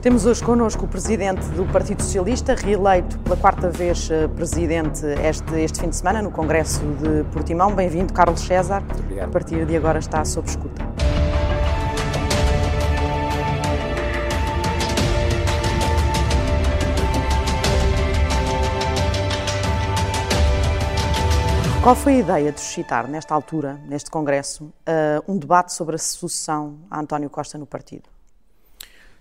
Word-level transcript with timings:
Temos 0.00 0.24
hoje 0.24 0.44
connosco 0.44 0.84
o 0.84 0.88
presidente 0.88 1.44
do 1.48 1.66
Partido 1.72 2.04
Socialista, 2.04 2.54
reeleito 2.54 3.18
pela 3.18 3.36
quarta 3.36 3.68
vez 3.68 4.08
eh, 4.08 4.28
presidente 4.28 5.04
este, 5.24 5.60
este 5.60 5.80
fim 5.80 5.88
de 5.88 5.96
semana 5.96 6.22
no 6.22 6.30
Congresso 6.30 6.80
de 7.02 7.24
Portimão. 7.32 7.74
Bem-vindo, 7.74 8.12
Carlos 8.12 8.40
César. 8.40 8.80
A 9.20 9.26
partir 9.26 9.66
de 9.66 9.76
agora 9.76 9.98
está 9.98 10.24
sob 10.24 10.48
escuta. 10.48 10.84
Qual 21.82 21.96
foi 21.96 22.14
a 22.14 22.18
ideia 22.18 22.52
de 22.52 22.60
suscitar, 22.60 23.08
nesta 23.08 23.34
altura, 23.34 23.80
neste 23.88 24.12
Congresso, 24.12 24.72
eh, 24.86 25.20
um 25.26 25.36
debate 25.36 25.72
sobre 25.72 25.96
a 25.96 25.98
sucessão 25.98 26.76
a 26.88 27.00
António 27.00 27.28
Costa 27.28 27.58
no 27.58 27.66
partido? 27.66 28.17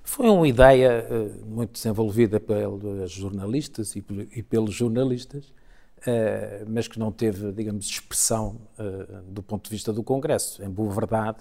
Foi 0.07 0.29
uma 0.29 0.47
ideia 0.47 1.05
uh, 1.11 1.45
muito 1.45 1.73
desenvolvida 1.73 2.39
pelos 2.39 3.11
jornalistas 3.11 3.93
e, 3.93 4.01
pelos 4.41 4.73
jornalistas, 4.73 5.49
uh, 5.99 6.65
mas 6.65 6.87
que 6.87 6.97
não 6.97 7.11
teve, 7.11 7.51
digamos, 7.51 7.85
expressão 7.87 8.55
uh, 8.79 9.21
do 9.29 9.43
ponto 9.43 9.65
de 9.65 9.69
vista 9.69 9.91
do 9.91 10.01
Congresso. 10.01 10.63
Em 10.63 10.69
boa 10.69 10.91
verdade, 10.93 11.39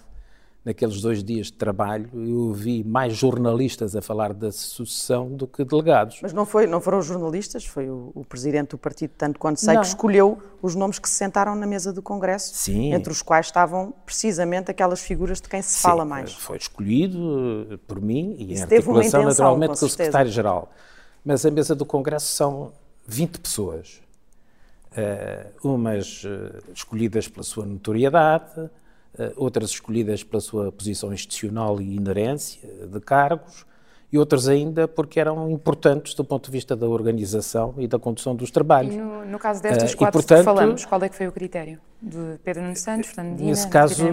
naqueles 0.67 1.01
dois 1.01 1.23
dias 1.23 1.47
de 1.47 1.53
trabalho, 1.53 2.11
eu 2.13 2.41
ouvi 2.49 2.83
mais 2.83 3.17
jornalistas 3.17 3.95
a 3.95 4.03
falar 4.03 4.35
da 4.35 4.51
sucessão 4.51 5.29
do 5.29 5.47
que 5.47 5.65
delegados. 5.65 6.19
Mas 6.21 6.33
não, 6.33 6.45
foi, 6.45 6.67
não 6.67 6.81
foram 6.81 6.99
os 6.99 7.07
jornalistas, 7.07 7.65
foi 7.65 7.89
o, 7.89 8.11
o 8.13 8.25
presidente 8.25 8.71
do 8.71 8.79
partido, 8.79 9.13
tanto 9.17 9.39
quanto 9.39 9.61
sei, 9.61 9.75
não. 9.75 9.81
que 9.81 9.87
escolheu 9.87 10.37
os 10.61 10.75
nomes 10.75 10.99
que 10.99 11.09
se 11.09 11.15
sentaram 11.15 11.55
na 11.55 11.69
mesa 11.69 11.93
do 11.93 12.03
Congresso, 12.03 12.53
Sim. 12.53 12.93
entre 12.93 13.13
os 13.13 13.23
quais 13.23 13.47
estavam 13.47 13.95
precisamente 14.05 14.69
aquelas 14.69 15.01
figuras 15.01 15.41
de 15.41 15.49
quem 15.49 15.63
se 15.63 15.75
Sim, 15.75 15.83
fala 15.83 16.05
mais. 16.05 16.33
Foi 16.33 16.57
escolhido 16.57 17.69
eh, 17.71 17.79
por 17.87 18.01
mim 18.01 18.35
e 18.37 18.53
Isso 18.53 18.63
em 18.63 18.65
articulação 18.65 19.21
intenção, 19.21 19.25
naturalmente 19.25 19.75
com, 19.75 19.79
com 19.79 19.87
o 19.87 19.89
secretário-geral. 19.89 20.73
Mas 21.25 21.47
a 21.47 21.51
mesa 21.53 21.77
do 21.77 21.87
Congresso 21.87 22.27
são 22.35 22.73
20 23.07 23.39
pessoas, 23.39 24.03
uh, 24.93 25.69
umas 25.73 26.25
uh, 26.25 26.61
escolhidas 26.75 27.29
pela 27.29 27.45
sua 27.45 27.65
notoriedade, 27.65 28.51
eh, 28.59 28.71
outras 29.37 29.71
escolhidas 29.71 30.23
pela 30.23 30.41
sua 30.41 30.71
posição 30.71 31.13
institucional 31.13 31.81
e 31.81 31.97
inerência 31.97 32.69
de 32.87 33.01
cargos, 33.01 33.65
e 34.13 34.19
outras 34.19 34.49
ainda 34.49 34.87
porque 34.87 35.19
eram 35.19 35.51
importantes 35.51 36.15
do 36.15 36.25
ponto 36.25 36.47
de 36.47 36.53
vista 36.53 36.77
da 36.77 36.87
organização 36.87 37.75
e 37.77 37.89
da 37.89 37.99
condução 37.99 38.35
dos 38.35 38.51
trabalhos. 38.51 38.95
E 38.95 38.99
no, 38.99 39.25
no 39.25 39.39
caso 39.39 39.61
destas 39.61 39.93
uh, 39.93 39.97
quatro 39.97 40.21
e, 40.21 40.23
portanto, 40.23 40.39
que 40.39 40.45
falamos, 40.45 40.85
qual 40.85 41.03
é 41.03 41.09
que 41.09 41.17
foi 41.17 41.27
o 41.27 41.33
critério? 41.33 41.81
De 42.01 42.39
Pedro 42.45 42.63
Nunes 42.63 42.81
Santos, 42.81 43.09
Fernando 43.09 43.33
Medina, 43.33 43.51
Nesse 43.51 43.69
caso, 43.69 44.05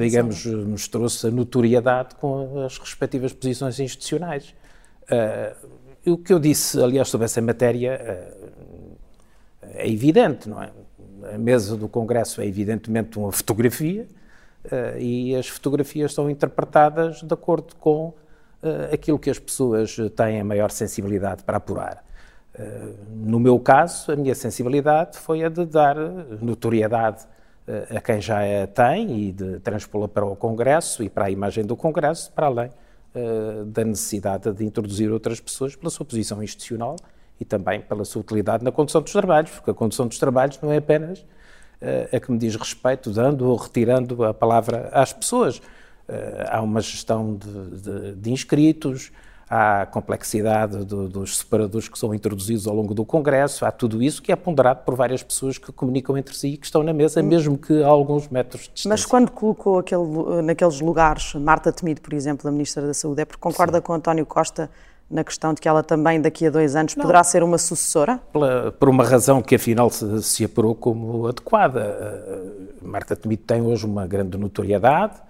digamos, 0.00 0.46
mostrou-se 0.46 1.26
a 1.26 1.30
notoriedade 1.30 2.14
com 2.16 2.64
as 2.64 2.78
respectivas 2.78 3.32
posições 3.32 3.78
institucionais. 3.78 4.54
Uh, 5.04 6.12
o 6.12 6.18
que 6.18 6.32
eu 6.32 6.40
disse, 6.40 6.82
aliás, 6.82 7.08
sobre 7.08 7.26
essa 7.26 7.40
matéria 7.40 8.28
uh, 8.42 8.96
é 9.74 9.88
evidente, 9.88 10.48
não 10.48 10.62
é? 10.62 10.70
A 11.32 11.38
mesa 11.38 11.76
do 11.76 11.88
Congresso 11.88 12.40
é 12.40 12.46
evidentemente 12.46 13.16
uma 13.16 13.30
fotografia, 13.30 14.08
e 14.98 15.34
as 15.34 15.48
fotografias 15.48 16.14
são 16.14 16.30
interpretadas 16.30 17.22
de 17.22 17.34
acordo 17.34 17.74
com 17.76 18.08
uh, 18.08 18.14
aquilo 18.92 19.18
que 19.18 19.30
as 19.30 19.38
pessoas 19.38 19.96
têm 20.14 20.40
a 20.40 20.44
maior 20.44 20.70
sensibilidade 20.70 21.42
para 21.42 21.56
apurar. 21.56 22.04
Uh, 22.54 22.94
no 23.10 23.40
meu 23.40 23.58
caso, 23.58 24.12
a 24.12 24.16
minha 24.16 24.34
sensibilidade 24.34 25.18
foi 25.18 25.44
a 25.44 25.48
de 25.48 25.64
dar 25.66 25.96
notoriedade 26.40 27.26
a 27.94 28.00
quem 28.00 28.20
já 28.20 28.40
a 28.40 28.66
tem 28.66 29.28
e 29.28 29.32
de 29.32 29.60
transpô-la 29.60 30.08
para 30.08 30.24
o 30.24 30.34
Congresso 30.34 31.02
e 31.02 31.08
para 31.08 31.26
a 31.26 31.30
imagem 31.30 31.64
do 31.64 31.76
Congresso, 31.76 32.32
para 32.32 32.48
além 32.48 32.70
da 33.66 33.84
necessidade 33.84 34.52
de 34.52 34.64
introduzir 34.64 35.12
outras 35.12 35.38
pessoas 35.38 35.76
pela 35.76 35.88
sua 35.88 36.04
posição 36.04 36.42
institucional 36.42 36.96
e 37.38 37.44
também 37.44 37.80
pela 37.80 38.04
sua 38.04 38.20
utilidade 38.20 38.64
na 38.64 38.72
condução 38.72 39.00
dos 39.00 39.12
trabalhos, 39.12 39.52
porque 39.52 39.70
a 39.70 39.74
condução 39.74 40.08
dos 40.08 40.18
trabalhos 40.18 40.58
não 40.60 40.72
é 40.72 40.78
apenas 40.78 41.24
a 42.12 42.20
que 42.20 42.30
me 42.30 42.38
diz 42.38 42.54
respeito, 42.56 43.10
dando 43.10 43.48
ou 43.48 43.56
retirando 43.56 44.24
a 44.24 44.32
palavra 44.32 44.88
às 44.92 45.12
pessoas. 45.12 45.60
Eh, 46.08 46.46
há 46.48 46.60
uma 46.60 46.80
gestão 46.80 47.36
de, 47.36 47.80
de, 47.80 48.14
de 48.16 48.32
inscritos, 48.32 49.12
há 49.48 49.82
a 49.82 49.86
complexidade 49.86 50.84
do, 50.84 51.08
dos 51.08 51.38
separadores 51.38 51.88
que 51.88 51.98
são 51.98 52.14
introduzidos 52.14 52.66
ao 52.66 52.74
longo 52.74 52.92
do 52.94 53.04
Congresso, 53.04 53.64
há 53.64 53.70
tudo 53.70 54.02
isso 54.02 54.22
que 54.22 54.32
é 54.32 54.36
ponderado 54.36 54.82
por 54.84 54.94
várias 54.94 55.22
pessoas 55.22 55.58
que 55.58 55.70
comunicam 55.70 56.16
entre 56.16 56.34
si 56.34 56.48
e 56.48 56.56
que 56.56 56.66
estão 56.66 56.82
na 56.82 56.92
mesa, 56.92 57.20
hum. 57.20 57.24
mesmo 57.24 57.58
que 57.58 57.82
a 57.82 57.86
alguns 57.86 58.28
metros 58.28 58.62
de 58.62 58.68
distância. 58.74 58.88
Mas 58.88 59.06
quando 59.06 59.30
colocou 59.30 59.78
aquele, 59.78 60.02
naqueles 60.42 60.80
lugares 60.80 61.34
Marta 61.34 61.72
Temido, 61.72 62.00
por 62.00 62.14
exemplo, 62.14 62.48
a 62.48 62.52
Ministra 62.52 62.86
da 62.86 62.94
Saúde, 62.94 63.22
é 63.22 63.24
porque 63.24 63.40
concorda 63.40 63.78
Sim. 63.78 63.84
com 63.84 63.92
António 63.92 64.26
Costa 64.26 64.70
na 65.12 65.22
questão 65.22 65.52
de 65.52 65.60
que 65.60 65.68
ela 65.68 65.82
também 65.82 66.20
daqui 66.20 66.46
a 66.46 66.50
dois 66.50 66.74
anos 66.74 66.96
Não. 66.96 67.02
poderá 67.02 67.22
ser 67.22 67.42
uma 67.42 67.58
sucessora? 67.58 68.18
Pela, 68.32 68.72
por 68.72 68.88
uma 68.88 69.04
razão 69.04 69.42
que 69.42 69.54
afinal 69.54 69.90
se, 69.90 70.22
se 70.22 70.44
apurou 70.44 70.74
como 70.74 71.26
adequada. 71.26 72.40
Uh, 72.82 72.88
Marta 72.88 73.14
Temido 73.14 73.42
tem 73.42 73.60
hoje 73.60 73.84
uma 73.84 74.06
grande 74.06 74.38
notoriedade, 74.38 75.20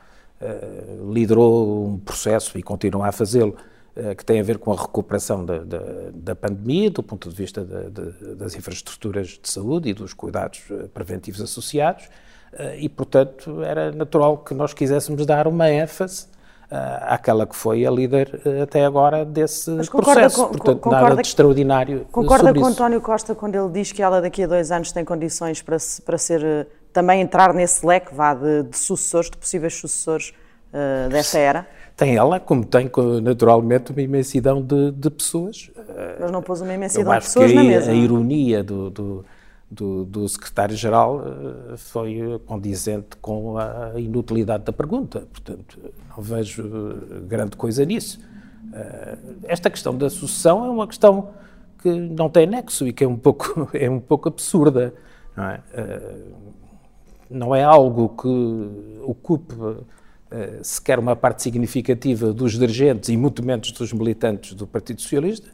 uh, 0.41 1.13
liderou 1.13 1.89
um 1.89 1.99
processo 1.99 2.57
e 2.57 2.63
continua 2.63 3.09
a 3.09 3.13
fazê-lo 3.13 3.57
uh, 3.97 4.15
que 4.15 4.25
tem 4.25 4.39
a 4.39 4.43
ver 4.45 4.59
com 4.59 4.73
a 4.73 4.77
recuperação 4.77 5.45
da, 5.45 5.59
da, 5.59 5.81
da 6.15 6.35
pandemia, 6.37 6.89
do 6.89 7.03
ponto 7.03 7.29
de 7.29 7.35
vista 7.35 7.65
de, 7.65 7.91
de, 7.91 8.35
das 8.37 8.55
infraestruturas 8.55 9.41
de 9.43 9.51
saúde 9.51 9.89
e 9.89 9.93
dos 9.93 10.15
cuidados 10.15 10.63
preventivos 10.95 11.41
associados, 11.41 12.09
e 12.77 12.87
portanto 12.87 13.63
era 13.63 13.91
natural 13.91 14.37
que 14.37 14.53
nós 14.53 14.75
quiséssemos 14.75 15.25
dar 15.25 15.49
uma 15.49 15.71
ênfase 15.71 16.27
àquela 17.07 17.47
que 17.47 17.55
foi 17.55 17.85
a 17.85 17.91
líder 17.91 18.41
eh, 18.47 18.63
até 18.63 18.85
agora 18.85 19.25
desse 19.25 19.71
processo. 19.89 20.43
Com, 20.43 20.49
Portanto, 20.49 20.79
concorda, 20.81 21.09
nada 21.09 21.23
de 21.23 21.29
extraordinário 21.29 22.07
Concorda 22.11 22.53
com 22.53 22.61
isso. 22.61 22.69
António 22.69 23.01
Costa 23.01 23.35
quando 23.35 23.55
ele 23.57 23.69
diz 23.71 23.93
que 23.93 24.03
ela 24.03 24.21
daqui 24.21 24.43
a 24.43 24.47
dois 24.47 24.73
anos 24.73 24.91
tem 24.91 25.05
condições 25.05 25.61
para, 25.61 25.77
para 26.05 26.19
ser, 26.19 26.43
eh, 26.43 26.67
também 26.93 27.21
entrar 27.21 27.53
nesse 27.53 27.85
leque 27.85 28.15
vá, 28.15 28.35
de, 28.35 28.63
de 28.63 28.79
sucessores, 28.79 29.31
de 29.31 29.37
possíveis 29.37 29.75
sucessores 29.75 30.33
uh, 30.73 31.09
dessa 31.11 31.39
era? 31.39 31.67
Tem 31.97 32.17
ela, 32.17 32.41
como 32.41 32.65
tem 32.65 32.91
naturalmente 33.23 33.93
uma 33.93 34.01
imensidão 34.01 34.63
de, 34.63 34.91
de 34.93 35.11
pessoas. 35.11 35.71
Mas 36.19 36.31
não 36.31 36.43
pôs 36.43 36.61
uma 36.63 36.73
imensidão 36.73 37.13
de 37.13 37.21
pessoas 37.21 37.53
na 37.53 37.63
mesa. 37.63 37.91
A 37.91 37.95
ironia 37.95 38.65
do, 38.65 38.91
do 38.91 39.25
do, 39.73 40.05
do 40.05 40.29
secretário-geral 40.29 41.23
eh, 41.25 41.77
foi 41.79 42.39
condizente 42.45 43.17
com 43.17 43.57
a 43.57 43.99
inutilidade 43.99 44.65
da 44.65 44.73
pergunta. 44.73 45.21
Portanto, 45.21 45.79
não 46.11 46.23
vejo 46.23 46.63
eh, 46.63 47.21
grande 47.27 47.57
coisa 47.57 47.83
nisso. 47.85 48.21
Eh, 48.75 49.19
esta 49.45 49.71
questão 49.71 49.97
da 49.97 50.11
sucessão 50.11 50.67
é 50.67 50.69
uma 50.69 50.87
questão 50.87 51.31
que 51.79 51.91
não 51.91 52.29
tem 52.29 52.47
nexo 52.47 52.87
e 52.87 52.93
que 52.93 53.03
é 53.03 53.09
um 53.09 53.17
pouco, 53.17 53.71
é 53.73 53.89
um 53.89 53.99
pouco 53.99 54.29
absurda. 54.29 54.93
Não 55.35 55.45
é, 55.45 55.61
não 57.31 57.55
é 57.55 57.65
algo 57.65 58.11
que 58.11 59.01
ocupe 59.03 59.55
sequer 60.63 60.99
uma 60.99 61.17
parte 61.17 61.43
significativa 61.43 62.35
dos 62.35 62.53
dirigentes 62.53 63.09
e 63.09 63.17
muito 63.17 63.43
menos 63.43 63.73
dos 63.73 63.95
militantes 63.95 64.53
do 64.53 64.67
Partido 64.67 65.01
Socialista. 65.01 65.49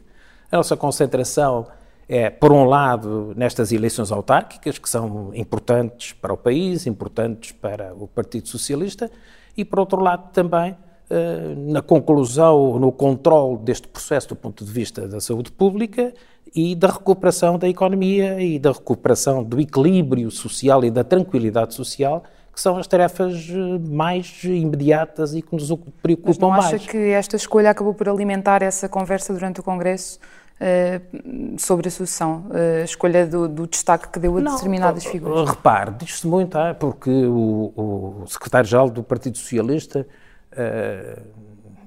A 0.51 0.57
nossa 0.57 0.75
concentração 0.75 1.65
é, 2.09 2.31
por 2.31 2.51
um 2.51 2.63
lado, 2.63 3.33
nestas 3.37 3.71
eleições 3.71 4.11
autárquicas, 4.11 4.79
que 4.79 4.89
são 4.89 5.31
importantes 5.35 6.11
para 6.11 6.33
o 6.33 6.37
país, 6.37 6.87
importantes 6.87 7.51
para 7.51 7.93
o 7.93 8.07
Partido 8.07 8.47
Socialista, 8.49 9.11
e, 9.55 9.63
por 9.63 9.79
outro 9.79 10.01
lado, 10.01 10.31
também 10.33 10.75
eh, 11.07 11.53
na 11.55 11.83
conclusão, 11.83 12.79
no 12.79 12.91
controle 12.91 13.59
deste 13.59 13.87
processo 13.87 14.29
do 14.29 14.35
ponto 14.35 14.65
de 14.65 14.71
vista 14.71 15.07
da 15.07 15.21
saúde 15.21 15.51
pública 15.51 16.11
e 16.55 16.75
da 16.75 16.87
recuperação 16.87 17.59
da 17.59 17.69
economia 17.69 18.41
e 18.41 18.57
da 18.57 18.71
recuperação 18.71 19.43
do 19.43 19.59
equilíbrio 19.59 20.31
social 20.31 20.83
e 20.83 20.89
da 20.89 21.03
tranquilidade 21.03 21.75
social, 21.75 22.23
que 22.51 22.59
são 22.59 22.77
as 22.77 22.87
tarefas 22.87 23.49
eh, 23.49 23.79
mais 23.87 24.43
imediatas 24.43 25.35
e 25.35 25.43
que 25.43 25.53
nos 25.55 25.71
preocupam 26.01 26.47
mais. 26.49 26.63
Mas 26.65 26.71
não 26.71 26.77
acha 26.77 26.79
que 26.79 26.97
esta 26.97 27.35
escolha 27.35 27.69
acabou 27.69 27.93
por 27.93 28.09
alimentar 28.09 28.63
essa 28.63 28.89
conversa 28.89 29.31
durante 29.31 29.59
o 29.59 29.63
Congresso? 29.63 30.19
Uh, 30.59 31.57
sobre 31.57 31.87
a 31.87 31.91
sucessão, 31.91 32.47
uh, 32.49 32.81
a 32.81 32.83
escolha 32.83 33.25
do, 33.25 33.47
do, 33.47 33.65
destaque 33.65 34.09
que 34.09 34.19
deu 34.19 34.37
a 34.37 34.41
não, 34.41 34.55
determinadas 34.55 35.05
figuras? 35.05 35.49
Repare, 35.49 35.91
diz-se 35.97 36.27
muito, 36.27 36.57
ah, 36.57 36.75
porque 36.77 37.09
o, 37.09 38.21
o 38.23 38.27
secretário-geral 38.27 38.89
do 38.89 39.01
Partido 39.01 39.37
Socialista 39.37 40.05
uh, 40.51 41.21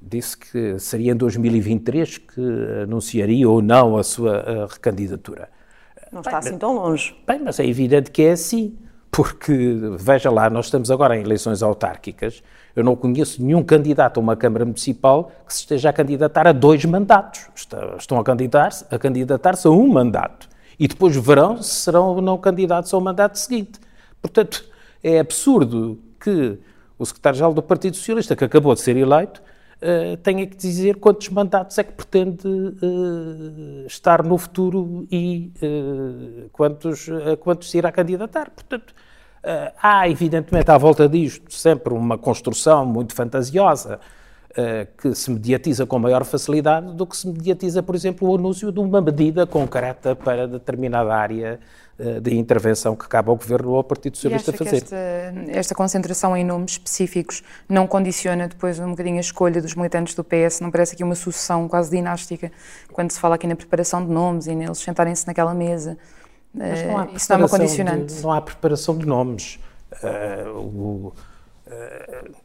disse 0.01 0.39
que 0.39 0.79
seria 0.79 1.13
em 1.13 1.17
2023 1.17 2.17
que 2.17 2.41
anunciaria 2.85 3.47
ou 3.47 3.61
não 3.61 3.99
a 3.99 4.03
sua 4.03 4.67
recandidatura. 4.71 5.51
Não 6.11 6.21
está 6.21 6.31
bem, 6.31 6.39
assim 6.39 6.59
tão 6.59 6.75
longe. 6.75 7.15
Bem, 7.27 7.41
mas 7.45 7.61
é 7.61 7.67
evidente 7.67 8.11
que 8.11 8.23
é 8.23 8.33
assim, 8.33 8.79
porque, 9.13 9.79
veja 9.99 10.31
lá, 10.31 10.49
nós 10.49 10.65
estamos 10.65 10.91
agora 10.91 11.15
em 11.15 11.21
eleições 11.21 11.63
autárquicas, 11.63 12.43
eu 12.75 12.83
não 12.83 12.97
conheço 12.97 13.45
nenhum 13.45 13.63
candidato 13.63 14.19
a 14.19 14.23
uma 14.23 14.35
Câmara 14.35 14.65
Municipal 14.65 15.31
que 15.47 15.53
se 15.53 15.61
esteja 15.61 15.91
a 15.91 15.93
candidatar 15.93 16.49
a 16.49 16.53
dois 16.53 16.83
mandatos. 16.87 17.47
Estão 17.99 18.19
a 18.19 18.25
candidatar-se 18.25 18.87
a, 18.91 18.99
candidatar 18.99 19.55
a 19.63 19.69
um 19.69 19.87
mandato. 19.87 20.49
E 20.81 20.89
depois 20.89 21.15
verão 21.15 21.63
se 21.63 21.75
serão 21.75 22.07
ou 22.07 22.23
não 22.23 22.39
candidatos 22.39 22.93
ao 22.95 23.03
mandato 23.03 23.39
seguinte. 23.39 23.79
Portanto, 24.23 24.65
é 25.05 25.19
absurdo 25.19 25.99
que 26.19 26.59
o 26.99 27.05
secretário-geral 27.05 27.53
do 27.53 27.63
Partido 27.63 27.99
Socialista, 27.99 28.35
que 28.35 28.45
acabou 28.45 28.75
de 28.75 28.81
ser 28.81 28.97
eleito, 28.97 29.43
uh, 29.83 30.17
tenha 30.19 30.47
que 30.47 30.57
dizer 30.57 30.97
quantos 30.97 31.29
mandatos 31.29 31.77
é 31.79 31.85
que 31.85 31.93
pretende 31.93 32.47
uh, 32.47 33.87
estar 33.87 34.23
no 34.23 34.39
futuro 34.39 35.07
e 35.11 35.53
uh, 35.63 36.49
quantos, 36.51 37.09
quantos 37.41 37.71
se 37.71 37.79
irá 37.79 37.91
candidatar. 37.91 38.51
Portanto, 38.51 38.95
há, 39.83 40.09
evidentemente, 40.09 40.71
à 40.71 40.79
volta 40.79 41.09
disto 41.09 41.53
sempre 41.53 41.93
uma 41.93 42.17
construção 42.17 42.87
muito 42.87 43.15
fantasiosa 43.15 43.99
que 44.99 45.15
se 45.15 45.31
mediatiza 45.31 45.87
com 45.87 45.99
maior 45.99 46.25
facilidade 46.25 46.95
do 46.95 47.07
que 47.07 47.17
se 47.17 47.27
mediatiza, 47.27 47.83
por 47.83 47.95
exemplo, 47.95 48.29
o 48.29 48.37
anúncio 48.37 48.71
de 48.71 48.81
uma 48.81 49.01
medida 49.01 49.47
concreta 49.47 50.15
para 50.15 50.47
determinada 50.47 51.15
área 51.15 51.59
eh, 51.99 52.21
de 52.21 52.35
intervenção 52.35 52.97
que 52.97 53.07
cabe 53.07 53.29
ao 53.29 53.37
Governo 53.37 53.71
ou 53.71 53.77
ao 53.77 53.85
Partido 53.85 54.17
Socialista 54.17 54.53
fazer. 54.53 54.71
Que 54.71 54.77
esta, 54.77 54.97
esta 55.51 55.75
concentração 55.75 56.37
em 56.37 56.43
nomes 56.43 56.73
específicos 56.73 57.43
não 57.69 57.87
condiciona 57.87 58.49
depois 58.49 58.79
um 58.81 58.91
bocadinho 58.91 59.19
a 59.19 59.21
escolha 59.21 59.61
dos 59.63 59.75
militantes 59.75 60.15
do 60.15 60.25
PS? 60.25 60.61
Não 60.61 60.71
parece 60.71 60.95
aqui 60.95 61.05
uma 61.05 61.15
sucessão 61.15 61.69
quase 61.69 61.91
dinástica 61.91 62.51
quando 62.93 63.13
se 63.13 63.21
fala 63.21 63.37
aqui 63.37 63.47
na 63.47 63.55
preparação 63.55 64.05
de 64.05 64.11
nomes 64.11 64.47
e 64.47 64.55
neles 64.55 64.79
sentarem-se 64.79 65.27
naquela 65.27 65.55
mesa? 65.55 65.97
Mas 66.53 66.83
não 66.83 66.99
há 66.99 67.09
Isso 67.15 67.27
não 67.31 67.37
é 67.37 67.39
uma 67.43 67.49
condicionante? 67.49 68.15
De, 68.15 68.23
não 68.23 68.33
há 68.33 68.41
preparação 68.41 68.97
de 68.97 69.07
nomes. 69.07 69.61
Uh, 70.03 70.59
o, 70.59 71.13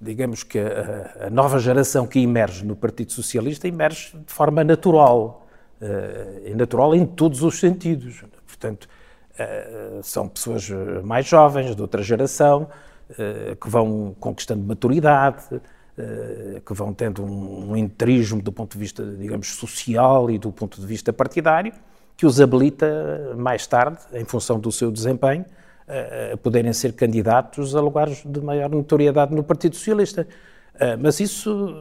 digamos 0.01 0.43
que 0.43 0.59
a, 0.59 1.27
a, 1.27 1.29
nova 1.29 1.59
geração 1.59 2.07
que 2.07 2.19
emerge 2.19 2.65
no 2.65 2.75
Partido 2.75 3.11
Socialista 3.11 3.67
emerge 3.67 4.17
de 4.17 4.33
forma 4.33 4.63
natural. 4.63 5.47
Uh, 5.79 6.55
natural 6.55 6.95
em 6.95 7.05
todos 7.05 7.43
os 7.43 7.59
sentidos. 7.59 8.23
Portanto, 8.47 8.87
eh, 9.37 9.99
são 10.01 10.27
pessoas 10.27 10.69
eh, 10.69 11.01
mais 11.03 11.27
jovens, 11.27 11.75
de 11.75 11.81
outra 11.81 12.01
geração, 12.01 12.67
eh, 13.17 13.55
que 13.59 13.69
vão 13.69 14.15
conquistando 14.19 14.63
maturidade, 14.63 15.61
que 16.63 16.73
vão 16.75 16.93
tendo 16.93 17.23
um, 17.23 17.73
um 17.73 18.39
do 18.39 18.51
ponto 18.51 18.73
de 18.73 18.77
vista, 18.77 19.03
digamos, 19.03 19.47
social 19.55 20.29
e 20.29 20.37
do 20.37 20.51
ponto 20.51 20.79
de 20.79 20.85
vista 20.85 21.11
partidário, 21.11 21.73
que 22.15 22.23
os 22.23 22.39
habilita 22.39 23.33
mais 23.35 23.65
tarde, 23.65 23.97
em 24.13 24.23
função 24.23 24.59
do 24.59 24.71
seu 24.71 24.91
desempenho, 24.91 25.43
a 26.33 26.37
poderem 26.37 26.73
ser 26.73 26.93
candidatos 26.93 27.75
a 27.75 27.81
lugares 27.81 28.21
de 28.25 28.41
maior 28.41 28.69
notoriedade 28.69 29.33
no 29.33 29.43
Partido 29.43 29.75
Socialista. 29.75 30.27
Mas 30.99 31.19
isso 31.19 31.75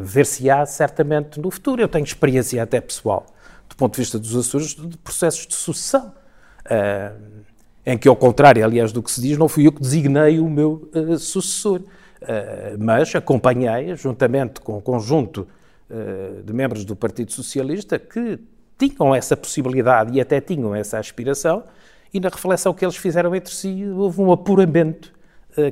ver-se-á 0.00 0.64
certamente 0.66 1.38
no 1.38 1.50
futuro. 1.50 1.82
Eu 1.82 1.88
tenho 1.88 2.04
experiência 2.04 2.62
até 2.62 2.80
pessoal, 2.80 3.26
do 3.68 3.76
ponto 3.76 3.94
de 3.94 4.00
vista 4.00 4.18
dos 4.18 4.34
Açores, 4.34 4.74
de 4.74 4.96
processos 4.98 5.46
de 5.46 5.54
sucessão. 5.54 6.12
Uh, 6.68 7.38
em 7.86 7.96
que, 7.96 8.06
ao 8.06 8.14
contrário, 8.14 8.62
aliás, 8.62 8.92
do 8.92 9.02
que 9.02 9.10
se 9.10 9.20
diz, 9.22 9.38
não 9.38 9.48
fui 9.48 9.66
eu 9.66 9.72
que 9.72 9.80
designei 9.80 10.38
o 10.38 10.48
meu 10.48 10.90
uh, 10.94 11.18
sucessor, 11.18 11.80
uh, 11.80 11.86
mas 12.78 13.14
acompanhei, 13.14 13.96
juntamente 13.96 14.60
com 14.60 14.74
o 14.74 14.76
um 14.76 14.80
conjunto 14.80 15.48
de 16.44 16.52
membros 16.52 16.84
do 16.84 16.94
Partido 16.94 17.32
Socialista, 17.32 17.98
que 17.98 18.38
tinham 18.76 19.14
essa 19.14 19.34
possibilidade 19.34 20.14
e 20.14 20.20
até 20.20 20.38
tinham 20.38 20.74
essa 20.74 20.98
aspiração, 20.98 21.64
e 22.12 22.20
na 22.20 22.28
reflexão 22.28 22.72
que 22.72 22.84
eles 22.84 22.96
fizeram 22.96 23.34
entre 23.34 23.52
si, 23.54 23.84
houve 23.86 24.20
um 24.20 24.32
apuramento 24.32 25.12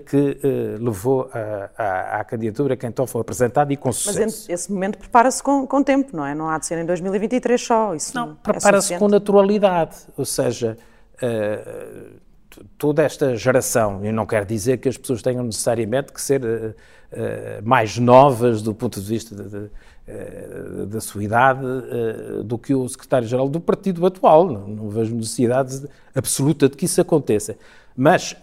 que 0.07 0.41
levou 0.81 1.31
à, 1.79 2.25
candidatura 2.25 2.77
que 2.77 2.85
então 2.87 3.07
foi 3.07 3.21
apresentada 3.21 3.73
e 3.73 3.77
com 3.77 3.93
sucesso. 3.93 4.21
Mas 4.21 4.49
esse 4.49 4.73
momento 4.73 4.99
prepara-se 4.99 5.41
com, 5.41 5.65
com, 5.65 5.83
tempo, 5.83 6.17
não 6.17 6.27
é? 6.27 6.35
Não 6.35 6.49
há 6.49 6.59
de 6.59 6.67
ser 6.67 6.79
em 6.79 6.85
2023 6.85 7.61
só. 7.61 7.95
Isso 7.95 8.13
não, 8.13 8.27
não 8.27 8.33
é 8.33 8.37
prepara-se 8.43 8.99
com 8.99 9.07
naturalidade, 9.07 9.97
ou 10.17 10.25
seja, 10.25 10.77
uh, 11.23 12.21
toda 12.77 13.05
esta 13.05 13.37
geração, 13.37 14.05
e 14.05 14.11
não 14.11 14.27
quer 14.27 14.45
dizer 14.45 14.79
que 14.79 14.89
as 14.89 14.97
pessoas 14.97 15.23
tenham 15.23 15.45
necessariamente 15.45 16.13
que 16.13 16.21
ser 16.21 16.43
mais 17.63 17.99
novas 17.99 18.63
do 18.63 18.75
ponto 18.75 19.01
de 19.01 19.07
vista 19.07 19.35
de, 19.35 19.49
de, 19.49 19.71
da 20.89 21.01
sua 21.01 21.25
idade 21.25 21.67
do 22.45 22.57
que 22.57 22.75
o 22.75 22.89
secretário-geral 22.89 23.49
do 23.49 23.61
partido 23.61 24.07
atual. 24.07 24.51
Não, 24.51 24.69
não, 24.69 24.89
vejo 24.89 25.15
necessidade 25.15 25.89
absoluta 26.15 26.69
de 26.69 26.77
que 26.77 26.85
isso 26.85 27.01
aconteça. 27.01 27.57
Mas, 27.97 28.37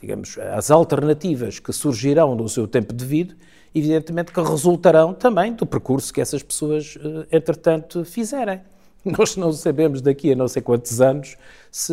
digamos, 0.00 0.38
as 0.38 0.70
alternativas 0.70 1.58
que 1.58 1.72
surgirão 1.72 2.34
no 2.34 2.48
seu 2.48 2.68
tempo 2.68 2.92
devido, 2.92 3.34
evidentemente 3.74 4.32
que 4.32 4.40
resultarão 4.40 5.12
também 5.12 5.52
do 5.52 5.66
percurso 5.66 6.12
que 6.12 6.20
essas 6.20 6.42
pessoas, 6.42 6.96
entretanto, 7.32 8.04
fizerem. 8.04 8.60
Nós 9.04 9.36
não 9.36 9.52
sabemos 9.52 10.00
daqui 10.00 10.32
a 10.32 10.36
não 10.36 10.48
sei 10.48 10.62
quantos 10.62 11.00
anos 11.00 11.36
se 11.70 11.92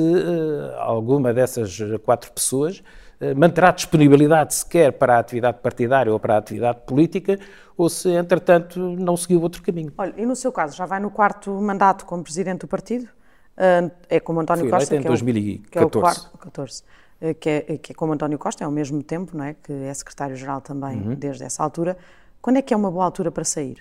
alguma 0.78 1.34
dessas 1.34 1.78
quatro 2.06 2.32
pessoas 2.32 2.84
manterá 3.36 3.72
disponibilidade 3.72 4.54
sequer 4.56 4.94
para 4.94 5.16
a 5.16 5.20
atividade 5.20 5.60
partidária 5.62 6.12
ou 6.12 6.20
para 6.20 6.36
a 6.36 6.38
atividade 6.38 6.80
política, 6.86 7.40
ou 7.78 7.90
se, 7.90 8.10
entretanto, 8.10 8.80
não 8.80 9.16
seguiu 9.16 9.42
outro 9.42 9.62
caminho. 9.62 9.94
Olha, 9.98 10.14
e 10.18 10.26
no 10.26 10.36
seu 10.36 10.52
caso, 10.52 10.76
já 10.76 10.86
vai 10.86 11.00
no 11.00 11.12
quarto 11.12 11.52
mandato 11.62 12.06
como 12.06 12.24
presidente 12.24 12.62
do 12.62 12.68
partido? 12.68 13.06
Uh, 13.58 13.92
é 14.10 14.20
como 14.20 14.40
António 14.40 14.64
Fui 14.64 14.72
Costa, 14.72 14.96
em 14.96 15.02
que, 15.02 15.08
2014. 15.08 15.84
É 15.84 15.86
o, 15.86 15.90
que 15.90 15.98
é 15.98 16.00
o 16.00 16.02
quarto, 16.02 16.38
14, 16.38 16.84
que 17.40 17.50
é, 17.50 17.78
que 17.78 17.92
é 17.92 17.96
como 17.96 18.14
António 18.14 18.40
Costa, 18.40 18.64
é 18.64 18.66
ao 18.66 18.72
mesmo 18.72 19.04
tempo, 19.04 19.38
não 19.38 19.46
é? 19.46 19.56
Que 19.62 19.72
é 19.72 19.94
secretário-geral 19.94 20.62
também 20.62 20.98
uhum. 20.98 21.16
desde 21.16 21.44
essa 21.44 21.62
altura. 21.62 21.98
Quando 22.42 22.58
é 22.58 22.62
que 22.62 22.74
é 22.74 22.78
uma 22.78 22.90
boa 22.90 23.06
altura 23.06 23.32
para 23.32 23.44
sair? 23.44 23.78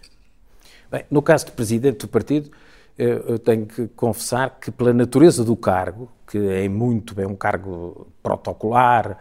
Bem, 0.90 1.04
no 1.10 1.22
caso 1.22 1.46
de 1.46 1.52
presidente 1.52 2.00
do 2.00 2.08
partido, 2.08 2.50
eu 2.98 3.38
tenho 3.38 3.64
que 3.64 3.88
confessar 3.88 4.58
que, 4.60 4.70
pela 4.70 4.92
natureza 4.92 5.42
do 5.42 5.56
cargo, 5.56 6.10
que 6.26 6.36
é 6.36 6.68
muito 6.68 7.14
bem 7.14 7.24
um 7.24 7.34
cargo 7.34 8.06
protocolar, 8.22 9.18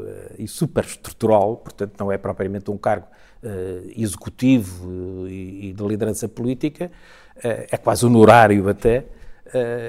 uh, 0.00 0.34
e 0.38 0.48
superestrutural, 0.48 1.56
portanto, 1.56 1.94
não 1.98 2.10
é 2.10 2.18
propriamente 2.18 2.70
um 2.70 2.76
cargo 2.76 3.06
uh, 3.42 3.92
executivo 3.96 5.28
e, 5.28 5.68
e, 5.68 5.72
de 5.72 5.82
liderança 5.84 6.28
política, 6.28 6.90
é 7.34 7.76
quase 7.76 8.04
honorário 8.04 8.68
até. 8.68 9.04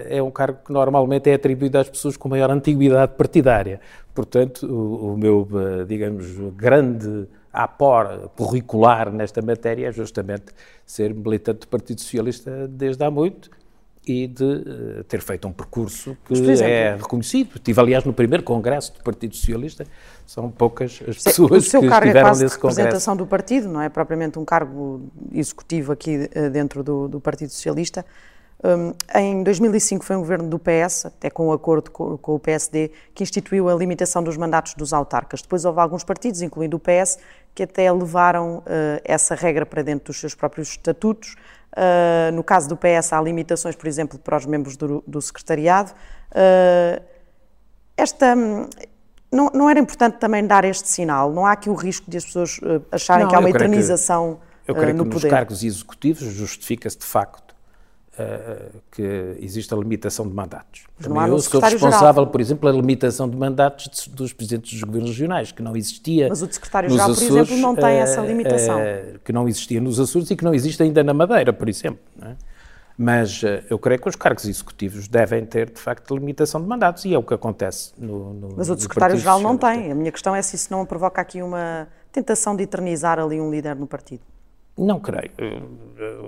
é 0.09 0.23
um 0.23 0.31
cargo 0.31 0.59
que 0.65 0.71
normalmente 0.71 1.29
é 1.29 1.33
atribuído 1.33 1.77
às 1.77 1.89
pessoas 1.89 2.17
com 2.17 2.29
maior 2.29 2.49
antiguidade 2.49 3.13
partidária. 3.15 3.79
Portanto, 4.15 4.65
o, 4.65 5.13
o 5.13 5.17
meu, 5.17 5.47
digamos, 5.85 6.25
grande 6.55 7.27
apor 7.51 8.29
curricular 8.35 9.11
nesta 9.11 9.41
matéria 9.41 9.89
é 9.89 9.91
justamente 9.91 10.45
ser 10.85 11.13
militante 11.13 11.59
do 11.61 11.67
Partido 11.67 12.01
Socialista 12.01 12.67
desde 12.67 13.03
há 13.03 13.11
muito 13.11 13.51
e 14.05 14.27
de 14.27 14.43
uh, 14.43 15.03
ter 15.05 15.21
feito 15.21 15.47
um 15.47 15.51
percurso 15.51 16.17
que 16.25 16.33
exemplo, 16.33 16.63
é 16.63 16.95
reconhecido. 16.95 17.51
Estive, 17.55 17.79
aliás, 17.79 18.03
no 18.03 18.13
primeiro 18.13 18.43
congresso 18.43 18.93
do 18.93 19.01
Partido 19.01 19.35
Socialista, 19.35 19.85
são 20.25 20.51
poucas 20.51 21.01
as 21.07 21.23
pessoas 21.23 21.69
que 21.69 21.77
estiveram 21.77 21.79
nesse 21.79 21.79
congresso. 21.79 21.79
O 21.79 21.81
seu 21.81 21.89
cargo 21.89 22.09
é 22.09 22.21
quase 22.21 22.45
de 22.45 22.53
representação 22.53 23.15
do 23.15 23.25
partido, 23.25 23.69
não 23.69 23.81
é 23.81 23.89
propriamente 23.89 24.37
um 24.37 24.45
cargo 24.45 25.09
executivo 25.31 25.91
aqui 25.91 26.29
uh, 26.35 26.49
dentro 26.49 26.83
do, 26.83 27.07
do 27.07 27.19
Partido 27.19 27.49
Socialista. 27.51 28.05
Um, 28.63 28.93
em 29.13 29.43
2005 29.43 30.05
foi 30.05 30.15
um 30.15 30.19
governo 30.19 30.47
do 30.47 30.57
PS, 30.57 31.07
até 31.07 31.29
com 31.29 31.47
um 31.47 31.51
acordo 31.51 31.91
com, 31.91 32.17
com, 32.17 32.35
o 32.35 32.39
PSD, 32.39 32.91
que 33.13 33.21
instituiu 33.21 33.67
a 33.67 33.75
limitação 33.75 34.23
dos 34.23 34.37
mandatos 34.37 34.73
dos 34.73 34.93
autarcas. 34.93 35.41
Depois 35.41 35.65
houve 35.65 35.81
alguns 35.81 36.05
partidos, 36.05 36.41
incluindo 36.41 36.77
o 36.77 36.79
PS, 36.79 37.19
que 37.53 37.63
até 37.63 37.91
levaram 37.91 38.59
uh, 38.59 38.63
essa 39.03 39.35
regra 39.35 39.65
para 39.65 39.81
dentro 39.81 40.05
dos 40.05 40.19
seus 40.19 40.33
próprios 40.33 40.69
estatutos. 40.69 41.35
Uh, 41.73 42.31
no 42.33 42.43
caso 42.43 42.69
do 42.69 42.77
PS, 42.77 43.13
há 43.13 43.21
limitações, 43.21 43.75
por 43.75 43.87
exemplo, 43.87 44.19
para 44.19 44.37
os 44.37 44.45
membros 44.45 44.77
do, 44.77 45.03
do 45.07 45.21
secretariado. 45.21 45.91
Uh, 46.31 47.01
esta. 47.97 48.35
Não, 49.31 49.49
não, 49.51 49.67
era 49.67 49.79
importante 49.79 50.17
também 50.17 50.45
dar 50.45 50.63
este 50.63 50.87
sinal? 50.87 51.31
Não 51.31 51.45
há 51.45 51.53
aqui 51.53 51.67
o 51.67 51.73
risco 51.73 52.09
de 52.09 52.17
as 52.17 52.25
pessoas 52.25 52.59
acharem 52.91 53.23
não, 53.23 53.31
que 53.31 53.35
há 53.35 53.39
uma 53.39 53.49
eternização 53.49 54.39
que, 54.63 54.69
eu 54.69 54.75
creio 54.75 54.95
no 54.95 55.05
que 55.05 55.09
poder? 55.09 55.25
nos 55.25 55.31
cargos 55.31 55.63
executivos 55.63 56.21
justifica-se 56.21 56.99
de 56.99 57.05
facto 57.05 57.42
uh, 58.19 58.81
que 58.91 59.35
existe 59.39 59.73
a 59.73 59.77
limitação 59.77 60.27
de 60.27 60.33
mandatos. 60.33 60.85
Há 60.99 61.27
eu 61.27 61.39
sou 61.39 61.61
responsável, 61.61 62.27
por 62.27 62.41
exemplo, 62.41 62.61
pela 62.61 62.73
limitação 62.73 63.29
de 63.29 63.35
mandatos 63.35 63.89
de, 63.89 64.09
dos 64.09 64.33
presidentes 64.33 64.71
dos 64.71 64.83
governos 64.83 65.11
regionais, 65.11 65.51
que 65.51 65.61
não 65.61 65.75
existia. 65.75 66.29
Mas 66.29 66.41
o 66.41 66.51
secretário-geral, 66.51 67.13
por 67.13 67.23
exemplo, 67.23 67.57
não 67.57 67.75
tem 67.75 67.97
essa 67.97 68.21
eh, 68.21 68.27
limitação. 68.27 68.79
Uh, 68.79 69.19
que 69.23 69.31
não 69.31 69.47
existia 69.47 69.81
nos 69.81 69.99
Açores 69.99 70.29
e 70.31 70.35
que 70.35 70.43
não 70.43 70.53
existe 70.53 70.81
ainda 70.81 71.03
na 71.03 71.13
Madeira, 71.13 71.51
por 71.53 71.67
exemplo. 71.69 71.99
É? 72.21 72.35
Mas 72.95 73.41
eu 73.71 73.79
creio 73.79 73.99
que 73.99 74.07
os 74.07 74.15
cargos 74.15 74.45
executivos 74.45 75.07
devem 75.07 75.43
ter, 75.43 75.71
de 75.71 75.79
facto, 75.79 76.15
limitação 76.15 76.61
de 76.61 76.67
mandatos 76.67 77.05
e 77.05 77.13
é 77.13 77.17
o 77.17 77.23
que 77.23 77.33
acontece 77.33 77.91
no. 77.97 78.33
no 78.35 78.49
Mas 78.55 78.69
o 78.69 78.77
secretário-geral 78.77 79.41
não 79.41 79.57
tem. 79.57 79.91
A 79.91 79.95
minha 79.95 80.11
questão 80.11 80.35
é 80.35 80.41
se 80.43 80.55
isso 80.55 80.71
não 80.71 80.85
provoca 80.85 81.19
aqui 81.19 81.41
uma 81.41 81.87
tentação 82.11 82.55
de 82.55 82.63
eternizar 82.63 83.17
ali 83.17 83.41
um 83.41 83.49
líder 83.49 83.75
no 83.75 83.87
partido. 83.87 84.21
Não 84.77 84.99
creio. 84.99 85.31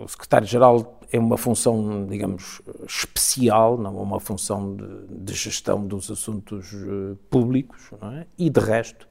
O 0.03 0.07
secretário-geral 0.07 0.99
é 1.11 1.17
uma 1.17 1.37
função, 1.37 2.05
digamos, 2.05 2.61
especial, 2.87 3.77
não 3.77 3.97
é 3.97 4.01
uma 4.01 4.19
função 4.19 4.75
de, 4.75 5.23
de 5.23 5.33
gestão 5.33 5.85
dos 5.85 6.11
assuntos 6.11 6.71
uh, 6.73 7.17
públicos, 7.29 7.89
é? 8.19 8.25
e 8.37 8.49
de 8.49 8.59
resto, 8.59 9.07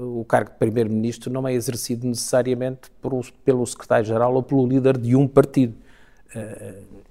o 0.00 0.24
cargo 0.24 0.50
de 0.50 0.56
primeiro-ministro 0.56 1.30
não 1.30 1.46
é 1.46 1.52
exercido 1.52 2.06
necessariamente 2.06 2.90
por, 3.00 3.24
pelo 3.44 3.64
secretário-geral 3.64 4.34
ou 4.34 4.42
pelo 4.42 4.66
líder 4.66 4.98
de 4.98 5.14
um 5.14 5.28
partido. 5.28 5.74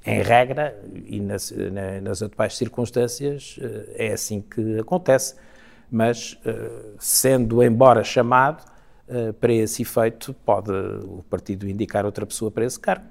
Em 0.04 0.22
regra, 0.22 0.78
e 1.06 1.20
nas, 1.20 1.52
na, 1.52 2.02
nas 2.02 2.22
atuais 2.22 2.58
circunstâncias, 2.58 3.58
é 3.94 4.12
assim 4.12 4.42
que 4.42 4.80
acontece, 4.80 5.36
mas 5.90 6.38
sendo 7.00 7.64
embora 7.64 8.04
chamado, 8.04 8.66
para 9.40 9.54
esse 9.54 9.82
efeito, 9.82 10.34
pode 10.46 10.72
o 10.72 11.24
partido 11.30 11.68
indicar 11.68 12.06
outra 12.06 12.26
pessoa 12.26 12.50
para 12.50 12.66
esse 12.66 12.80
cargo. 12.80 13.06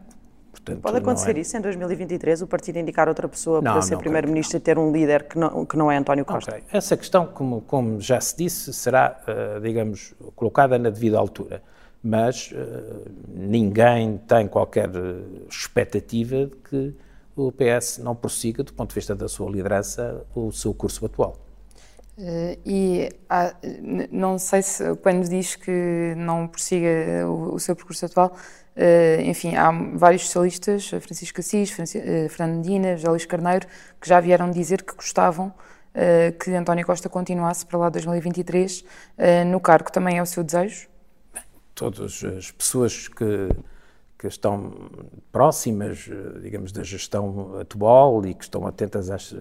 Portanto, 0.50 0.80
pode 0.80 0.98
acontecer 0.98 1.36
é... 1.36 1.40
isso 1.40 1.56
em 1.56 1.60
2023, 1.60 2.42
o 2.42 2.46
partido 2.46 2.78
indicar 2.78 3.08
outra 3.08 3.28
pessoa 3.28 3.60
não, 3.60 3.72
para 3.72 3.82
ser 3.82 3.96
primeiro-ministro 3.96 4.56
e 4.56 4.60
ter 4.60 4.78
um 4.78 4.92
líder 4.92 5.24
que 5.24 5.38
não, 5.38 5.64
que 5.64 5.76
não 5.76 5.90
é 5.90 5.96
António 5.96 6.24
Costa? 6.24 6.50
Okay. 6.50 6.64
Essa 6.72 6.96
questão, 6.96 7.26
como, 7.26 7.60
como, 7.62 8.00
já 8.00 8.20
se 8.20 8.36
disse, 8.36 8.72
será, 8.72 9.20
uh, 9.26 9.60
digamos, 9.60 10.14
colocada 10.34 10.78
na 10.78 10.90
devida 10.90 11.18
altura. 11.18 11.62
Mas 12.02 12.52
uh, 12.52 13.10
ninguém 13.28 14.18
tem 14.26 14.48
qualquer 14.48 14.90
expectativa 15.48 16.46
de 16.46 16.56
que 16.68 16.94
o 17.36 17.52
PS 17.52 17.98
não 17.98 18.14
prossiga, 18.14 18.62
do 18.62 18.72
ponto 18.72 18.90
de 18.90 18.94
vista 18.94 19.14
da 19.14 19.28
sua 19.28 19.50
liderança, 19.50 20.24
o 20.34 20.50
seu 20.50 20.74
curso 20.74 21.06
atual. 21.06 21.36
Uh, 22.20 22.60
e 22.66 23.08
há, 23.30 23.54
não 24.12 24.38
sei 24.38 24.60
se 24.60 24.94
quando 24.96 25.26
diz 25.26 25.56
que 25.56 26.12
não 26.18 26.46
prossiga 26.46 27.26
o, 27.26 27.54
o 27.54 27.58
seu 27.58 27.74
percurso 27.74 28.04
atual, 28.04 28.36
uh, 28.76 29.22
enfim, 29.22 29.56
há 29.56 29.70
vários 29.94 30.26
socialistas, 30.26 30.86
Francisco 30.86 31.40
Assis, 31.40 31.70
Franci, 31.70 31.96
uh, 31.96 32.28
Fernando 32.28 32.62
José 32.98 33.08
Luís 33.08 33.24
Carneiro, 33.24 33.66
que 33.98 34.06
já 34.06 34.20
vieram 34.20 34.50
dizer 34.50 34.82
que 34.82 34.94
gostavam 34.94 35.46
uh, 35.46 36.38
que 36.38 36.50
António 36.50 36.84
Costa 36.84 37.08
continuasse 37.08 37.64
para 37.64 37.78
lá 37.78 37.86
de 37.88 38.00
2023 38.00 38.84
no 39.46 39.58
cargo. 39.58 39.90
Também 39.90 40.18
é 40.18 40.22
o 40.22 40.26
seu 40.26 40.44
desejo? 40.44 40.88
Todas 41.74 42.22
as 42.22 42.50
pessoas 42.50 43.08
que 43.08 43.48
que 44.20 44.26
estão 44.26 44.70
próximas, 45.32 46.06
eh, 46.06 46.40
digamos, 46.42 46.72
da 46.72 46.82
gestão 46.82 47.58
atual 47.58 48.26
e 48.26 48.34
que 48.34 48.44
estão 48.44 48.66
atentas 48.66 49.08
às, 49.10 49.32
eh, 49.32 49.36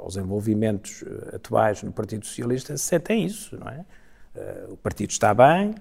aos 0.00 0.16
envolvimentos 0.16 1.04
eh, 1.06 1.36
atuais 1.36 1.82
no 1.82 1.92
Partido 1.92 2.24
Socialista 2.24 2.78
sentem 2.78 3.26
isso, 3.26 3.58
não 3.58 3.68
é? 3.68 3.84
O 4.68 4.76
partido 4.76 5.10
está 5.10 5.32
bem, 5.32 5.74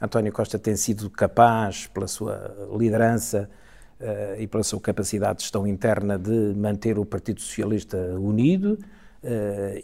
António 0.00 0.32
Costa 0.32 0.58
tem 0.58 0.74
sido 0.74 1.08
capaz, 1.10 1.86
pela 1.86 2.08
sua 2.08 2.68
liderança 2.76 3.48
e 4.36 4.48
pela 4.48 4.64
sua 4.64 4.80
capacidade 4.80 5.36
de 5.36 5.42
gestão 5.42 5.64
interna, 5.64 6.18
de 6.18 6.52
manter 6.56 6.98
o 6.98 7.04
Partido 7.04 7.40
Socialista 7.40 7.96
unido 8.18 8.76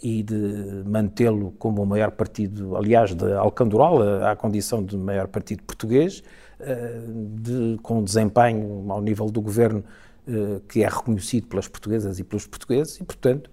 e 0.02 0.25
de 0.25 0.82
mantê-lo 0.84 1.52
como 1.52 1.84
o 1.84 1.86
maior 1.86 2.10
partido, 2.10 2.76
aliás, 2.76 3.14
de 3.14 3.32
Alcandoral, 3.34 4.25
à 4.25 4.34
condição 4.34 4.84
de 4.84 4.96
maior 4.96 5.28
partido 5.28 5.62
português. 5.62 6.20
Eh, 6.58 7.00
de, 7.34 7.78
com 7.82 8.02
desempenho 8.02 8.90
ao 8.90 9.02
nível 9.02 9.26
do 9.26 9.42
governo 9.42 9.84
eh, 10.26 10.60
que 10.66 10.82
é 10.82 10.88
reconhecido 10.88 11.46
pelas 11.48 11.68
portuguesas 11.68 12.18
e 12.18 12.25
pelos 12.25 12.46
portugueses 12.46 12.98
e, 12.98 13.04
portanto, 13.04 13.50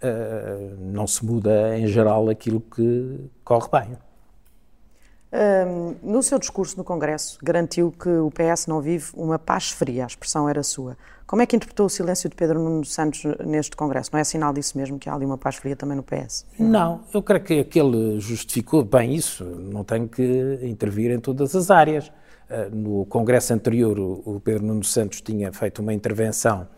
eh, 0.00 0.70
não 0.78 1.04
se 1.04 1.24
muda 1.24 1.76
em 1.76 1.88
geral 1.88 2.28
aquilo 2.28 2.60
que 2.60 3.28
corre 3.42 3.68
bem. 3.72 3.98
Um, 5.34 5.96
no 6.00 6.22
seu 6.22 6.38
discurso 6.38 6.76
no 6.76 6.84
Congresso, 6.84 7.38
garantiu 7.42 7.90
que 7.90 8.08
o 8.08 8.30
PS 8.30 8.68
não 8.68 8.80
vive 8.80 9.06
uma 9.14 9.36
paz 9.36 9.72
fria, 9.72 10.04
a 10.04 10.06
expressão 10.06 10.48
era 10.48 10.62
sua. 10.62 10.96
Como 11.26 11.42
é 11.42 11.46
que 11.46 11.56
interpretou 11.56 11.86
o 11.86 11.90
silêncio 11.90 12.30
de 12.30 12.36
Pedro 12.36 12.60
Nuno 12.60 12.84
Santos 12.84 13.24
neste 13.44 13.74
Congresso? 13.74 14.10
Não 14.12 14.20
é 14.20 14.22
sinal 14.22 14.52
disso 14.52 14.78
mesmo, 14.78 14.96
que 14.96 15.08
há 15.08 15.14
ali 15.14 15.26
uma 15.26 15.36
paz 15.36 15.56
fria 15.56 15.74
também 15.74 15.96
no 15.96 16.04
PS? 16.04 16.46
Não, 16.56 17.00
eu 17.12 17.20
creio 17.20 17.42
que 17.42 17.58
aquele 17.58 18.20
justificou 18.20 18.84
bem 18.84 19.12
isso. 19.12 19.44
Não 19.44 19.82
tem 19.82 20.06
que 20.06 20.60
intervir 20.62 21.10
em 21.10 21.18
todas 21.18 21.56
as 21.56 21.68
áreas. 21.68 22.12
Eh, 22.48 22.68
no 22.70 23.06
congresso 23.06 23.54
anterior, 23.54 23.98
o 23.98 24.40
Pedro 24.40 24.64
Nuno 24.66 24.84
Santos 24.84 25.20
tinha 25.20 25.52
feito 25.52 25.80
uma 25.80 25.94
intervenção 25.94 26.68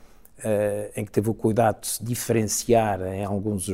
eh, 0.43 0.93
em 0.97 1.05
que 1.05 1.11
teve 1.11 1.29
o 1.31 1.35
cuidado 1.35 1.81
de 1.81 1.89
se 1.89 2.05
diferenciar 2.05 3.03
em 3.03 3.25
alguns 3.25 3.69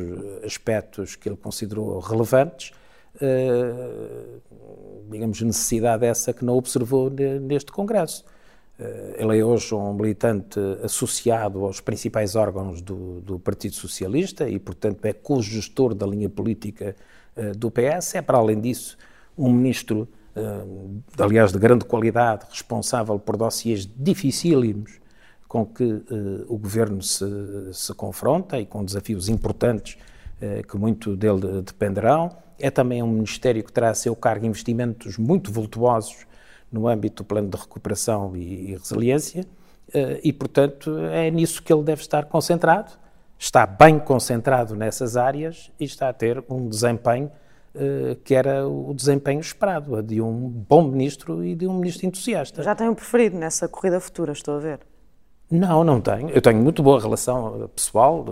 aspectos 0.44 1.16
que 1.16 1.28
ele 1.28 1.36
considerou 1.36 1.98
relevantes, 1.98 2.72
eh, 3.20 4.38
digamos, 5.10 5.40
necessidade 5.42 6.06
essa 6.06 6.32
que 6.32 6.44
não 6.44 6.56
observou 6.56 7.10
neste 7.10 7.70
congresso. 7.72 8.24
Ele 9.16 9.38
é 9.38 9.44
hoje 9.44 9.72
um 9.74 9.92
militante 9.92 10.58
associado 10.82 11.64
aos 11.64 11.80
principais 11.80 12.34
órgãos 12.34 12.80
do, 12.82 13.20
do 13.20 13.38
Partido 13.38 13.76
Socialista 13.76 14.48
e, 14.48 14.58
portanto, 14.58 15.04
é 15.04 15.12
co-gestor 15.12 15.94
da 15.94 16.04
linha 16.04 16.28
política 16.28 16.96
do 17.56 17.70
PS. 17.70 18.16
É, 18.16 18.22
para 18.22 18.38
além 18.38 18.60
disso, 18.60 18.96
um 19.38 19.52
ministro 19.52 20.08
aliás 21.18 21.52
de 21.52 21.58
grande 21.58 21.84
qualidade, 21.84 22.46
responsável 22.50 23.18
por 23.18 23.36
dossiês 23.36 23.88
dificílimos 23.96 25.00
com 25.46 25.66
que 25.66 25.84
uh, 25.84 26.46
o 26.48 26.56
governo 26.56 27.02
se, 27.02 27.26
se, 27.74 27.92
confronta 27.92 28.58
e 28.58 28.64
com 28.64 28.82
desafios 28.82 29.28
importantes 29.28 29.98
uh, 30.40 30.66
que 30.66 30.78
muito 30.78 31.14
dele 31.14 31.60
dependerão. 31.60 32.30
É 32.58 32.70
também 32.70 33.02
um 33.02 33.08
ministério 33.08 33.62
que 33.62 33.70
terá 33.70 33.90
a 33.90 33.94
seu 33.94 34.16
cargo 34.16 34.46
investimentos 34.46 35.18
muito 35.18 35.52
vultuosos 35.52 36.26
no 36.70 36.88
âmbito 36.88 37.22
do 37.22 37.26
plano 37.26 37.50
de 37.50 37.56
recuperação 37.58 38.34
e, 38.34 38.70
e 38.70 38.76
resiliência, 38.76 39.44
e, 40.22 40.32
portanto, 40.32 40.96
é 41.12 41.30
nisso 41.30 41.62
que 41.62 41.70
ele 41.70 41.82
deve 41.82 42.00
estar 42.00 42.24
concentrado. 42.24 42.92
Está 43.38 43.66
bem 43.66 43.98
concentrado 43.98 44.74
nessas 44.74 45.16
áreas 45.16 45.70
e 45.78 45.84
está 45.84 46.08
a 46.08 46.12
ter 46.14 46.42
um 46.48 46.66
desempenho 46.66 47.28
eh, 47.28 47.41
que 48.24 48.34
era 48.34 48.68
o 48.68 48.92
desempenho 48.94 49.40
esperado, 49.40 50.02
de 50.02 50.20
um 50.20 50.48
bom 50.48 50.82
ministro 50.82 51.44
e 51.44 51.54
de 51.54 51.66
um 51.66 51.74
ministro 51.78 52.06
entusiasta. 52.06 52.62
Já 52.62 52.74
tem 52.74 52.88
um 52.88 52.94
preferido 52.94 53.38
nessa 53.38 53.66
corrida 53.66 53.98
futura, 53.98 54.32
estou 54.32 54.56
a 54.56 54.58
ver? 54.58 54.80
Não, 55.52 55.84
não 55.84 56.00
tenho. 56.00 56.30
Eu 56.30 56.40
tenho 56.40 56.58
muito 56.62 56.82
boa 56.82 56.98
relação 56.98 57.70
pessoal, 57.76 58.24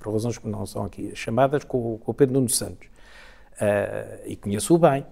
por 0.00 0.12
razões 0.12 0.36
que 0.36 0.48
não 0.48 0.66
são 0.66 0.84
aqui 0.84 1.14
chamadas, 1.14 1.62
com, 1.62 1.98
com 1.98 2.10
o 2.10 2.14
Pedro 2.14 2.34
Nuno 2.34 2.48
Santos. 2.48 2.88
Uh, 3.54 4.26
e 4.26 4.34
conheço-o 4.34 4.76
bem. 4.76 5.06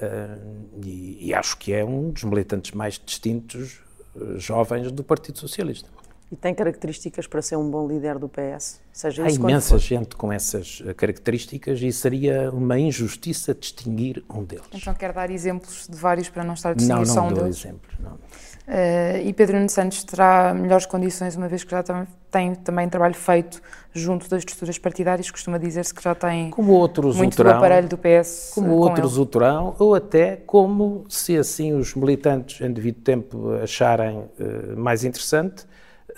Uh, 0.00 0.66
e, 0.84 1.28
e, 1.28 1.34
acho 1.34 1.56
que 1.58 1.72
é 1.72 1.84
um 1.84 2.10
dos 2.10 2.24
militantes 2.24 2.72
mais 2.72 3.00
distintos, 3.04 3.80
uh, 4.16 4.38
jovens 4.40 4.90
do 4.90 5.04
Partido 5.04 5.38
Socialista. 5.38 5.88
E 6.32 6.36
tem 6.36 6.54
características 6.54 7.26
para 7.26 7.42
ser 7.42 7.56
um 7.56 7.70
bom 7.70 7.86
líder 7.86 8.18
do 8.18 8.26
PS? 8.26 8.80
Seja 8.90 9.22
Há 9.22 9.30
imensa 9.30 9.76
gente 9.76 10.16
com 10.16 10.32
essas 10.32 10.82
eh, 10.86 10.94
características 10.94 11.78
e 11.82 11.92
seria 11.92 12.50
uma 12.50 12.78
injustiça 12.78 13.54
distinguir 13.54 14.24
um 14.34 14.42
deles. 14.42 14.64
Então 14.72 14.94
quer 14.94 15.12
dar 15.12 15.30
exemplos 15.30 15.86
de 15.86 15.94
vários 15.94 16.30
para 16.30 16.42
não 16.42 16.54
estar 16.54 16.70
a 16.70 16.74
distinguir 16.74 17.06
não, 17.06 17.14
só 17.14 17.20
um 17.20 17.34
deles? 17.34 17.36
Não, 17.36 17.36
não 17.36 17.42
dou 17.42 17.46
exemplos, 17.48 17.98
não. 18.00 18.12
Uh, 18.12 19.26
e 19.26 19.32
Pedro 19.34 19.56
Nuno 19.56 19.68
Santos 19.68 20.04
terá 20.04 20.54
melhores 20.54 20.86
condições, 20.86 21.36
uma 21.36 21.48
vez 21.48 21.64
que 21.64 21.70
já 21.70 21.84
tem 22.30 22.54
também 22.54 22.88
trabalho 22.88 23.14
feito 23.14 23.60
junto 23.92 24.26
das 24.30 24.38
estruturas 24.38 24.78
partidárias, 24.78 25.30
costuma 25.30 25.58
dizer-se 25.58 25.92
que 25.92 26.02
já 26.02 26.14
tem 26.14 26.48
como 26.48 26.72
outros 26.72 27.16
muito 27.16 27.36
terão, 27.36 27.50
do 27.50 27.56
aparelho 27.58 27.88
do 27.88 27.98
PS 27.98 28.52
Como 28.54 28.70
outros 28.76 29.18
o 29.18 29.26
terão, 29.26 29.74
ou 29.78 29.94
até 29.94 30.36
como, 30.36 31.04
se 31.10 31.36
assim 31.36 31.74
os 31.74 31.94
militantes 31.94 32.62
em 32.62 32.72
devido 32.72 33.02
tempo 33.02 33.50
acharem 33.62 34.20
uh, 34.20 34.78
mais 34.78 35.04
interessante, 35.04 35.66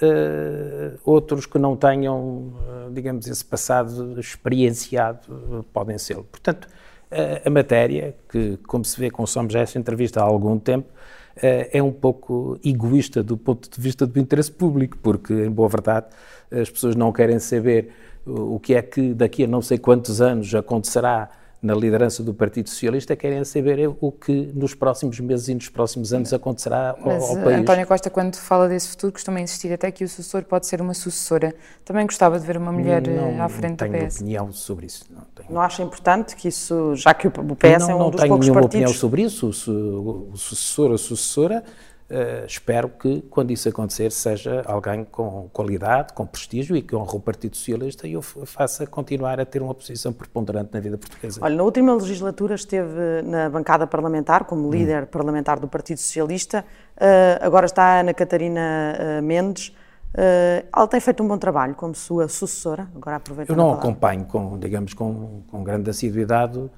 Uh, 0.03 0.99
outros 1.05 1.47
que 1.47 1.57
não 1.57 1.77
tenham, 1.77 2.19
uh, 2.19 2.91
digamos, 2.93 3.29
esse 3.29 3.45
passado 3.45 4.19
experienciado 4.19 5.21
uh, 5.33 5.63
podem 5.73 5.99
ser. 5.99 6.17
Portanto, 6.17 6.69
a 7.45 7.49
matéria, 7.49 8.17
que, 8.29 8.57
como 8.67 8.85
se 8.85 8.99
vê, 8.99 9.09
consomos 9.09 9.53
já 9.53 9.61
esta 9.61 9.79
entrevista 9.79 10.21
há 10.21 10.25
algum 10.25 10.59
tempo, 10.59 10.89
é 11.37 11.81
um 11.81 11.93
pouco 11.93 12.59
egoísta 12.65 13.23
do 13.23 13.37
ponto 13.37 13.71
de 13.71 13.81
vista 13.81 14.05
do 14.05 14.19
interesse 14.19 14.51
público, 14.51 14.99
porque, 15.01 15.33
em 15.33 15.51
boa 15.51 15.69
verdade, 15.69 16.07
as 16.51 16.69
pessoas 16.69 16.97
não 16.97 17.13
querem 17.13 17.39
saber 17.39 17.93
o 18.27 18.59
que 18.59 18.75
é 18.75 18.83
que 18.83 19.15
daqui 19.15 19.45
a 19.45 19.47
não 19.47 19.63
sei 19.63 19.79
quantos 19.79 20.21
anos 20.21 20.53
acontecerá 20.57 21.31
na 21.64 21.75
liderança 21.75 22.23
do 22.23 22.35
Partido 22.35 22.68
Socialista 22.68 23.16
querem 23.16 23.42
saber 23.42 23.88
o 23.99 24.12
que 24.12 24.52
nos 24.54 24.75
próximos 24.75 25.18
meses 25.18 25.49
e 25.49 25.54
nos 25.54 25.71
próximos 25.71 26.12
anos 26.12 26.30
acontecerá 26.33 26.90
ao, 26.90 27.06
Mas, 27.06 27.23
ao 27.23 27.37
país. 27.38 27.59
António 27.59 27.87
Costa, 27.87 28.11
quando 28.11 28.37
fala 28.37 28.68
desse 28.68 28.90
futuro, 28.90 29.14
costuma 29.14 29.40
insistir 29.40 29.73
até 29.73 29.90
que 29.90 30.04
o 30.04 30.09
sucessor 30.09 30.44
pode 30.44 30.66
ser 30.66 30.83
uma 30.83 30.92
sucessora. 30.92 31.54
Também 31.83 32.04
gostava 32.04 32.38
de 32.38 32.47
ver 32.47 32.59
uma 32.59 32.71
mulher 32.71 33.02
não, 33.09 33.42
à 33.42 33.49
frente 33.49 33.78
do 33.78 33.85
PS. 33.87 33.90
Não 33.90 33.99
tenho 33.99 34.09
opinião 34.09 34.52
sobre 34.52 34.87
isso. 34.87 35.06
Não, 35.11 35.23
tenho. 35.35 35.49
não 35.50 35.61
acha 35.62 35.83
importante 35.83 36.37
que 36.37 36.49
isso, 36.49 36.94
já 36.97 37.14
que 37.14 37.28
o 37.28 37.30
PS 37.30 37.88
não, 37.88 37.90
é 37.90 37.94
um 37.94 38.11
dos 38.11 38.21
poucos 38.21 38.21
partidos... 38.21 38.21
Não 38.21 38.21
tenho 38.21 38.38
nenhuma 38.38 38.61
opinião 38.61 38.92
sobre 38.92 39.23
isso. 39.23 39.49
O 39.49 40.37
sucessor 40.37 40.90
ou 40.90 40.99
sucessora 40.99 41.64
Uh, 42.14 42.47
espero 42.47 42.88
que, 42.90 43.23
quando 43.23 43.50
isso 43.50 43.68
acontecer, 43.68 44.12
seja 44.12 44.62
alguém 44.66 45.04
com 45.04 45.49
qualidade, 45.52 46.12
com 46.12 46.25
prestígio 46.25 46.76
e 46.76 46.80
que 46.80 46.94
honre 46.94 47.16
o 47.16 47.18
Partido 47.18 47.56
Socialista 47.56 48.06
e 48.06 48.16
o 48.16 48.23
faça 48.23 48.87
continuar 48.87 49.40
a 49.40 49.44
ter 49.44 49.61
uma 49.61 49.75
posição 49.75 50.12
preponderante 50.12 50.71
na 50.73 50.78
vida 50.78 50.97
portuguesa. 50.97 51.40
Olha, 51.42 51.56
na 51.56 51.64
última 51.64 51.92
legislatura 51.92 52.54
esteve 52.54 53.21
na 53.25 53.50
bancada 53.50 53.85
parlamentar, 53.85 54.44
como 54.44 54.71
líder 54.71 55.02
hum. 55.02 55.06
parlamentar 55.06 55.59
do 55.59 55.66
Partido 55.66 55.99
Socialista, 55.99 56.64
uh, 56.97 57.44
agora 57.44 57.66
está 57.66 57.83
a 57.83 58.00
Ana 58.00 58.14
Catarina 58.14 58.61
uh, 59.18 59.21
Mendes. 59.21 59.73
ela 60.73 60.87
tem 60.87 61.00
feito 61.00 61.21
um 61.21 61.26
bom 61.26 61.37
trabalho 61.37 61.75
como 61.75 61.97
sua 61.97 62.28
sucessora, 62.28 62.87
agora 62.94 63.16
aproveito 63.16 63.50
Eu 63.50 63.56
não 63.56 63.73
acompanho, 63.73 64.25
com, 64.26 64.56
digamos, 64.56 64.94
com, 64.94 65.42
com 65.50 65.64
grande 65.64 65.90
assiduidade 65.90 66.71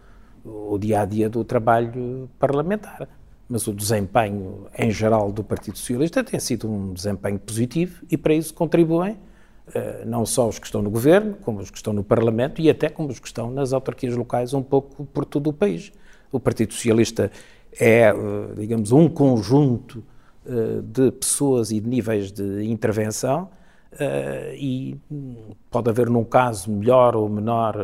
o 0.43 0.79
dia-a-dia 0.79 1.29
-dia 1.29 1.31
do 1.31 1.45
trabalho 1.45 2.31
parlamentar 2.39 3.07
mas 3.49 3.67
o 3.67 3.73
desempenho 3.73 4.67
em 4.77 4.91
geral 4.91 5.31
do 5.31 5.45
Partido 5.45 5.79
Socialista 5.79 6.23
tem 6.25 6.39
sido 6.41 6.69
um 6.69 6.93
desempenho 6.93 7.39
positivo 7.39 8.05
e 8.11 8.17
para 8.17 8.35
isso 8.35 8.53
contribuem 8.53 9.17
eh, 9.73 10.05
não 10.05 10.27
só 10.27 10.49
os 10.49 10.59
que 10.59 10.67
estão 10.67 10.83
no 10.83 10.91
governo, 10.91 11.37
como 11.43 11.61
os 11.61 11.71
que 11.71 11.77
estão 11.77 11.93
no 11.93 12.03
Parlamento 12.03 12.61
e 12.61 12.69
até 12.69 12.89
como 12.89 13.09
os 13.09 13.19
que 13.19 13.27
estão 13.27 13.51
nas 13.51 13.73
autarquias 13.73 14.17
locais 14.17 14.53
um 14.53 14.63
pouco 14.63 15.05
por 15.07 15.25
todo 15.25 15.49
o 15.51 15.53
país. 15.53 15.93
O 16.33 16.41
Partido 16.41 16.73
Socialista 16.73 17.31
é, 17.79 18.13
digamos, 18.57 18.91
um 18.91 19.09
conjunto 19.09 20.03
de 20.85 21.11
pessoas 21.13 21.71
e 21.71 21.81
de 21.81 21.89
níveis 21.89 22.33
de 22.33 22.65
intervenção 22.65 23.51
e 24.55 24.97
pode 25.71 25.91
haver 25.91 26.09
num 26.09 26.25
caso 26.25 26.71
melhor 26.71 27.17
ou 27.17 27.29
menor 27.29 27.77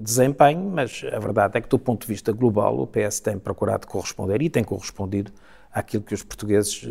desempenho, 0.00 0.70
mas 0.70 1.04
a 1.12 1.18
verdade 1.18 1.58
é 1.58 1.60
que 1.60 1.68
do 1.68 1.78
ponto 1.78 2.02
de 2.02 2.06
vista 2.06 2.32
global 2.32 2.78
o 2.78 2.86
PS 2.86 3.20
tem 3.20 3.38
procurado 3.38 3.86
corresponder 3.86 4.40
e 4.40 4.48
tem 4.48 4.62
correspondido 4.62 5.32
àquilo 5.72 6.02
que 6.02 6.14
os 6.14 6.22
portugueses 6.22 6.86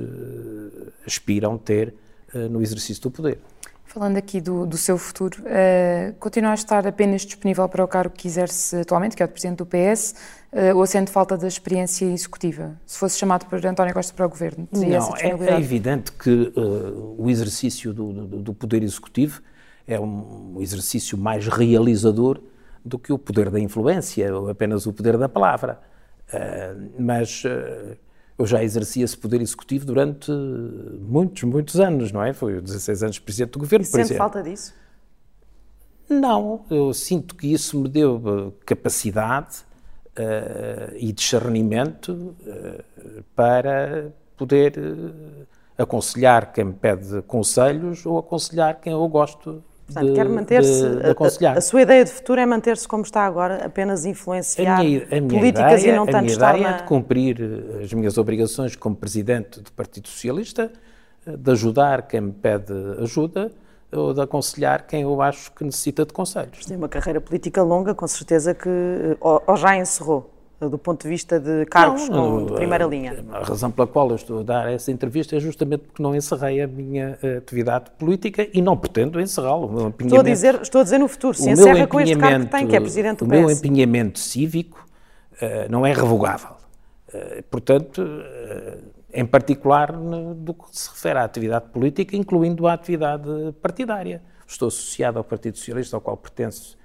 aspiram 1.06 1.58
ter 1.58 1.94
no 2.50 2.62
exercício 2.62 3.02
do 3.04 3.12
poder. 3.12 3.40
Falando 3.94 4.16
aqui 4.16 4.40
do, 4.40 4.66
do 4.66 4.78
seu 4.78 4.98
futuro, 4.98 5.42
uh, 5.42 6.14
continua 6.18 6.52
a 6.52 6.54
estar 6.54 6.88
apenas 6.88 7.24
disponível 7.24 7.68
para 7.68 7.84
o 7.84 7.88
cargo 7.90 8.16
que 8.16 8.26
exerce 8.26 8.78
atualmente, 8.78 9.18
que 9.18 9.22
é 9.22 9.26
o 9.26 9.28
de 9.28 9.34
Presidente 9.34 9.58
do 9.58 9.66
PS, 9.66 10.12
uh, 10.54 10.58
eh, 10.60 10.74
ou 10.74 10.88
sente 10.88 11.12
falta 11.12 11.38
da 11.38 11.46
experiência 11.46 12.06
executiva? 12.06 12.80
Se 12.86 12.98
fosse 12.98 13.20
chamado 13.20 13.46
por 13.48 13.66
António 13.66 13.94
Costa 13.94 14.14
para 14.14 14.26
o 14.26 14.30
Governo, 14.30 14.66
teria 14.68 14.98
Não, 14.98 15.14
é, 15.18 15.56
é 15.56 15.60
evidente 15.60 16.10
que 16.14 16.30
uh, 16.30 17.16
o 17.18 17.30
exercício 17.30 17.94
do, 17.94 18.14
do, 18.14 18.38
do, 18.38 18.54
Poder 18.54 18.82
Executivo 18.82 19.42
é 19.86 20.00
um 20.00 20.56
exercício 20.62 21.18
mais 21.18 21.46
realizador 21.50 22.40
do 22.84 22.98
que 23.00 23.14
o 23.14 23.18
poder 23.18 23.50
da 23.50 23.60
influência, 23.60 24.36
ou 24.36 24.50
apenas 24.50 24.86
o 24.86 24.94
poder 24.94 25.18
da 25.18 25.30
palavra. 25.30 25.80
mas 26.98 27.44
eu 28.38 28.46
já 28.46 28.64
exerci 28.64 29.02
esse 29.02 29.18
poder 29.18 29.42
executivo 29.42 29.86
durante 29.86 30.32
muitos, 30.32 31.44
muitos 31.44 31.80
anos, 31.80 32.12
não 32.12 32.24
é? 32.24 32.34
Foi 32.34 32.60
16 32.60 33.04
anos 33.04 33.20
presidente 33.20 33.52
do 33.52 33.60
governo, 33.60 33.86
e 33.86 33.90
por 33.90 33.98
sente 33.98 34.18
falta 34.18 34.42
disso? 34.42 34.74
Não, 36.10 36.66
eu 36.70 36.94
sinto 36.94 37.36
que 37.36 37.54
isso 37.54 37.80
me 37.80 37.88
deu 37.88 38.22
eh, 38.26 38.52
capacidade 38.66 39.60
uh, 40.18 40.94
e 40.98 41.14
discernimento 41.14 42.36
uh, 42.42 43.24
para 43.34 44.12
poder 44.36 44.78
uh, 44.78 45.48
aconselhar 45.78 46.52
quem 46.52 46.66
me 46.66 46.74
pede 46.74 47.22
conselhos 47.22 48.06
ou 48.06 48.18
aconselhar 48.18 48.82
quem 48.82 48.92
eu 48.92 49.08
gosto 49.08 49.64
Portanto, 49.94 50.10
de, 50.10 50.14
quer 50.14 50.30
manter-se. 50.30 50.84
A, 51.46 51.58
a, 51.58 51.62
sua 51.62 51.82
ideia 51.82 52.06
de 52.06 52.12
futuro 52.12 52.40
é 52.40 52.46
manter-se 52.46 52.88
como 52.88 53.04
está 53.04 53.26
agora, 53.26 53.66
apenas 53.66 54.06
influenciar 54.06 54.80
a 54.80 54.84
minha, 54.84 55.08
a 55.12 55.22
minha 55.22 55.40
políticas 55.40 55.82
ideia, 55.82 55.94
e 55.94 55.96
não 55.96 56.06
tanto 56.06 56.28
estar. 56.32 56.50
A 56.50 56.54
minha 56.54 56.62
ideia 56.64 56.72
na... 56.72 56.78
é 56.78 56.82
de 56.82 56.88
cumprir 56.88 57.42
eh, 57.42 57.84
as 57.84 57.94
minhas 57.94 58.18
obrigações 58.18 58.76
como 58.76 58.96
presidente 58.96 59.60
do 59.60 59.72
Partido 59.72 60.08
Socialista, 60.08 60.72
eh, 61.28 61.36
de 61.36 61.52
ajudar 61.52 62.04
quem 62.04 62.22
me 62.22 62.32
pede 62.32 62.74
ajuda 63.00 63.52
ou 63.92 64.14
de 64.14 64.22
aconselhar 64.22 64.88
quem 64.88 65.02
eu 65.02 65.22
acho 65.22 65.52
que 65.52 65.66
necessita 65.66 66.06
de 66.06 66.14
conselhos. 66.14 66.66
Tem 66.66 66.78
uma 66.78 66.88
carreira 66.88 67.20
política 67.20 67.62
longa, 67.62 67.94
com 67.94 68.08
certeza 68.08 68.54
que 68.54 68.70
eh, 68.70 69.18
ou 69.20 69.58
já 69.58 69.76
encerrou 69.76 70.31
do 70.70 70.78
ponto 70.78 71.04
de 71.04 71.10
vista 71.10 71.40
de 71.40 71.66
cargos 71.66 72.08
não, 72.10 72.46
de 72.46 72.54
primeira 72.54 72.86
linha? 72.86 73.24
A 73.32 73.44
razão 73.44 73.72
pela 73.72 73.88
qual 73.88 74.10
eu 74.10 74.16
estou 74.16 74.40
a 74.42 74.44
dar 74.44 74.72
essa 74.72 74.92
entrevista 74.92 75.36
é 75.36 75.40
justamente 75.40 75.82
porque 75.82 76.04
não 76.04 76.16
encerrei 76.16 76.62
a 76.62 76.68
minha 76.68 77.18
eh, 77.22 77.38
atividade 77.38 77.92
política 77.98 78.48
e 78.54 78.62
não 78.62 78.78
pretendo 78.78 79.20
encerrá-lo. 79.20 79.94
Estou 80.00 80.20
a 80.20 80.24
dizer, 80.24 80.62
estou 80.62 80.82
a 80.82 80.84
dizer 80.84 80.98
no 81.00 81.08
futuro, 81.08 81.34
se 81.34 81.50
encerra 81.50 81.88
com 81.88 82.00
este 82.00 82.16
cargo 82.16 82.46
que 82.46 82.52
tem, 82.52 82.68
que 82.68 82.76
é 82.76 82.80
Presidente 82.80 83.20
do 83.20 83.26
PS. 83.26 83.38
O 83.38 83.42
meu 83.42 83.52
empenhamento 83.52 84.20
cívico 84.20 84.86
uh, 85.34 85.72
não 85.72 85.86
é 85.86 85.94
revogável. 85.94 86.52
Uh, 87.14 87.44
portanto, 87.50 88.02
uh, 88.02 88.78
em 89.14 89.26
particular 89.26 89.92
no, 89.94 90.34
do 90.34 90.54
que 90.54 90.66
se 90.72 90.90
refere 90.90 91.20
à 91.20 91.24
atividade 91.24 91.70
política, 91.70 92.16
incluindo 92.16 92.68
a 92.68 92.74
atividade 92.74 93.30
partidária. 93.62 94.22
Estou 94.48 94.68
associado 94.68 95.18
ao 95.18 95.24
Partido 95.24 95.58
Socialista, 95.58 95.96
ao 95.96 96.02
qual 96.02 96.18
pertenço 96.18 96.78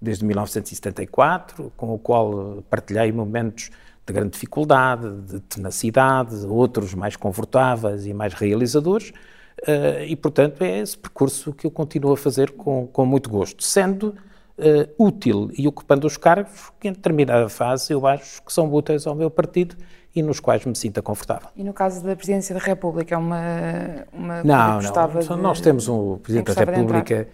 desde 0.00 0.24
1974, 0.24 1.72
com 1.76 1.94
o 1.94 1.98
qual 1.98 2.62
partilhei 2.70 3.12
momentos 3.12 3.70
de 4.06 4.12
grande 4.12 4.30
dificuldade, 4.30 5.10
de 5.22 5.40
tenacidade, 5.40 6.46
outros 6.46 6.94
mais 6.94 7.16
confortáveis 7.16 8.06
e 8.06 8.14
mais 8.14 8.34
realizadores, 8.34 9.10
uh, 9.10 10.02
e 10.06 10.16
portanto 10.16 10.62
é 10.62 10.78
esse 10.78 10.96
percurso 10.96 11.52
que 11.52 11.66
eu 11.66 11.70
continuo 11.70 12.12
a 12.12 12.16
fazer 12.16 12.52
com, 12.52 12.86
com 12.86 13.04
muito 13.04 13.28
gosto, 13.28 13.62
sendo 13.62 14.14
uh, 14.58 14.88
útil 14.98 15.50
e 15.56 15.68
ocupando 15.68 16.06
os 16.06 16.16
cargos 16.16 16.72
que 16.80 16.88
em 16.88 16.92
determinada 16.92 17.48
fase 17.48 17.92
eu 17.92 18.06
acho 18.06 18.42
que 18.42 18.52
são 18.52 18.72
úteis 18.72 19.06
ao 19.06 19.14
meu 19.14 19.30
partido 19.30 19.76
e 20.14 20.22
nos 20.22 20.40
quais 20.40 20.64
me 20.64 20.74
sinta 20.74 21.00
confortável. 21.00 21.48
E 21.54 21.62
no 21.62 21.72
caso 21.72 22.02
da 22.02 22.16
Presidência 22.16 22.54
da 22.54 22.60
República, 22.60 23.14
é 23.14 23.18
uma, 23.18 23.40
uma 24.12 24.42
não, 24.42 24.80
não, 24.80 25.20
de... 25.20 25.36
nós 25.36 25.60
temos 25.60 25.86
um 25.88 26.18
Presidente 26.18 26.52
da 26.52 26.64
República 26.64 27.28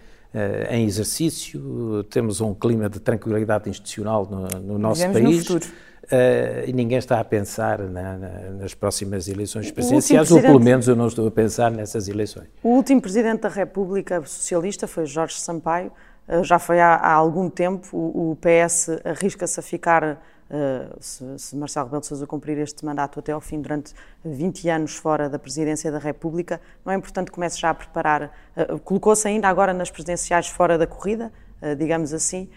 em 0.69 0.85
exercício, 0.85 2.03
temos 2.09 2.41
um 2.41 2.53
clima 2.53 2.89
de 2.89 2.99
tranquilidade 2.99 3.69
institucional 3.69 4.27
no, 4.29 4.47
no 4.59 4.77
nosso 4.77 5.01
Vivemos 5.01 5.21
país. 5.21 5.37
No 5.37 5.43
futuro. 5.43 5.73
Uh, 6.07 6.63
e 6.65 6.71
ninguém 6.71 6.97
está 6.97 7.19
a 7.19 7.23
pensar 7.23 7.79
na, 7.79 8.17
na, 8.17 8.29
nas 8.61 8.73
próximas 8.73 9.27
eleições 9.27 9.69
presidenciais, 9.69 10.31
ou 10.31 10.39
pelo 10.39 10.59
menos 10.59 10.87
eu 10.87 10.95
não 10.95 11.07
estou 11.07 11.27
a 11.27 11.31
pensar 11.31 11.69
nessas 11.69 12.07
eleições. 12.07 12.47
O 12.63 12.69
último 12.69 13.01
Presidente 13.01 13.41
da 13.41 13.49
República 13.49 14.21
Socialista 14.25 14.87
foi 14.87 15.05
Jorge 15.05 15.37
Sampaio, 15.37 15.91
uh, 16.29 16.41
já 16.45 16.59
foi 16.59 16.79
há, 16.79 16.95
há, 16.95 17.11
algum 17.11 17.49
tempo, 17.49 17.89
o, 17.91 18.31
o 18.31 18.37
PS 18.37 18.89
arrisca-se 19.03 19.59
a 19.59 19.63
ficar 19.63 20.23
Uh, 20.49 20.95
se, 21.01 21.39
se, 21.39 21.55
Marcelo 21.57 21.87
Rebelo 21.87 22.01
de 22.01 22.07
Sousa 22.07 22.25
cumprir 22.25 22.57
este 22.57 22.85
mandato 22.85 23.19
até 23.19 23.33
ao 23.33 23.41
fim, 23.41 23.61
durante 23.61 23.93
20 24.23 24.69
anos 24.69 24.95
fora 24.95 25.29
da 25.29 25.37
presidência 25.37 25.91
da 25.91 25.99
República, 25.99 26.61
não 26.85 26.93
é 26.93 26.95
importante 26.95 27.25
que 27.27 27.33
comece 27.33 27.59
já 27.59 27.69
a 27.69 27.73
preparar, 27.73 28.33
uh, 28.55 28.79
colocou-se 28.79 29.27
ainda 29.27 29.49
agora 29.49 29.73
nas 29.73 29.91
presidenciais 29.91 30.47
fora 30.47 30.77
da 30.77 30.87
corrida, 30.87 31.33
uh, 31.61 31.75
digamos 31.75 32.13
assim, 32.13 32.49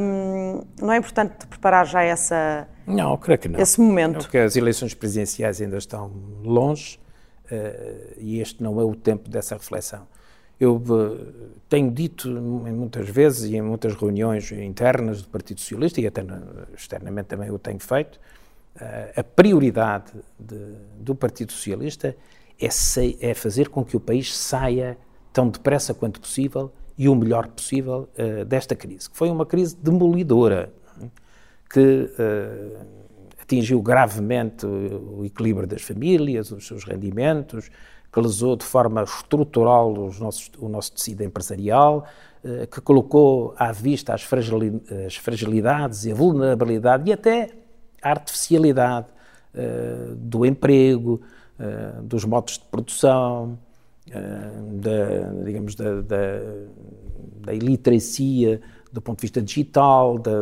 um, 0.00 0.62
não 0.80 0.92
é 0.92 0.98
importante 0.98 1.46
preparar 1.46 1.86
já 1.86 2.02
essa, 2.02 2.68
não, 2.86 3.16
creio 3.16 3.38
que 3.38 3.48
não. 3.48 3.58
esse 3.58 3.80
momento? 3.80 4.18
Porque 4.18 4.36
as 4.36 4.54
eleições 4.54 4.92
presidenciais 4.92 5.60
ainda 5.60 5.78
estão 5.78 6.12
longe 6.42 7.00
e 8.16 8.40
este 8.40 8.62
não 8.62 8.80
é 8.80 8.84
o 8.84 8.94
tempo 8.94 9.28
dessa 9.28 9.54
reflexão. 9.54 10.06
Eu 10.62 10.76
uh, 10.76 11.18
tenho 11.68 11.90
dito 11.90 12.28
muitas 12.28 13.08
vezes 13.08 13.50
e 13.50 13.56
em 13.56 13.60
muitas 13.60 13.96
reuniões 13.96 14.52
internas 14.52 15.20
do 15.20 15.28
Partido 15.28 15.58
Socialista, 15.58 16.00
e 16.00 16.06
até 16.06 16.24
externamente 16.72 17.26
também 17.26 17.50
o 17.50 17.58
tenho 17.58 17.80
feito, 17.80 18.20
uh, 18.76 19.20
a 19.20 19.24
prioridade 19.24 20.12
de, 20.38 20.76
do 21.00 21.16
Partido 21.16 21.50
Socialista 21.50 22.16
é, 22.60 22.68
é, 23.20 23.34
fazer 23.34 23.70
com 23.70 23.84
que 23.84 23.96
o 23.96 24.00
país 24.00 24.32
saia 24.32 24.96
tão 25.32 25.48
depressa 25.48 25.92
quanto 25.92 26.20
possível 26.20 26.70
e 26.96 27.08
o 27.08 27.14
melhor 27.16 27.48
possível 27.48 28.08
uh, 28.16 28.44
desta 28.44 28.76
crise, 28.76 29.10
que 29.10 29.16
foi 29.16 29.30
uma 29.30 29.44
crise 29.44 29.74
demolidora, 29.74 30.72
que 31.68 32.12
atingiu 33.40 33.80
gravemente 33.80 34.66
o 34.66 35.24
equilíbrio 35.24 35.66
das 35.66 35.80
famílias, 35.80 36.52
os 36.52 36.66
seus 36.66 36.84
rendimentos, 36.84 37.70
que 38.12 38.20
lesou 38.20 38.54
de 38.56 38.64
forma 38.64 39.02
estrutural 39.02 39.90
nossos, 40.20 40.50
o 40.58 40.68
nosso 40.68 40.92
tecido 40.92 41.24
empresarial, 41.24 42.04
eh, 42.44 42.66
que 42.66 42.80
colocou 42.80 43.54
à 43.56 43.72
vista 43.72 44.12
as, 44.12 44.22
fragilidades 44.22 46.04
e 46.04 46.12
a 46.12 46.14
vulnerabilidade 46.14 47.08
e 47.08 47.12
até 47.12 47.50
a 48.02 48.10
artificialidade 48.10 49.06
uh, 49.54 50.16
do 50.16 50.44
emprego, 50.44 51.22
uh, 51.58 52.02
dos 52.02 52.24
modos 52.24 52.58
de 52.58 52.64
produção, 52.64 53.58
da, 54.72 55.44
digamos, 55.44 55.76
da, 55.76 56.02
da, 56.02 56.16
da 57.46 57.54
iliteracia 57.54 58.60
do 58.92 59.00
ponto 59.00 59.18
de 59.18 59.22
vista 59.22 59.40
digital, 59.40 60.18
da, 60.18 60.32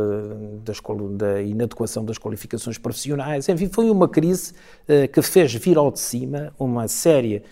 da, 0.64 0.72
da, 1.11 1.42
inadequação 1.42 2.02
das 2.02 2.16
qualificações 2.16 2.78
profissionais. 2.78 3.50
Enfim, 3.50 3.68
foi 3.68 3.90
uma 3.90 4.09
crise 4.09 4.54
que 5.12 5.20
fez 5.20 5.52
vir 5.54 5.76
ao 5.76 5.92
de 5.92 6.00
cima 6.00 6.52
uma 6.59 6.88
série 6.88 7.37
eh, 7.37 7.42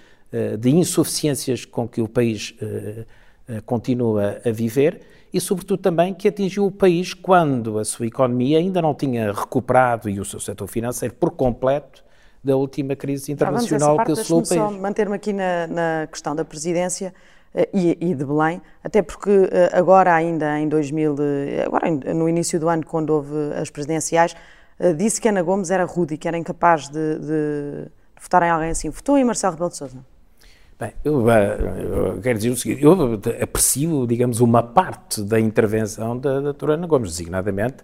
de 0.59 0.71
insuficiências 0.71 1.65
com 1.65 1.89
que 1.89 2.03
o 2.03 2.09
país 2.09 2.55
eh, 2.61 3.07
eh, 3.49 3.61
continua 3.63 4.41
a 4.45 4.51
viver 4.51 5.01
e, 5.33 5.41
sobretudo, 5.41 5.81
também 5.81 6.13
que 6.13 6.29
atingiu 6.29 6.67
o 6.67 6.71
país 6.71 7.15
quando 7.15 7.79
a 7.79 7.85
sua 7.85 8.07
economia 8.07 8.59
ainda 8.59 8.83
não 8.83 8.95
tinha 8.95 9.33
recuperado 9.33 10.09
e 10.09 10.21
o 10.21 10.25
seu 10.25 10.39
setor 10.39 10.67
financeiro 10.67 11.15
por 11.15 11.31
completo 11.31 12.05
da 12.45 12.57
última 12.57 12.95
crise 12.95 13.33
internacional 13.33 14.05
que 14.05 14.13
assolou 14.13 14.43
o 14.43 14.47
país. 14.47 14.61
só 14.61 14.71
manter-me 14.71 15.15
aqui 15.15 15.33
na, 15.33 15.67
na, 15.67 16.07
questão 16.07 16.37
da 16.37 16.45
presidência 16.45 17.13
e, 17.73 17.97
e, 18.01 18.15
de 18.15 18.25
Belém, 18.25 18.63
até 18.85 19.03
porque 19.03 19.51
agora 19.73 20.15
ainda 20.15 20.59
em 20.61 20.69
2000, 20.69 21.17
agora 21.67 21.91
no 22.15 22.29
início 22.29 22.61
do 22.61 22.69
ano, 22.69 22.87
quando 22.87 23.11
houve 23.11 23.35
as 23.61 23.71
presidenciais, 23.71 24.37
disse 24.97 25.21
que 25.21 25.29
Ana 25.29 25.43
Gomes 25.43 25.71
era 25.71 25.85
rude 25.85 26.15
e 26.15 26.19
que 26.19 26.29
era 26.29 26.39
incapaz 26.39 26.89
de, 26.89 27.19
de, 27.19 27.27
de 27.27 28.23
votar 28.23 28.43
em 28.43 28.51
alguém 28.51 28.71
assim. 28.71 28.89
Votou 28.91 29.19
em 29.19 29.25
Marcelo 29.25 29.55
Rebelo 29.55 29.71
de 29.71 29.77
Sousa? 29.77 29.99
Bem, 30.79 30.93
eu, 31.05 31.29
eu, 31.29 32.21
quero 32.23 32.39
dizer 32.39 32.51
o 32.51 32.57
seguinte, 32.57 32.85
eu 32.85 32.93
aprecio, 33.43 34.07
digamos, 34.07 34.39
uma 34.39 34.63
parte 34.63 35.23
da 35.23 35.41
intervenção 35.41 36.17
da 36.17 36.39
doutora 36.39 36.75
Ana 36.75 36.87
Gomes, 36.87 37.11
designadamente 37.11 37.79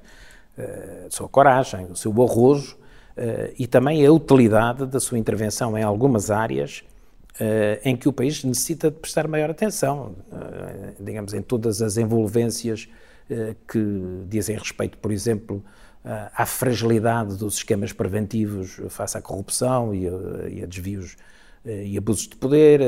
a 0.57 1.11
sua 1.11 1.29
coragem, 1.29 1.87
o 1.87 1.97
seu 1.97 2.13
arrojo 2.23 2.77
uh, 2.77 3.53
e 3.59 3.67
também 3.67 4.07
a 4.07 4.13
utilidade 4.13 4.87
da 4.87 5.01
sua 5.01 5.19
intervenção 5.19 5.77
em 5.77 5.83
algumas 5.83 6.31
áreas 6.31 6.85
em 7.85 7.97
que 7.97 8.09
o 8.09 8.13
país 8.13 8.45
necessita 8.45 8.93
de 8.93 8.97
prestar 8.97 9.27
maior 9.27 9.51
atenção, 9.51 10.15
digamos, 11.01 11.35
em 11.35 11.43
todas 11.43 11.83
as 11.83 11.97
envolvências 11.97 12.89
que 13.67 14.25
dizem 14.29 14.57
respeito, 14.57 14.97
por 14.99 15.11
exemplo, 15.11 15.61
à 16.05 16.47
fragilidade 16.47 17.37
dos 17.37 17.57
esquemas 17.57 17.93
preventivos 17.93 18.81
face 18.89 19.19
à 19.19 19.21
corrupção 19.21 19.93
e 19.93 20.07
a, 20.07 20.49
e 20.49 20.63
a 20.63 20.67
desvios 20.67 21.17
e 21.65 21.97
abusos 21.97 22.29
de 22.29 22.37
poder, 22.37 22.81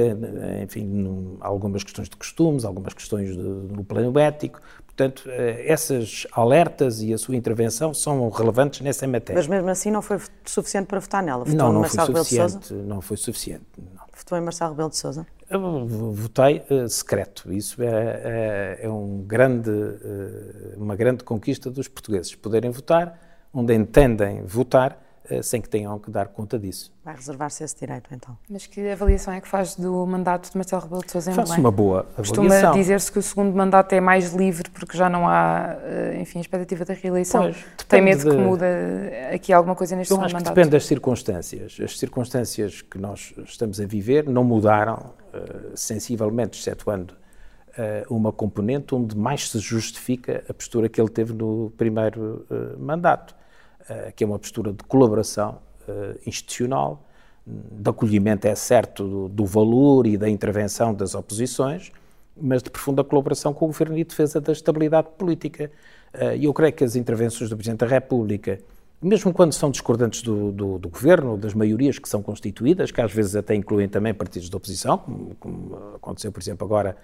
enfim, 0.62 1.36
algumas 1.40 1.82
questões 1.82 2.08
de 2.08 2.16
costumes, 2.16 2.64
algumas 2.64 2.92
questões 2.92 3.34
de, 3.34 3.42
no 3.42 3.84
plano 3.84 4.18
ético. 4.18 4.60
Portanto, 4.86 5.24
essas 5.28 6.26
alertas 6.32 7.02
e 7.02 7.12
a 7.12 7.18
sua 7.18 7.36
intervenção 7.36 7.92
são 7.92 8.28
relevantes 8.30 8.80
nessa 8.80 9.06
matéria. 9.06 9.38
Mas 9.38 9.46
mesmo 9.46 9.68
assim 9.68 9.90
não 9.90 10.00
foi 10.00 10.18
suficiente 10.44 10.86
para 10.86 10.98
votar 11.00 11.22
nela? 11.22 11.44
Votou 11.44 11.54
não, 11.54 11.72
não 11.72 11.84
foi 11.84 12.04
suficiente. 12.04 12.72
Não 12.72 13.00
foi 13.00 13.16
suficiente. 13.16 13.64
Não. 13.76 14.06
Votou 14.16 14.38
em 14.38 14.40
Marcelo 14.40 14.70
Rebelo 14.70 14.88
de 14.88 14.96
Sousa? 14.96 15.26
Votei 15.48 16.64
uh, 16.70 16.88
secreto. 16.88 17.52
Isso 17.52 17.80
é, 17.82 17.86
é, 17.86 18.78
é 18.82 18.88
um 18.88 19.22
grande, 19.22 19.70
uh, 19.70 20.74
uma 20.76 20.96
grande 20.96 21.22
conquista 21.22 21.70
dos 21.70 21.86
portugueses. 21.86 22.34
Poderem 22.34 22.70
votar 22.70 23.20
onde 23.52 23.74
entendem 23.74 24.42
votar 24.44 24.92
eh, 24.92 25.06
sem 25.42 25.60
que 25.60 25.68
tenham 25.68 25.98
que 25.98 26.10
dar 26.10 26.28
conta 26.28 26.58
disso. 26.58 26.92
Vai 27.04 27.14
reservar-se 27.14 27.62
esse 27.62 27.76
direito, 27.76 28.08
então. 28.12 28.36
Mas 28.48 28.66
que 28.66 28.88
avaliação 28.88 29.32
é 29.32 29.40
que 29.40 29.48
faz 29.48 29.76
do 29.76 30.06
mandato 30.06 30.50
de 30.50 30.56
Marcelo 30.56 30.82
Rebelo 30.82 31.04
de 31.04 31.12
Sousa 31.12 31.30
em 31.30 31.34
Faço 31.34 31.60
uma 31.60 31.70
boa 31.70 32.00
avaliação. 32.00 32.44
Costuma 32.44 32.72
dizer-se 32.72 33.12
que 33.12 33.18
o 33.18 33.22
segundo 33.22 33.54
mandato 33.54 33.92
é 33.92 34.00
mais 34.00 34.32
livre 34.32 34.68
porque 34.70 34.96
já 34.96 35.08
não 35.08 35.28
há, 35.28 35.76
eh, 35.82 36.18
enfim, 36.20 36.40
expectativa 36.40 36.84
da 36.84 36.94
reeleição. 36.94 37.42
Pois, 37.42 37.64
Tem 37.88 38.02
medo 38.02 38.24
de... 38.24 38.30
que 38.30 38.36
muda 38.36 38.66
aqui 39.32 39.52
alguma 39.52 39.74
coisa 39.74 39.94
neste 39.94 40.10
Eu 40.10 40.16
segundo 40.16 40.26
acho 40.26 40.34
mandato? 40.34 40.52
Que 40.52 40.54
depende 40.54 40.70
das 40.72 40.86
circunstâncias. 40.86 41.78
As 41.82 41.98
circunstâncias 41.98 42.82
que 42.82 42.98
nós 42.98 43.34
estamos 43.44 43.80
a 43.80 43.86
viver 43.86 44.28
não 44.28 44.44
mudaram 44.44 45.12
uh, 45.32 45.76
sensivelmente, 45.76 46.58
excetuando 46.58 47.14
uh, 47.76 48.14
uma 48.14 48.32
componente 48.32 48.94
onde 48.94 49.16
mais 49.16 49.48
se 49.50 49.58
justifica 49.58 50.42
a 50.48 50.54
postura 50.54 50.88
que 50.88 51.00
ele 51.00 51.10
teve 51.10 51.32
no 51.32 51.72
primeiro 51.76 52.46
uh, 52.50 52.78
mandato 52.78 53.34
eh, 53.34 53.36
que 54.16 54.25
é 54.25 54.27
uma 54.27 54.38
postura 54.38 54.72
de 54.72 54.83
colaboração 54.85 55.59
eh, 55.88 56.18
institucional, 56.27 57.05
de 57.46 57.88
acolhimento, 57.88 58.49
é 58.49 58.55
certo, 58.57 59.29
do, 59.29 59.46
valor 59.46 60.05
e 60.05 60.16
da 60.16 60.29
intervenção 60.29 60.92
das 60.92 61.14
oposições, 61.14 61.92
mas 62.37 62.61
de 62.61 62.70
profunda 62.70 63.05
colaboração 63.05 63.55
com 63.55 63.66
o 63.66 63.68
Governo 63.68 63.96
e 63.96 64.03
defesa 64.03 64.40
da 64.40 64.51
estabilidade 64.51 65.11
política. 65.16 65.70
Eh, 66.12 66.38
e 66.38 66.44
eu 66.46 66.53
creio 66.53 66.72
que 66.72 66.83
as 66.83 66.96
intervenções 66.96 67.49
do 67.49 67.57
Presidente 67.57 67.81
da 67.81 67.87
República, 67.87 68.59
mesmo 69.01 69.33
quando 69.33 69.53
são 69.53 69.70
discordantes 69.70 70.22
do, 70.22 70.51
do, 70.51 70.79
do, 70.79 70.88
Governo, 70.88 71.37
das 71.37 71.55
maiorias 71.55 72.01
que 72.01 72.09
são 72.09 72.20
constituídas, 72.20 72.90
que 72.90 73.01
às 73.01 73.12
vezes 73.12 73.37
até 73.37 73.55
incluem 73.55 73.88
também 73.88 74.12
partidos 74.12 74.51
de 74.51 74.57
oposição, 74.57 74.99
como, 74.99 75.37
como 75.37 75.77
aconteceu, 75.94 76.33
por 76.33 76.40
exemplo, 76.42 76.66
agora 76.66 76.96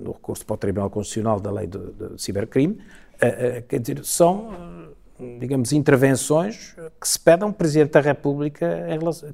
no 0.00 0.10
recurso 0.12 0.44
para 0.44 0.54
o 0.54 0.56
Tribunal 0.56 0.90
Constitucional 0.90 1.38
da 1.38 1.50
Lei 1.52 1.68
do, 1.68 1.92
do 1.92 2.18
Cibercrime, 2.18 2.78
quer 3.68 3.78
dizer, 3.78 4.04
são 4.04 4.94
digamos, 5.38 5.72
intervenções 5.72 6.74
que 7.00 7.08
se 7.08 7.18
pedem 7.18 7.44
a 7.44 7.48
um 7.48 7.52
Presidente 7.52 7.92
da 7.92 8.00
República 8.00 8.86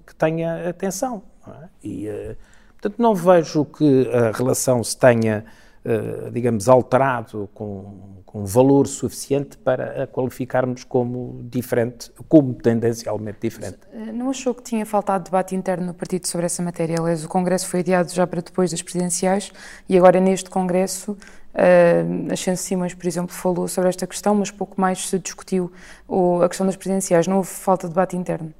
que 0.06 0.14
tenha 0.14 0.68
atenção. 0.68 1.22
Não 1.46 1.54
é? 1.54 1.68
E, 1.82 2.08
eh, 2.08 2.36
portanto, 2.72 2.98
não 2.98 3.14
vejo 3.14 3.64
que 3.64 4.08
a 4.12 4.30
relação 4.30 4.84
se 4.84 4.96
tenha, 4.96 5.44
eh, 5.84 6.30
digamos, 6.32 6.68
alterado 6.68 7.48
com, 7.54 8.20
com 8.26 8.44
valor 8.44 8.86
suficiente 8.86 9.56
para 9.56 10.04
a 10.04 10.06
qualificarmos 10.06 10.84
como 10.84 11.40
diferente, 11.50 12.12
como 12.28 12.54
tendencialmente 12.54 13.38
diferente. 13.40 13.78
Eh, 13.92 14.12
não 14.12 14.30
achou 14.30 14.54
que 14.54 14.62
tinha 14.62 14.84
faltado 14.84 15.24
debate 15.24 15.56
interno 15.56 15.86
no 15.86 15.94
partido 15.94 16.28
sobre 16.28 16.46
essa 16.46 16.62
matéria? 16.62 16.96
Aliás, 17.00 17.24
o 17.24 17.28
Congresso 17.28 17.66
foi 17.66 17.80
adiado 17.80 18.12
já 18.12 18.26
para 18.26 18.42
depois 18.42 18.70
das 18.70 18.82
presidenciais 18.82 19.50
e 19.88 19.96
agora 19.96 20.20
neste 20.20 20.50
Congresso 20.50 21.16
Uh, 21.52 22.32
Ascenso 22.32 22.62
Simões, 22.62 22.94
por 22.94 23.06
exemplo, 23.06 23.34
falou 23.34 23.66
sobre 23.66 23.90
esta 23.90 24.06
questão, 24.06 24.34
mas 24.34 24.50
pouco 24.50 24.80
mais 24.80 25.08
se 25.08 25.18
discutiu 25.18 25.70
o, 26.06 26.42
a 26.42 26.48
questão 26.48 26.64
das 26.64 26.76
presidenciais. 26.76 27.26
Não 27.26 27.38
houve 27.38 27.48
falta 27.48 27.88
de 27.88 27.92
debate 27.92 28.16
interno? 28.16 28.52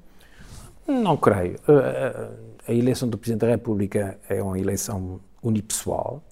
Não 0.87 1.17
creio. 1.17 1.55
Uh, 1.69 2.35
a 2.67 2.73
eleição 2.73 3.09
do 3.09 3.17
Presidente 3.17 3.43
da 3.43 3.49
República 3.49 4.19
é 4.29 4.43
uma 4.43 4.59
eleição 4.59 5.21
unipessoal. 5.43 6.23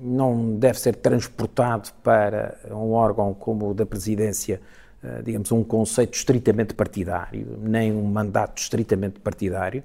Não 0.00 0.56
deve 0.56 0.78
ser 0.78 0.96
transportado 0.96 1.90
para 2.02 2.58
um 2.70 2.92
órgão 2.92 3.32
como 3.32 3.70
o 3.70 3.74
da 3.74 3.86
Presidência, 3.86 4.60
digamos, 5.24 5.50
um 5.52 5.64
conceito 5.64 6.14
estritamente 6.14 6.74
partidário, 6.74 7.58
nem 7.60 7.92
um 7.92 8.04
mandato 8.04 8.58
estritamente 8.60 9.18
partidário. 9.20 9.82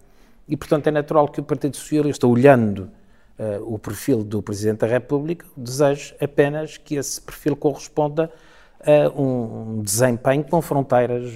E, 0.48 0.58
portanto, 0.58 0.88
é 0.88 0.92
natural 0.92 1.28
que 1.28 1.40
o 1.40 1.44
Partido 1.44 1.78
Socialista, 1.78 2.28
olhando 2.28 2.90
uh, 3.40 3.74
o 3.74 3.80
perfil 3.80 4.24
do 4.24 4.42
Presidente 4.42 4.80
da 4.80 4.88
República, 4.88 5.46
desejo 5.56 6.14
apenas 6.22 6.78
que 6.78 6.96
esse 6.96 7.20
perfil 7.22 7.56
corresponda 7.56 8.32
a 8.82 9.10
um 9.20 9.82
desempenho 9.82 10.44
com 10.44 10.62
fronteiras 10.62 11.32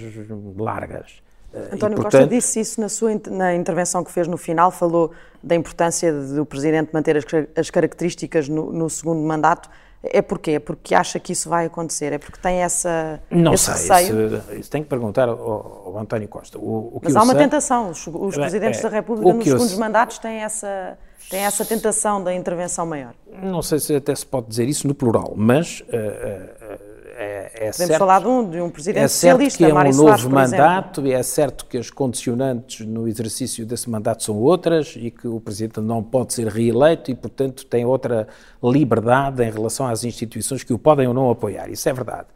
largas. 0.58 1.22
Uh, 1.54 1.76
António 1.76 1.96
e, 1.96 2.02
portanto, 2.02 2.04
Costa 2.04 2.28
disse 2.28 2.60
isso 2.60 2.82
na 2.82 2.90
sua 2.90 3.12
na 3.30 3.56
intervenção 3.56 4.04
que 4.04 4.12
fez 4.12 4.28
no 4.28 4.38
final, 4.38 4.72
falou 4.72 5.12
da 5.42 5.56
importância 5.56 6.12
do 6.14 6.46
Presidente 6.46 6.92
manter 6.94 7.18
as, 7.18 7.26
as 7.56 7.70
características 7.70 8.48
no, 8.48 8.72
no 8.72 8.90
segundo 8.90 9.22
mandato. 9.22 9.70
É 10.04 10.22
porquê? 10.22 10.52
É 10.52 10.60
porque 10.60 10.94
acha 10.94 11.18
que 11.18 11.32
isso 11.32 11.48
vai 11.48 11.66
acontecer? 11.66 12.12
É 12.12 12.18
porque 12.18 12.38
tem 12.40 12.58
essa 12.58 13.22
Não 13.32 13.54
esse 13.54 13.72
sei? 13.78 14.04
Isso, 14.04 14.54
isso 14.60 14.70
tem 14.70 14.84
que 14.84 14.90
perguntar 14.90 15.30
ao, 15.30 15.40
ao 15.88 15.98
António 15.98 16.28
Costa. 16.28 16.58
O, 16.58 16.98
o 16.98 17.02
Mas 17.02 17.16
há 17.16 17.24
uma 17.24 17.34
sei, 17.34 17.44
tentação. 17.44 17.90
Os, 17.90 18.06
os 18.08 18.36
Presidentes 18.36 18.80
é, 18.80 18.84
da 18.84 18.90
República 18.90 19.34
nos 19.34 19.44
segundos 19.46 19.74
eu, 19.74 19.80
mandatos 19.80 20.18
têm 20.18 20.44
essa 20.44 20.98
tem 21.30 21.42
essa 21.42 21.64
tentação 21.64 22.24
da 22.24 22.34
intervenção 22.34 22.86
maior? 22.86 23.14
Não 23.42 23.62
sei 23.62 23.80
se 23.80 23.96
até 23.96 24.14
se 24.14 24.26
pode 24.26 24.48
dizer 24.48 24.68
isso 24.68 24.88
no 24.88 24.94
plural, 24.94 25.34
mas 25.36 25.82
uh, 25.82 25.86
uh, 25.86 26.93
é, 27.16 27.52
é 27.54 27.72
Podemos 27.72 27.76
certo, 27.76 28.00
falar 28.00 28.20
de 28.20 28.28
um, 28.28 28.50
de 28.50 28.62
um 28.62 28.70
presidente 28.70 29.04
é 29.04 29.08
socialista, 29.08 29.58
que 29.58 29.66
é 29.66 29.68
um 29.68 29.76
Mário 29.76 29.92
novo 29.92 30.08
Soares, 30.08 30.26
mandato 30.26 31.06
e 31.06 31.14
é 31.14 31.24
certo 31.24 31.66
que 31.66 31.78
as 31.78 31.90
condicionantes 31.90 32.86
no 32.86 33.08
exercício 33.08 33.66
desse 33.66 33.90
mandato 33.90 34.24
são 34.24 34.36
outras 34.36 34.96
e 34.98 35.12
que 35.12 35.28
o 35.28 35.40
presidente 35.40 35.80
não 35.80 36.02
pode 36.02 36.34
ser 36.34 36.48
reeleito 36.48 37.12
e, 37.12 37.16
portanto, 37.16 37.66
tem 37.66 37.86
outra 37.86 38.28
liberdade 38.64 39.44
em 39.44 39.52
relação 39.52 39.88
às 39.88 40.04
instituições 40.04 40.64
que 40.64 40.74
o 40.74 40.80
podem 40.80 41.08
ou 41.08 41.14
não 41.14 41.30
apoiar. 41.30 41.70
Isso 41.70 41.88
é 41.88 41.94
verdade. 41.94 42.28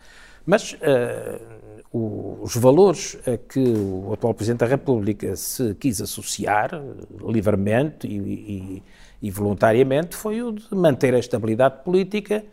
Mas 0.46 0.74
uh, 0.74 1.58
os 1.92 2.56
valores 2.56 3.18
a 3.26 3.38
que 3.38 3.60
o 3.60 4.14
atual 4.14 4.34
Presidente 4.34 4.60
da 4.60 4.66
República 4.66 5.36
se 5.36 5.74
quis 5.76 6.02
associar 6.02 6.82
livremente 7.26 8.08
e, 8.08 8.18
e, 8.18 8.84
e, 9.22 9.32
voluntariamente 9.32 10.16
foi 10.16 10.42
o 10.42 10.52
de 10.52 10.74
manter 10.76 11.14
a 11.16 11.20
estabilidade 11.20 11.84
política, 11.84 12.44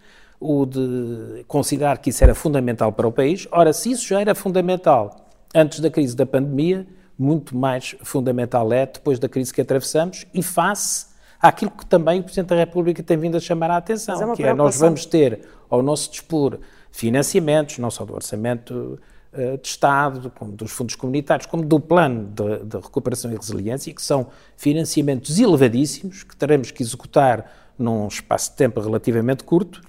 o 0.45 0.67
de 0.67 1.43
considerar 1.49 1.97
que 1.97 2.11
isso 2.11 2.23
era 2.23 2.35
fundamental 2.35 2.93
para 2.93 3.09
o 3.09 3.13
país. 3.13 3.49
Ora, 3.51 3.73
se 3.73 3.91
isso 3.91 4.07
já 4.07 4.21
era 4.21 4.35
fundamental 4.35 5.27
antes 5.55 5.81
da 5.81 5.89
crise 5.91 6.15
da 6.15 6.27
pandemia, 6.27 6.87
muito 7.19 7.57
mais 7.57 7.97
fundamental 8.03 8.71
é 8.71 8.85
depois 8.85 9.19
da 9.19 9.27
crise 9.27 9.55
que 9.55 9.63
atravessamos 9.63 10.27
e 10.35 10.43
face 10.43 11.07
àquilo 11.41 11.71
que 11.71 11.87
também 11.87 12.21
o 12.21 12.23
Presidente 12.23 12.49
da 12.49 12.57
República 12.57 13.03
tem 13.03 13.17
vindo 13.17 13.39
a 13.39 13.41
chamar 13.41 13.71
a 13.71 13.79
atenção, 13.79 14.33
é 14.33 14.37
que 14.37 14.43
é 14.43 14.53
nós 14.53 14.79
vamos 14.79 15.07
ter 15.07 15.49
ao 15.71 15.81
nosso 15.83 16.11
dispor 16.11 16.59
financiamentos, 16.93 17.79
não 17.79 17.91
só 17.91 18.05
do 18.05 18.15
orçamento 18.15 18.99
eh, 19.33 19.57
de 19.57 19.67
Estado, 19.67 20.31
como 20.39 20.53
dos 20.53 20.73
fundos 20.73 20.95
comunitários, 20.95 21.47
como 21.47 21.65
do 21.65 21.81
plano 21.81 22.27
de, 22.27 22.65
de, 22.65 22.77
recuperação 22.77 23.33
e 23.33 23.37
resiliência, 23.37 23.95
que 23.95 24.03
são 24.03 24.27
financiamentos 24.59 25.39
elevadíssimos 25.39 26.23
que 26.23 26.37
teremos 26.37 26.71
que 26.71 26.83
executar 26.83 27.51
num 27.79 28.09
espaço 28.09 28.51
de 28.51 28.57
tempo 28.57 28.81
relativamente 28.81 29.43
curto 29.43 29.81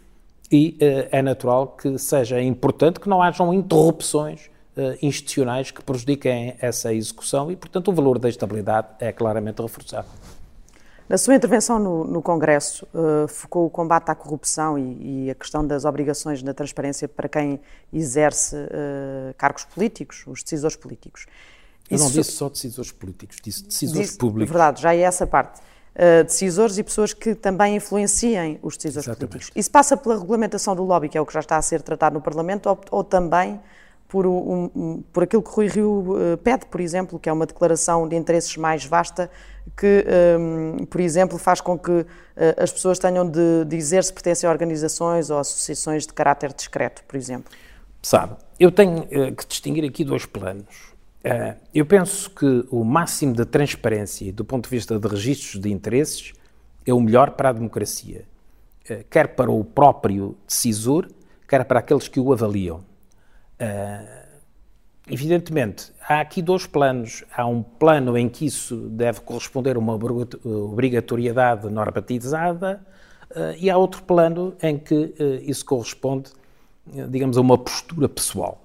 e 0.56 0.78
uh, 0.82 1.10
é 1.12 1.22
natural 1.22 1.68
que 1.68 1.98
seja 1.98 2.42
importante 2.42 3.00
que 3.00 3.10
não 3.10 3.22
hajam 3.22 3.54
interrupções 3.54 4.50
uh, 4.78 4.98
institucionais 5.02 5.70
que 5.70 5.84
prejudiquem 5.84 6.56
essa 6.62 6.94
execução 6.94 7.52
e, 7.52 7.58
portanto, 7.58 7.90
o 7.90 7.94
valor 7.94 8.18
da 8.18 8.30
estabilidade 8.30 8.88
é 9.00 9.12
claramente 9.12 9.62
reforçado. 9.62 10.08
Na 11.10 11.18
sua 11.18 11.36
intervenção 11.36 11.78
no, 11.78 12.06
no 12.06 12.22
Congresso, 12.22 12.88
uh, 12.94 13.28
focou 13.28 13.66
o 13.66 13.70
combate 13.70 14.10
à 14.10 14.16
corrupção 14.16 14.80
e, 14.80 15.26
e, 15.26 15.30
a 15.30 15.36
questão 15.36 15.66
das 15.68 15.84
obrigações 15.84 16.42
na 16.42 16.54
transparência 16.54 17.08
para 17.08 17.28
quem 17.28 17.60
exerce 17.92 18.56
uh, 18.56 19.34
cargos 19.38 19.66
políticos, 19.66 20.24
os 20.26 20.42
decisores 20.42 20.78
políticos. 20.78 21.26
Eu 21.92 22.00
não 22.00 22.10
disse 22.10 22.32
só 22.32 22.50
decisores 22.50 22.92
políticos, 22.94 23.38
disse 23.44 23.66
decisores 23.66 24.08
disse, 24.08 24.18
públicos. 24.18 24.50
Verdade, 24.50 24.82
já 24.82 24.96
é 24.96 25.02
essa 25.02 25.28
parte. 25.28 25.62
Uh, 25.96 26.26
decisores 26.26 26.78
e 26.78 26.84
pessoas 26.84 27.14
que 27.14 27.34
também 27.34 27.78
influenciem 27.78 28.60
os 28.62 28.76
decisores 28.76 29.08
Exatamente. 29.08 29.32
políticos. 29.32 29.58
Isso 29.58 29.72
passa 29.72 29.96
pela 29.96 30.20
regulamentação 30.20 30.76
do 30.76 30.84
lobby, 30.84 31.08
que 31.08 31.18
é 31.18 31.22
o 31.22 31.26
que 31.26 31.34
já 31.34 31.40
está 31.40 31.56
a 31.56 31.62
ser 31.62 31.82
tratado 31.82 32.16
no 32.16 32.22
Parlamento, 32.22 32.68
ou, 32.68 32.78
ou 32.92 33.04
também 33.04 33.62
por, 34.08 34.26
um, 34.26 34.70
um, 34.76 35.04
por 35.12 35.24
aquilo 35.24 35.42
que 35.42 35.50
Rui 35.50 35.68
Rio 35.68 36.34
uh, 36.34 36.38
pede, 36.38 36.66
por 36.68 36.80
exemplo, 36.80 37.20
que 37.20 37.30
é 37.30 37.34
uma 37.34 37.46
declaração 37.46 38.08
de 38.08 38.16
interesses 38.16 38.56
mais 38.56 38.86
vasta, 38.86 39.30
que, 39.76 40.06
um, 40.40 40.86
por 40.86 41.02
exemplo, 41.02 41.38
faz 41.38 41.60
com 41.60 41.78
que 41.78 41.92
uh, 41.92 42.06
as 42.58 42.72
pessoas 42.72 43.00
tenham 43.00 43.30
de 43.30 43.66
dizer 43.66 44.04
se 44.04 44.14
pertencem 44.14 44.48
a 44.48 44.52
organizações 44.52 45.30
ou 45.30 45.40
associações 45.40 46.06
de 46.06 46.14
caráter 46.14 46.54
discreto, 46.54 47.04
por 47.08 47.18
exemplo. 47.18 47.52
Sabe, 48.02 48.36
eu 48.60 48.72
tenho 48.72 49.00
uh, 49.00 49.36
que 49.36 49.48
distinguir 49.48 49.84
aqui 49.84 50.04
dois 50.04 50.26
planos. 50.26 50.95
Eu 51.74 51.86
penso 51.86 52.30
que 52.30 52.66
o 52.70 52.84
máximo 52.84 53.34
de 53.34 53.46
transparência 53.46 54.32
do 54.32 54.46
ponto 54.46 54.66
de 54.66 54.70
vista 54.70 55.00
de 55.00 55.08
registros 55.08 55.60
de 55.60 55.72
interesses 55.72 56.34
é 56.86 56.94
o 56.94 57.00
melhor 57.00 57.32
para 57.32 57.50
a 57.50 57.54
democracia, 57.54 58.26
quer 59.10 59.30
para 59.30 59.50
o 59.50 59.64
próprio 59.64 60.38
decisor, 60.48 61.08
quer 61.48 61.66
para 61.66 61.80
aqueles 61.80 62.08
que 62.08 62.20
o 62.20 62.32
avaliam. 62.32 62.84
Uh, 63.60 64.26
evidentemente, 65.10 65.92
há 66.08 66.20
aqui 66.20 66.42
dois 66.44 66.68
planos. 66.68 67.24
Há 67.36 67.48
um 67.48 67.64
plano 67.64 68.16
em 68.16 68.30
que 68.30 68.46
isso 68.46 68.76
deve 68.90 69.22
corresponder 69.22 69.78
a 69.78 69.80
uma 69.80 69.98
obrigatoriedade 70.44 71.70
normatizada 71.70 72.86
e 73.58 73.70
há 73.70 73.78
outro 73.78 74.04
plano 74.04 74.56
em 74.62 74.78
que 74.78 75.14
isso 75.42 75.66
corresponde, 75.66 76.32
digamos, 77.10 77.38
a 77.38 77.42
uma 77.42 77.58
postura 77.58 78.08
pessoal. 78.08 78.62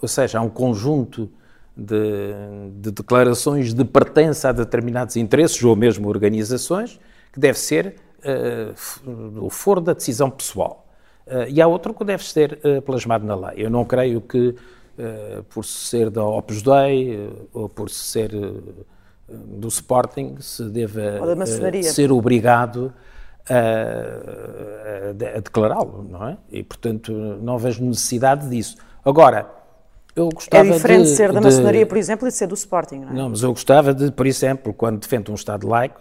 ou 0.00 0.08
seja, 0.08 0.38
há 0.38 0.42
um 0.42 0.48
conjunto 0.48 1.30
de, 1.76 2.32
de, 2.80 2.90
declarações 2.90 3.74
de 3.74 3.84
pertença 3.84 4.48
a 4.48 4.52
determinados 4.52 5.16
interesses 5.16 5.62
ou 5.62 5.76
mesmo 5.76 6.08
organizações 6.08 6.98
que 7.32 7.38
deve 7.38 7.58
ser 7.58 7.96
o 9.36 9.50
foro 9.50 9.80
da 9.80 9.92
decisão 9.92 10.30
pessoal. 10.30 10.86
Uh, 11.26 11.48
e 11.48 11.60
há 11.60 11.66
outro 11.66 11.92
que 11.92 12.04
deve 12.04 12.24
ser 12.24 12.60
uh, 12.64 12.80
plasmado 12.82 13.26
na 13.26 13.34
lei. 13.34 13.54
Eu 13.56 13.68
não 13.68 13.84
creio 13.84 14.20
que, 14.20 14.50
uh, 14.50 15.42
por 15.50 15.64
ser 15.64 16.08
da 16.08 16.24
Opus 16.24 16.62
Dei 16.62 17.28
ou 17.52 17.68
por 17.68 17.90
ser 17.90 18.30
do 19.28 19.66
Sporting, 19.66 20.36
se 20.38 20.62
deva 20.70 21.18
ser 21.82 22.12
obrigado 22.12 22.92
a, 23.50 25.36
a 25.36 25.40
declará-lo, 25.40 26.06
não 26.08 26.28
é? 26.28 26.38
E, 26.48 26.62
portanto, 26.62 27.12
não 27.12 27.58
vejo 27.58 27.84
necessidade 27.84 28.48
disso. 28.48 28.76
Agora, 29.04 29.50
eu 30.16 30.30
gostava 30.30 30.68
É 30.68 30.72
diferente 30.72 31.02
de, 31.02 31.10
ser 31.10 31.32
da 31.32 31.40
maçonaria, 31.40 31.86
por 31.86 31.98
exemplo, 31.98 32.26
e 32.26 32.30
de 32.30 32.36
ser 32.36 32.48
do 32.48 32.54
Sporting, 32.54 32.96
não 32.96 33.10
é? 33.10 33.12
Não, 33.12 33.28
mas 33.28 33.42
eu 33.42 33.50
gostava 33.50 33.94
de, 33.94 34.10
por 34.10 34.26
exemplo, 34.26 34.74
quando 34.74 34.98
defendo 34.98 35.30
um 35.30 35.34
Estado 35.34 35.68
laico, 35.68 36.00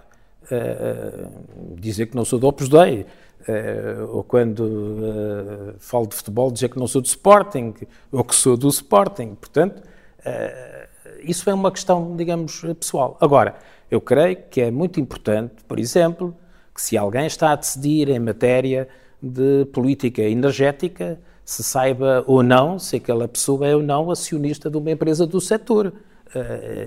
dizer 1.75 2.05
que 2.07 2.15
não 2.15 2.23
sou 2.23 2.39
do 2.39 2.47
Opus 2.47 2.69
Dei 2.69 3.05
Uh, 3.47 4.09
ou 4.11 4.23
quando 4.23 4.61
uh, 4.61 5.75
falo 5.77 6.07
de 6.07 6.15
futebol, 6.15 6.49
dizer 6.51 6.67
que 6.67 6.79
não 6.79 6.87
sou 6.87 6.99
do 6.99 7.05
Sporting, 7.05 7.75
ou 8.11 8.23
que 8.23 8.33
sou 8.33 8.57
do 8.57 8.67
Sporting. 8.67 9.35
Portanto, 9.35 9.83
uh, 10.25 10.87
isso 11.19 11.47
é 11.47 11.53
uma 11.53 11.71
questão, 11.71 12.15
digamos, 12.15 12.61
pessoal. 12.79 13.15
Agora, 13.21 13.53
eu 13.91 14.01
creio 14.01 14.37
que 14.49 14.61
é 14.61 14.71
muito 14.71 14.99
importante, 14.99 15.63
por 15.67 15.79
exemplo, 15.79 16.35
que 16.73 16.81
se 16.81 16.97
alguém 16.97 17.27
está 17.27 17.51
a 17.51 17.55
decidir 17.55 18.09
em 18.09 18.17
matéria 18.17 18.87
de 19.21 19.65
política 19.65 20.23
energética, 20.23 21.19
se 21.45 21.63
saiba 21.63 22.23
ou 22.25 22.41
não 22.41 22.79
se 22.79 22.95
aquela 22.95 23.27
pessoa 23.27 23.67
é 23.67 23.75
ou 23.75 23.83
não 23.83 24.09
acionista 24.09 24.69
de 24.69 24.77
uma 24.77 24.91
empresa 24.91 25.25
do 25.27 25.39
setor. 25.39 25.93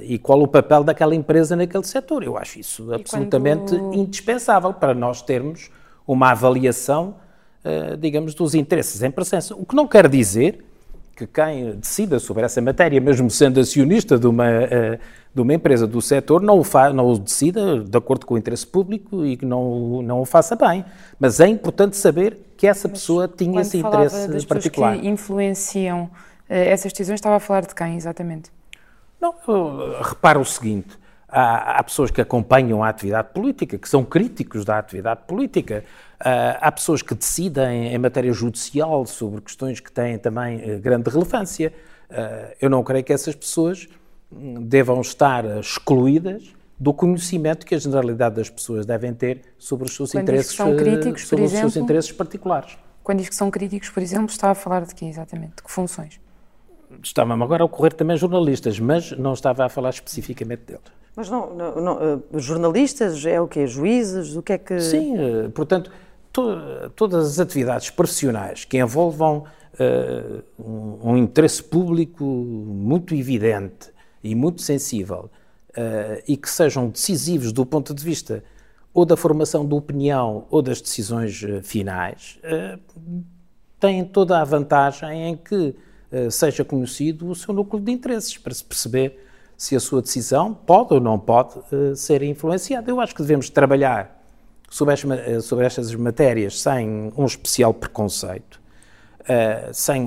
e 0.02 0.18
qual 0.18 0.42
o 0.42 0.48
papel 0.48 0.84
daquela 0.84 1.14
empresa 1.14 1.56
naquele 1.56 1.84
setor. 1.84 2.22
Eu 2.22 2.36
acho 2.36 2.58
isso 2.58 2.92
absolutamente 2.92 3.74
quando... 3.74 3.94
indispensável 3.94 4.74
para 4.74 4.92
nós 4.92 5.22
termos 5.22 5.70
uma 6.06 6.32
avaliação, 6.32 7.16
uh, 7.64 7.96
digamos, 7.96 8.34
dos 8.34 8.54
interesses 8.54 9.02
em 9.02 9.10
presença. 9.10 9.54
O 9.54 9.64
que 9.64 9.76
não 9.76 9.86
quer 9.86 10.08
dizer 10.08 10.64
que 11.18 11.26
quem 11.26 11.74
decida 11.74 12.20
sobre 12.20 12.44
essa 12.44 12.60
matéria, 12.60 13.00
mesmo 13.00 13.28
sendo 13.28 13.58
acionista 13.58 14.16
de 14.16 14.28
uma, 14.28 14.46
uh, 14.46 14.98
de 15.34 15.40
uma 15.40 15.52
empresa 15.52 15.84
do 15.84 16.00
setor, 16.00 16.40
não 16.40 16.60
o, 16.60 16.64
fa 16.64 16.92
não 16.92 17.08
o 17.08 17.18
decida 17.18 17.82
de 17.82 17.98
acordo 17.98 18.24
com 18.24 18.34
o 18.34 18.38
interesse 18.38 18.64
público 18.64 19.26
e 19.26 19.36
que 19.36 19.44
não, 19.44 20.00
não 20.00 20.20
o 20.20 20.24
faça 20.24 20.54
bem. 20.54 20.84
Mas 21.18 21.40
é 21.40 21.48
importante 21.48 21.96
saber 21.96 22.38
que 22.56 22.68
essa 22.68 22.86
Mas 22.86 23.00
pessoa 23.00 23.26
tinha 23.26 23.60
esse 23.60 23.78
interesse 23.78 24.28
das 24.28 24.44
particular. 24.44 24.96
que 24.96 25.08
influenciam 25.08 26.04
uh, 26.04 26.10
essas 26.48 26.92
decisões, 26.92 27.16
estava 27.16 27.36
a 27.36 27.40
falar 27.40 27.62
de 27.62 27.74
quem 27.74 27.96
exatamente? 27.96 28.52
Não, 29.20 29.34
repara 30.00 30.38
o 30.38 30.44
seguinte 30.44 30.96
Há, 31.30 31.78
há, 31.78 31.82
pessoas 31.82 32.10
que 32.10 32.22
acompanham 32.22 32.82
a 32.82 32.88
atividade 32.88 33.28
política, 33.34 33.76
que 33.76 33.86
são 33.86 34.02
críticos 34.02 34.64
da 34.64 34.78
atividade 34.78 35.20
política. 35.26 35.84
Uh, 36.20 36.58
há 36.60 36.72
pessoas 36.72 37.00
que 37.00 37.14
decidem 37.14 37.94
em 37.94 37.98
matéria 37.98 38.32
judicial 38.32 39.06
sobre 39.06 39.40
questões 39.40 39.78
que 39.78 39.90
têm 39.92 40.18
também 40.18 40.56
uh, 40.56 40.80
grande 40.80 41.08
relevância. 41.08 41.72
Uh, 42.10 42.54
eu 42.60 42.68
não 42.68 42.82
creio 42.82 43.04
que 43.04 43.12
essas 43.12 43.36
pessoas 43.36 43.88
hum, 44.32 44.62
devam 44.62 45.00
estar 45.00 45.44
excluídas 45.60 46.52
do 46.78 46.92
conhecimento 46.92 47.64
que 47.64 47.74
a 47.74 47.78
generalidade 47.78 48.34
das 48.34 48.50
pessoas 48.50 48.84
devem 48.84 49.14
ter 49.14 49.42
sobre 49.58 49.86
os 49.86 49.94
seus 49.94 50.10
Quando 50.10 50.22
interesses, 50.22 50.56
são 50.56 50.76
críticos, 50.76 51.26
sobre 51.26 51.44
os 51.44 51.52
exemplo, 51.52 51.70
seus 51.70 51.82
interesses 51.82 52.12
particulares. 52.12 52.78
Quando 53.02 53.18
diz 53.18 53.28
que 53.28 53.36
são 53.36 53.50
críticos, 53.50 53.88
por 53.88 54.02
exemplo, 54.02 54.26
está 54.26 54.50
a 54.50 54.54
falar 54.54 54.84
de 54.84 54.94
quê 54.94 55.04
exatamente? 55.04 55.56
De 55.56 55.62
que 55.62 55.70
funções? 55.70 56.20
Estava-me 57.02 57.42
agora 57.42 57.62
a 57.62 57.66
ocorrer 57.66 57.92
também 57.92 58.16
jornalistas, 58.16 58.80
mas 58.80 59.12
não 59.12 59.34
estava 59.34 59.64
a 59.64 59.68
falar 59.68 59.90
especificamente 59.90 60.62
deles. 60.62 60.82
Mas 61.14 61.28
não, 61.28 61.54
não, 61.54 61.74
não 61.80 62.16
uh, 62.16 62.38
jornalistas 62.38 63.24
é 63.26 63.40
o 63.40 63.48
quê? 63.48 63.66
Juízes? 63.66 64.36
O 64.36 64.42
que 64.42 64.52
é 64.52 64.58
que... 64.58 64.80
Sim, 64.80 65.16
uh, 65.16 65.50
portanto, 65.50 65.90
to, 66.32 66.90
todas 66.94 67.26
as 67.26 67.40
atividades 67.40 67.90
profissionais 67.90 68.64
que 68.64 68.78
envolvam 68.78 69.44
uh, 69.74 70.42
um, 70.58 71.10
um, 71.12 71.16
interesse 71.16 71.62
público 71.62 72.24
muito 72.24 73.14
evidente 73.14 73.90
e 74.22 74.34
muito 74.34 74.62
sensível 74.62 75.30
e 76.26 76.36
que 76.36 76.50
sejam 76.50 76.88
decisivos 76.88 77.52
do 77.52 77.64
ponto 77.64 77.94
de 77.94 78.02
vista 78.02 78.42
ou 78.92 79.04
da 79.04 79.16
formação 79.16 79.64
de 79.64 79.72
opinião 79.74 80.44
ou 80.50 80.60
das 80.60 80.80
decisões 80.80 81.40
finais, 81.62 82.40
têm 83.78 84.04
toda 84.04 84.40
a 84.40 84.44
vantagem 84.44 85.28
em 85.28 85.36
que 85.36 85.76
seja 86.32 86.64
conhecido 86.64 87.28
o 87.28 87.34
seu 87.34 87.54
núcleo 87.54 87.80
de 87.80 87.92
interesses, 87.92 88.36
para 88.36 88.52
se 88.52 88.64
perceber 88.64 89.20
se 89.58 89.74
a 89.74 89.80
sua 89.80 90.00
decisão 90.00 90.54
pode 90.54 90.94
ou 90.94 91.00
não 91.00 91.18
pode 91.18 91.58
uh, 91.72 91.96
ser 91.96 92.22
influenciada. 92.22 92.88
Eu 92.88 93.00
acho 93.00 93.12
que 93.12 93.20
devemos 93.20 93.50
trabalhar 93.50 94.17
sobre, 94.68 94.94
as, 94.94 95.04
eh, 95.04 95.40
sobre 95.40 95.64
estas 95.64 95.94
matérias 95.94 96.60
sem 96.60 97.12
um 97.16 97.24
especial 97.24 97.72
preconceito, 97.72 98.60
uh, 99.20 99.72
sem, 99.72 100.06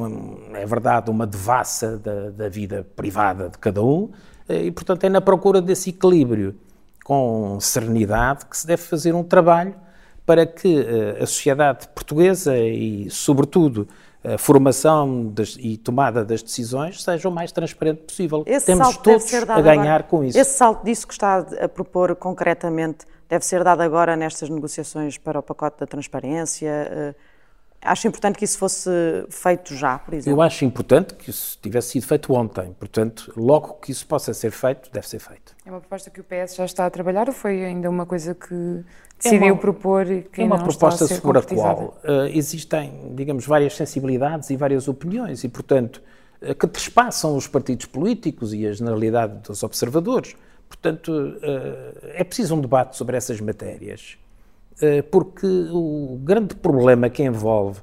é 0.53 0.65
verdade, 0.65 1.09
uma 1.09 1.25
devassa 1.25 1.97
da, 1.97 2.29
da, 2.29 2.49
vida 2.49 2.85
privada 2.95 3.49
de 3.49 3.57
cada 3.57 3.81
um, 3.81 4.03
uh, 4.03 4.11
e, 4.49 4.71
portanto, 4.71 5.03
é 5.03 5.09
na 5.09 5.21
procura 5.21 5.61
desse 5.61 5.89
equilíbrio 5.89 6.55
com 7.03 7.59
serenidade 7.59 8.45
que 8.45 8.57
se 8.57 8.67
deve 8.67 8.83
fazer 8.83 9.15
um 9.15 9.23
trabalho 9.23 9.75
para 10.23 10.45
que 10.45 10.85
a 11.19 11.25
sociedade 11.25 11.87
portuguesa 11.89 12.55
e, 12.55 13.09
sobretudo, 13.09 13.87
a 14.23 14.37
formação 14.37 15.29
das, 15.29 15.57
e 15.59 15.77
tomada 15.77 16.23
das 16.23 16.43
decisões 16.43 17.01
seja 17.03 17.27
o 17.27 17.31
mais 17.31 17.51
transparente 17.51 18.03
possível. 18.03 18.43
Esse 18.45 18.67
Temos 18.67 18.95
todos 18.97 19.33
a 19.33 19.61
ganhar 19.61 19.83
agora. 19.83 20.03
com 20.03 20.23
isso. 20.23 20.37
Esse 20.37 20.57
salto 20.57 20.85
disso 20.85 21.07
que 21.07 21.13
está 21.13 21.39
a 21.39 21.67
propor 21.67 22.15
concretamente 22.15 23.05
deve 23.31 23.45
ser 23.45 23.63
dado 23.63 23.79
agora 23.79 24.17
nestas 24.17 24.49
negociações 24.49 25.17
para 25.17 25.39
o 25.39 25.41
pacote 25.41 25.79
da 25.79 25.87
transparência? 25.87 26.67
Eh, 26.67 27.15
acho 27.81 28.05
importante 28.05 28.37
que 28.37 28.43
isso 28.43 28.57
fosse 28.57 28.89
feito 29.29 29.73
já, 29.73 29.97
por 29.97 30.13
exemplo? 30.13 30.37
Eu 30.37 30.41
acho 30.41 30.65
importante 30.65 31.13
que 31.13 31.29
isso 31.29 31.57
tivesse 31.61 31.91
sido 31.91 32.05
feito 32.05 32.33
ontem. 32.33 32.75
Portanto, 32.77 33.31
logo 33.37 33.75
que 33.75 33.89
isso 33.89 34.05
possa 34.05 34.33
ser 34.33 34.51
feito, 34.51 34.91
deve 34.91 35.07
ser 35.07 35.19
feito. 35.19 35.55
É 35.65 35.71
uma 35.71 35.79
proposta 35.79 36.09
que 36.09 36.19
o 36.19 36.25
PS 36.25 36.55
já 36.57 36.65
está 36.65 36.85
a 36.85 36.89
trabalhar 36.89 37.29
ou 37.29 37.33
foi 37.33 37.63
ainda 37.63 37.89
uma 37.89 38.05
coisa 38.05 38.35
que 38.35 38.83
decidiu 39.17 39.47
é 39.47 39.51
uma, 39.53 39.61
propor 39.61 40.11
e 40.11 40.23
que 40.23 40.41
É 40.41 40.43
uma 40.43 40.57
não 40.57 40.65
proposta 40.65 41.05
está 41.05 41.05
a 41.05 41.17
ser 41.17 41.21
sobre 41.21 41.39
a 41.39 41.41
qual 41.41 41.97
uh, 42.03 42.25
existem, 42.33 43.13
digamos, 43.15 43.45
várias 43.45 43.77
sensibilidades 43.77 44.49
e 44.49 44.57
várias 44.57 44.89
opiniões 44.89 45.45
e, 45.45 45.47
portanto, 45.47 46.03
uh, 46.41 46.53
que 46.53 46.67
trespassam 46.67 47.37
os 47.37 47.47
partidos 47.47 47.85
políticos 47.85 48.53
e 48.53 48.67
a 48.67 48.73
generalidade 48.73 49.37
dos 49.47 49.63
observadores. 49.63 50.35
Portanto, 50.71 51.11
uh, 51.11 52.07
é 52.13 52.23
preciso 52.23 52.55
um 52.55 52.61
debate 52.61 52.95
sobre 52.95 53.17
essas 53.17 53.41
matérias, 53.41 54.17
porque 55.11 55.45
o 55.45 56.17
grande 56.23 56.55
problema 56.55 57.07
que 57.07 57.21
envolve 57.21 57.81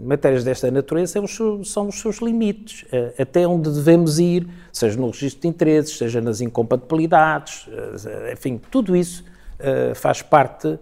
matérias 0.00 0.44
desta 0.44 0.70
natureza 0.70 1.18
é 1.18 1.22
são 1.64 1.88
os 1.88 2.00
seus 2.00 2.18
limites, 2.18 2.84
até 3.20 3.48
onde 3.48 3.68
devemos 3.72 4.20
ir, 4.20 4.46
seja 4.72 4.96
no 4.96 5.06
registro 5.06 5.42
de 5.42 5.48
interesses, 5.48 5.98
seja 5.98 6.20
nas 6.20 6.40
incompatibilidades, 6.40 7.66
enfim, 8.32 8.60
tudo 8.70 8.94
isso 8.94 9.24
faz 9.96 10.22
parte 10.22 10.78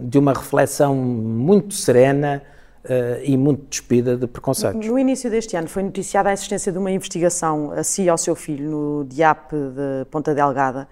de 0.00 0.18
uma 0.18 0.32
reflexão 0.32 0.94
muito 0.94 1.74
serena 1.74 2.42
uh, 2.84 3.22
e 3.22 3.36
muito 3.36 3.66
despida 3.68 4.16
de 4.16 4.26
preconceitos. 4.26 4.86
No 4.86 4.98
início 4.98 5.30
deste 5.30 5.56
ano 5.56 5.68
foi 5.68 5.82
noticiada 5.82 6.30
a 6.30 6.32
existência 6.32 6.72
de 6.72 6.78
uma 6.78 6.90
investigação 6.90 7.72
a 7.72 7.82
si 7.82 8.02
e 8.04 8.08
ao 8.08 8.18
seu 8.18 8.34
filho 8.34 8.70
no 8.70 9.04
DIAP 9.04 9.52
de 9.52 10.04
Ponta 10.10 10.34
Delgada. 10.34 10.88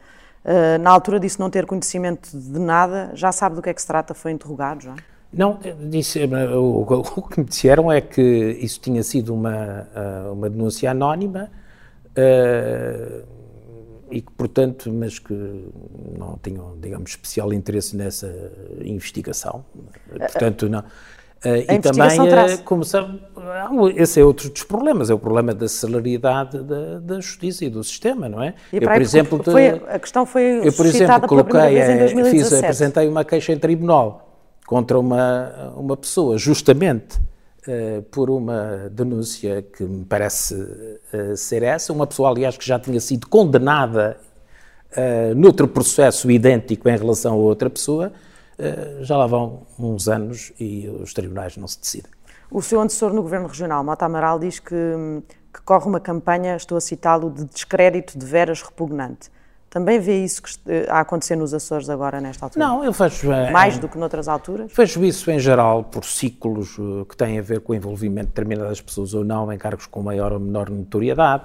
na 0.80 0.90
altura 0.90 1.18
disse 1.18 1.40
não 1.40 1.50
ter 1.50 1.66
conhecimento 1.66 2.30
de 2.32 2.58
nada, 2.58 3.10
já 3.14 3.32
sabe 3.32 3.56
do 3.56 3.62
que 3.62 3.70
é 3.70 3.74
que 3.74 3.80
se 3.80 3.86
trata, 3.86 4.14
foi 4.14 4.32
interrogado 4.32 4.82
já? 4.82 4.94
Não, 5.32 5.58
disse, 5.90 6.24
o, 6.24 6.82
o, 6.82 7.22
que 7.22 7.40
me 7.40 7.46
disseram 7.46 7.90
é 7.90 8.00
que 8.00 8.22
isso 8.60 8.80
tinha 8.80 9.02
sido 9.02 9.34
uma, 9.34 9.88
uma 10.32 10.48
denúncia 10.48 10.90
anónima, 10.90 11.50
uh, 12.16 13.36
e 14.10 14.20
que, 14.20 14.32
portanto, 14.32 14.92
mas 14.92 15.18
que 15.18 15.34
não 16.16 16.38
tinham, 16.42 16.76
digamos, 16.80 17.10
especial 17.10 17.52
interesse 17.52 17.96
nessa 17.96 18.32
investigação. 18.80 19.64
Portanto, 20.08 20.68
não. 20.68 20.84
A 21.44 21.74
e 21.74 21.78
também, 21.78 22.28
traz... 22.28 22.60
como 22.62 22.84
sabe, 22.84 23.20
esse 23.94 24.20
é 24.20 24.24
outro 24.24 24.48
dos 24.50 24.62
problemas, 24.62 25.10
é 25.10 25.14
o 25.14 25.18
problema 25.18 25.54
da 25.54 25.68
celeridade 25.68 26.62
da, 26.62 26.98
da 26.98 27.20
justiça 27.20 27.64
e 27.64 27.68
do 27.68 27.84
sistema, 27.84 28.28
não 28.28 28.42
é? 28.42 28.54
E 28.72 28.76
eu, 28.76 28.82
por 28.82 29.00
exemplo, 29.00 29.42
foi, 29.44 29.68
a 29.68 29.98
questão 29.98 30.24
foi 30.24 30.66
eu, 30.66 30.72
por 30.72 30.86
exemplo, 30.86 31.28
coloquei, 31.28 32.24
fiz, 32.30 32.52
apresentei 32.52 33.06
uma 33.06 33.24
queixa 33.24 33.52
em 33.52 33.58
tribunal 33.58 34.42
contra 34.66 34.98
uma, 34.98 35.72
uma 35.76 35.96
pessoa, 35.96 36.38
justamente 36.38 37.18
uh, 37.68 38.02
por 38.10 38.30
uma 38.30 38.88
denúncia 38.90 39.62
que 39.62 39.84
me 39.84 40.04
parece 40.04 40.54
uh, 40.54 41.36
ser 41.36 41.62
essa, 41.62 41.92
uma 41.92 42.06
pessoa, 42.06 42.30
aliás, 42.30 42.56
que 42.56 42.66
já 42.66 42.78
tinha 42.78 42.98
sido 42.98 43.28
condenada 43.28 44.16
uh, 44.92 45.34
noutro 45.34 45.68
processo 45.68 46.30
idêntico 46.30 46.88
em 46.88 46.96
relação 46.96 47.34
a 47.34 47.36
outra 47.36 47.70
pessoa, 47.70 48.08
uh, 48.08 48.25
já 49.00 49.16
lá 49.16 49.26
vão 49.26 49.62
uns 49.78 50.08
anos 50.08 50.52
e 50.58 50.88
os 50.88 51.12
tribunais 51.12 51.56
não 51.56 51.68
se 51.68 51.80
decidem. 51.80 52.10
O 52.50 52.62
seu 52.62 52.80
antecessor 52.80 53.12
no 53.12 53.22
Governo 53.22 53.48
Regional, 53.48 53.82
Mota 53.82 54.04
Amaral, 54.06 54.38
diz 54.38 54.58
que, 54.58 54.74
que 55.52 55.60
corre 55.62 55.86
uma 55.86 56.00
campanha, 56.00 56.56
estou 56.56 56.78
a 56.78 56.80
citá-lo, 56.80 57.30
de 57.30 57.44
descrédito 57.44 58.18
de 58.18 58.24
veras 58.24 58.62
repugnante. 58.62 59.30
Também 59.68 59.98
vê 59.98 60.24
isso 60.24 60.42
que, 60.42 60.52
a 60.88 61.00
acontecer 61.00 61.36
nos 61.36 61.52
Açores 61.52 61.90
agora, 61.90 62.20
nesta 62.20 62.46
altura? 62.46 62.64
Não, 62.64 62.84
eu 62.84 62.92
vejo... 62.92 63.28
Mais 63.52 63.78
do 63.78 63.88
que 63.88 63.98
noutras 63.98 64.28
alturas? 64.28 64.72
Vejo 64.72 65.04
isso 65.04 65.30
em 65.30 65.38
geral 65.40 65.84
por 65.84 66.04
ciclos 66.04 66.76
que 67.08 67.16
têm 67.16 67.38
a 67.38 67.42
ver 67.42 67.60
com 67.60 67.72
o 67.72 67.74
envolvimento 67.74 68.28
de 68.28 68.32
determinadas 68.32 68.80
pessoas 68.80 69.12
ou 69.12 69.24
não 69.24 69.52
em 69.52 69.58
cargos 69.58 69.86
com 69.86 70.02
maior 70.02 70.32
ou 70.32 70.38
menor 70.38 70.70
notoriedade. 70.70 71.44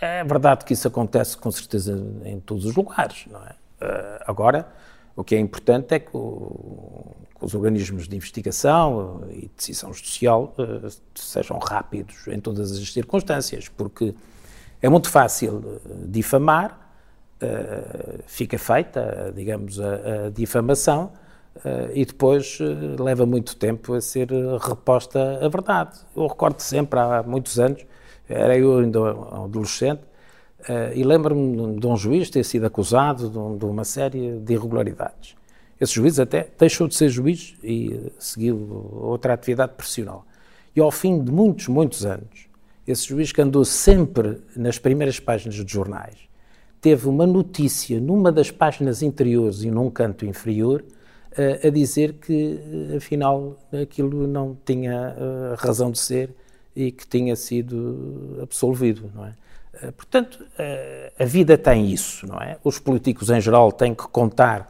É 0.00 0.24
verdade 0.24 0.64
que 0.64 0.72
isso 0.72 0.88
acontece 0.88 1.36
com 1.36 1.50
certeza 1.50 1.92
em 2.24 2.40
todos 2.40 2.64
os 2.64 2.74
lugares, 2.74 3.26
não 3.30 3.40
é? 3.40 3.54
Uh, 3.82 4.22
agora, 4.26 4.68
o 5.16 5.24
que 5.24 5.34
é 5.34 5.38
importante 5.38 5.94
é 5.94 5.98
que, 5.98 6.16
o, 6.16 7.16
que, 7.36 7.44
os 7.44 7.52
organismos 7.52 8.06
de 8.06 8.16
investigação 8.16 9.24
e 9.30 9.50
decisão 9.56 9.92
judicial 9.92 10.54
uh, 10.56 10.88
sejam 11.16 11.58
rápidos 11.58 12.28
em 12.28 12.38
todas 12.38 12.70
as 12.70 12.92
circunstâncias, 12.92 13.68
porque 13.68 14.14
é 14.80 14.88
muito 14.88 15.10
fácil 15.10 15.56
uh, 15.56 15.80
difamar, 16.06 16.80
fica 18.24 18.56
feita, 18.56 19.32
digamos, 19.34 19.80
a, 19.80 20.26
a 20.26 20.30
difamação, 20.30 21.10
e 21.92 22.04
depois 22.04 22.60
leva 23.00 23.26
muito 23.26 23.56
tempo 23.56 23.94
a 23.94 24.00
ser 24.00 24.28
reposta 24.60 25.44
a 25.44 25.48
verdade. 25.48 25.98
Eu 26.14 26.28
recordo 26.28 26.60
sempre, 26.60 27.00
há 27.00 27.20
muitos 27.20 27.58
anos, 27.58 27.84
era 28.28 28.56
eu 28.56 28.78
ainda 28.78 29.10
adolescente, 29.44 30.02
uh, 30.68 30.92
e 30.94 31.02
lembro-me 31.02 31.78
de 31.78 31.86
um 31.86 31.96
juiz 31.96 32.30
ter 32.30 32.44
sido 32.44 32.66
acusado 32.66 33.28
de, 33.28 33.38
um, 33.38 33.56
de, 33.56 33.64
uma 33.64 33.84
série 33.84 34.38
de 34.38 34.54
irregularidades. 34.54 35.34
Esse 35.80 35.94
juiz 35.94 36.18
até 36.20 36.48
deixou 36.58 36.86
de 36.86 36.94
ser 36.94 37.08
juiz 37.08 37.56
e 37.62 38.12
seguiu 38.18 38.92
outra 38.94 39.34
atividade 39.34 39.72
profissional. 39.72 40.24
E 40.74 40.80
ao 40.80 40.90
fim 40.90 41.22
de 41.22 41.30
muitos, 41.32 41.68
muitos 41.68 42.06
anos, 42.06 42.46
esse 42.86 43.08
juiz 43.08 43.32
que 43.32 43.42
andou 43.42 43.64
sempre 43.64 44.38
nas 44.56 44.78
primeiras 44.78 45.18
páginas 45.18 45.56
dos 45.56 45.70
jornais, 45.70 46.16
teve 46.80 47.08
uma 47.08 47.26
notícia 47.26 48.00
numa 48.00 48.32
das 48.32 48.50
páginas 48.50 49.02
interiores 49.02 49.62
e 49.62 49.70
num 49.70 49.90
canto 49.90 50.24
inferior 50.24 50.84
uh, 51.32 51.66
a 51.66 51.70
dizer 51.70 52.14
que, 52.14 52.58
afinal, 52.96 53.56
aquilo 53.72 54.26
não 54.26 54.56
tinha 54.64 55.14
uh, 55.16 55.54
razão 55.56 55.90
de 55.90 55.98
ser 55.98 56.30
e 56.74 56.90
que 56.90 57.06
tinha 57.06 57.36
sido 57.36 58.38
absolvido, 58.42 59.10
não 59.14 59.26
é? 59.26 59.34
Eh, 59.74 59.90
portanto, 59.90 60.44
eh, 60.58 61.12
a 61.18 61.24
vida 61.24 61.56
tem 61.56 61.90
isso, 61.90 62.26
não 62.26 62.38
é? 62.38 62.58
Os 62.62 62.78
políticos 62.78 63.30
em 63.30 63.40
geral 63.40 63.72
têm 63.72 63.94
que 63.94 64.06
contar 64.08 64.68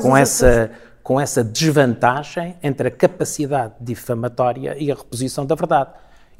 com 0.00 0.16
essa, 0.16 0.70
com 1.02 1.20
essa 1.20 1.42
desvantagem 1.42 2.56
entre 2.62 2.88
a 2.88 2.90
capacidade 2.90 3.74
difamatória 3.80 4.76
e 4.78 4.92
a 4.92 4.94
reposição 4.94 5.44
da 5.44 5.54
verdade. 5.54 5.90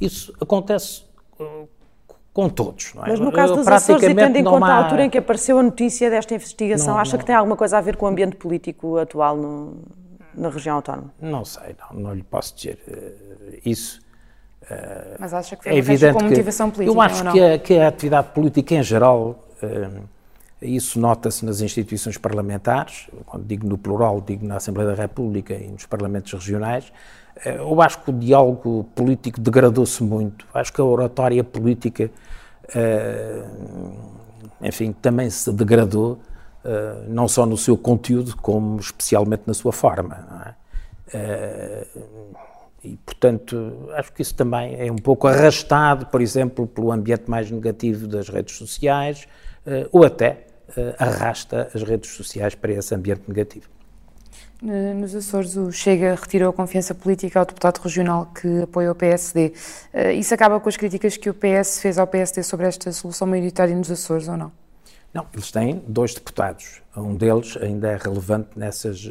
Isso 0.00 0.32
acontece 0.40 1.02
eh, 1.40 1.64
com 2.32 2.48
todos, 2.48 2.94
não 2.94 3.04
é? 3.04 3.08
Mas 3.08 3.20
no 3.20 3.32
caso 3.32 3.56
dos 3.56 3.66
Açores, 3.66 4.02
e 4.02 4.14
tendo 4.14 4.36
em 4.36 4.44
conta 4.44 4.66
há... 4.66 4.74
a 4.74 4.84
altura 4.84 5.04
em 5.04 5.10
que 5.10 5.18
apareceu 5.18 5.58
a 5.58 5.62
notícia 5.62 6.08
desta 6.08 6.34
investigação, 6.34 6.94
não, 6.94 7.00
acha 7.00 7.12
não... 7.12 7.18
que 7.18 7.26
tem 7.26 7.34
alguma 7.34 7.56
coisa 7.56 7.78
a 7.78 7.80
ver 7.80 7.96
com 7.96 8.06
o 8.06 8.08
ambiente 8.08 8.36
político 8.36 8.96
atual 8.96 9.36
no, 9.36 9.82
na 10.32 10.50
região 10.50 10.76
autónoma? 10.76 11.12
Não 11.20 11.44
sei, 11.44 11.74
não, 11.80 12.00
não 12.00 12.14
lhe 12.14 12.22
posso 12.22 12.54
dizer 12.54 12.78
isso. 13.64 14.03
Eh, 14.70 15.16
Mas 15.18 15.34
acha 15.34 15.56
que 15.56 15.64
foi 15.64 15.72
é 15.72 15.76
evidente 15.76 16.14
com 16.14 16.24
motivação 16.24 16.70
política? 16.70 16.96
Eu 16.96 17.00
acho 17.00 17.32
que 17.32 17.40
a, 17.40 17.58
que 17.58 17.78
a, 17.78 17.88
atividade 17.88 18.28
política 18.28 18.74
em 18.74 18.82
geral, 18.82 19.44
uh, 19.62 20.02
isso 20.62 20.98
nota-se 20.98 21.44
nas 21.44 21.60
instituições 21.60 22.16
parlamentares, 22.16 23.08
quando 23.26 23.44
digo 23.44 23.66
no 23.66 23.76
plural, 23.76 24.20
digo 24.20 24.46
na 24.46 24.56
Assembleia 24.56 24.90
da 24.90 25.02
República 25.02 25.54
e 25.54 25.68
nos 25.68 25.86
parlamentos 25.86 26.32
regionais. 26.32 26.92
Uh, 27.44 27.48
eu 27.48 27.82
acho 27.82 28.00
que 28.00 28.10
o 28.10 28.12
diálogo 28.12 28.84
político 28.94 29.40
degradou-se 29.40 30.02
muito. 30.02 30.46
Acho 30.54 30.72
que 30.72 30.80
a 30.80 30.84
oratória 30.84 31.44
política, 31.44 32.10
uh, 32.74 33.92
enfim, 34.62 34.92
também 34.92 35.28
se 35.30 35.52
degradou, 35.52 36.18
não 37.08 37.28
só 37.28 37.44
no 37.44 37.58
seu 37.58 37.76
conteúdo, 37.76 38.34
como 38.38 38.80
especialmente 38.80 39.42
na 39.46 39.52
sua 39.52 39.70
forma. 39.70 40.56
É? 41.12 41.86
E, 42.84 42.98
portanto, 42.98 43.88
acho 43.94 44.12
que 44.12 44.20
isso 44.20 44.34
também 44.34 44.76
é 44.78 44.92
um 44.92 44.96
pouco 44.96 45.26
arrastado, 45.26 46.04
por 46.06 46.20
exemplo, 46.20 46.66
pelo 46.66 46.92
ambiente 46.92 47.24
mais 47.30 47.50
negativo 47.50 48.06
das 48.06 48.28
redes 48.28 48.56
sociais, 48.56 49.26
uh, 49.66 49.88
ou 49.90 50.04
até 50.04 50.46
uh, 50.76 50.94
arrasta 50.98 51.70
as 51.74 51.82
redes 51.82 52.10
sociais 52.10 52.54
para 52.54 52.72
esse 52.72 52.94
ambiente 52.94 53.22
negativo. 53.26 53.72
Nos 54.62 55.14
Açores, 55.14 55.56
o 55.56 55.70
Chega 55.70 56.14
retirou 56.14 56.48
a 56.48 56.52
confiança 56.52 56.94
política 56.94 57.38
ao 57.38 57.44
deputado 57.44 57.78
regional 57.82 58.26
que 58.26 58.62
apoia 58.62 58.90
o 58.92 58.94
PSD. 58.94 59.52
Isso 60.16 60.32
acaba 60.32 60.58
com 60.58 60.66
as 60.70 60.76
críticas 60.76 61.18
que 61.18 61.28
o 61.28 61.34
PS 61.34 61.80
fez 61.80 61.98
ao 61.98 62.06
PSD 62.06 62.42
sobre 62.42 62.66
esta 62.66 62.90
solução 62.90 63.26
maioritária 63.26 63.76
nos 63.76 63.90
Açores, 63.90 64.26
ou 64.26 64.38
não? 64.38 64.50
Não, 65.12 65.26
eles 65.34 65.52
têm 65.52 65.82
dois 65.86 66.14
deputados. 66.14 66.80
Um 66.96 67.14
deles 67.14 67.58
ainda 67.60 67.88
é 67.88 67.96
relevante 67.98 68.50
nessas 68.56 69.06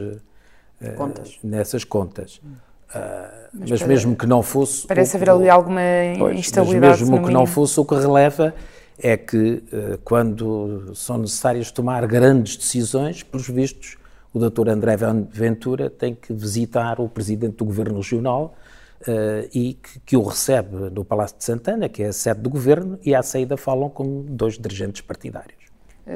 contas. 0.97 1.37
Nessas 1.43 1.83
contas. 1.83 2.41
Hum. 2.43 2.55
Uh, 2.89 3.43
mas, 3.53 3.69
mas 3.69 3.83
mesmo 3.83 4.15
que 4.15 4.25
não 4.25 4.41
fosse. 4.43 4.85
Parece 4.87 5.15
haver 5.15 5.29
ali 5.29 5.49
alguma 5.49 5.81
pois, 6.17 6.37
instabilidade. 6.37 7.01
Mas 7.01 7.09
mesmo 7.09 7.25
que 7.25 7.33
não 7.33 7.45
fosse, 7.45 7.79
o 7.79 7.85
que 7.85 7.95
releva 7.95 8.53
é 8.97 9.17
que 9.17 9.63
uh, 9.71 9.97
quando 10.03 10.91
são 10.95 11.17
necessárias 11.17 11.71
tomar 11.71 12.05
grandes 12.07 12.57
decisões, 12.57 13.23
pelos 13.23 13.47
vistos, 13.47 13.97
o 14.33 14.39
Dr. 14.39 14.69
André 14.69 14.95
Ventura 15.29 15.89
tem 15.89 16.15
que 16.15 16.33
visitar 16.33 16.99
o 16.99 17.07
Presidente 17.07 17.57
do 17.57 17.65
Governo 17.65 17.97
Regional 17.97 18.55
uh, 19.01 19.47
e 19.53 19.75
que, 19.75 19.99
que, 19.99 20.17
o 20.17 20.23
recebe 20.23 20.89
no 20.91 21.05
Palácio 21.05 21.37
de 21.37 21.43
Santana, 21.43 21.87
que 21.87 22.01
é 22.01 22.07
a 22.07 22.13
sede 22.13 22.41
do 22.41 22.49
Governo, 22.49 22.97
e 23.03 23.13
à 23.13 23.21
saída 23.21 23.55
falam 23.55 23.89
com 23.89 24.25
dois 24.27 24.57
dirigentes 24.57 25.01
partidários. 25.01 25.63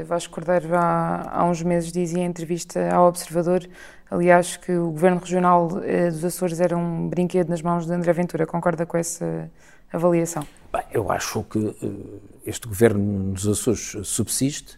Vasco 0.05 0.33
Cordeiro 0.33 0.75
há, 0.75 1.29
há 1.29 1.45
uns 1.45 1.63
meses 1.63 1.91
dizia 1.91 2.19
em 2.19 2.25
entrevista 2.25 2.93
ao 2.93 3.07
Observador 3.07 3.67
Aliás, 4.09 4.55
que 4.55 4.71
o 4.71 4.91
Governo 4.91 5.19
Regional 5.19 5.83
eh, 5.83 6.09
dos 6.09 6.23
Açores 6.23 6.61
era 6.61 6.77
um 6.77 7.09
brinquedo 7.09 7.49
nas 7.49 7.61
mãos 7.61 7.85
de 7.85 7.93
André 7.93 8.13
Ventura. 8.13 8.45
Concorda 8.45 8.85
com 8.85 8.97
essa 8.97 9.51
avaliação? 9.91 10.47
Bem, 10.71 10.83
eu 10.91 11.11
acho 11.11 11.43
que 11.43 11.59
uh, 11.59 12.21
este 12.45 12.67
Governo 12.67 13.33
dos 13.33 13.47
Açores 13.47 13.97
subsiste 14.03 14.77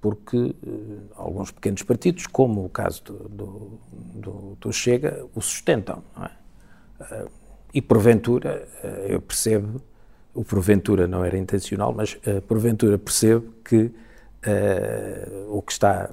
porque 0.00 0.54
alguns 1.14 1.50
pequenos 1.50 1.82
partidos, 1.82 2.26
como 2.26 2.64
o 2.64 2.70
caso 2.70 3.02
do, 3.04 3.28
do, 3.28 3.80
do, 3.92 4.56
do 4.58 4.72
Chega, 4.72 5.26
o 5.34 5.42
sustentam. 5.42 6.02
É? 7.02 7.26
E 7.74 7.82
porventura, 7.82 8.66
eu 9.06 9.20
percebo, 9.20 9.82
o 10.32 10.42
porventura 10.42 11.06
não 11.06 11.22
era 11.22 11.36
intencional, 11.36 11.92
mas 11.92 12.18
porventura 12.48 12.96
percebo 12.96 13.52
que 13.62 13.92
Uh, 14.46 15.54
o 15.54 15.60
que 15.60 15.72
está, 15.72 16.08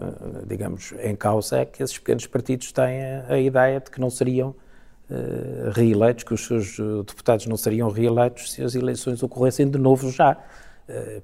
digamos, 0.45 0.93
em 1.01 1.15
causa 1.15 1.59
é 1.59 1.65
que 1.65 1.81
esses 1.81 1.97
pequenos 1.97 2.27
partidos 2.27 2.73
têm 2.73 3.01
a, 3.01 3.25
a 3.29 3.39
ideia 3.39 3.79
de 3.79 3.89
que 3.89 4.01
não 4.01 4.09
seriam 4.09 4.49
uh, 4.49 5.71
reeleitos, 5.73 6.25
que 6.25 6.33
os 6.33 6.45
seus 6.45 6.77
uh, 6.77 7.03
deputados 7.03 7.45
não 7.45 7.55
seriam 7.55 7.89
reeleitos 7.89 8.51
se 8.51 8.61
as 8.61 8.75
eleições 8.75 9.23
ocorressem 9.23 9.69
de 9.69 9.77
novo 9.77 10.11
já, 10.11 10.37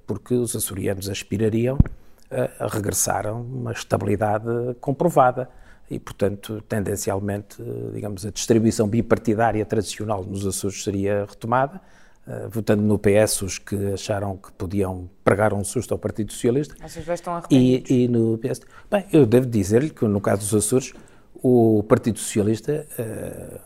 porque 0.05 0.33
os 0.33 0.53
açorianos 0.57 1.07
aspirariam 1.07 1.77
a 2.59 2.67
regressar 2.67 3.25
a 3.25 3.31
uma 3.31 3.71
estabilidade 3.71 4.45
comprovada. 4.81 5.49
E, 5.89 5.97
portanto, 5.97 6.61
tendencialmente, 6.67 7.63
digamos, 7.93 8.25
a 8.25 8.29
distribuição 8.29 8.89
bipartidária 8.89 9.65
tradicional 9.65 10.21
nos 10.25 10.45
Açores 10.45 10.83
seria 10.83 11.25
retomada 11.29 11.79
Uh, 11.79 12.02
votando 12.49 12.81
no 12.81 12.97
PS 12.97 13.41
os 13.41 13.59
que 13.59 13.93
acharam 13.93 14.37
que 14.37 14.51
podiam 14.53 15.09
pregar 15.23 15.53
um 15.53 15.63
susto 15.63 15.93
ao 15.93 15.97
Partido 15.97 16.31
Socialista. 16.31 16.75
Vocês 16.81 17.05
já 17.05 17.13
estão 17.13 17.43
e, 17.51 17.83
e 17.89 18.07
no 18.07 18.37
PS. 18.37 18.61
Bem, 18.89 19.05
eu 19.11 19.25
devo 19.25 19.45
dizer-lhe 19.45 19.89
que 19.89 20.05
no 20.05 20.21
caso 20.21 20.41
dos 20.41 20.53
Açores, 20.53 20.93
o 21.35 21.83
Partido 21.83 22.19
Socialista 22.19 22.87
uh, 22.97 23.59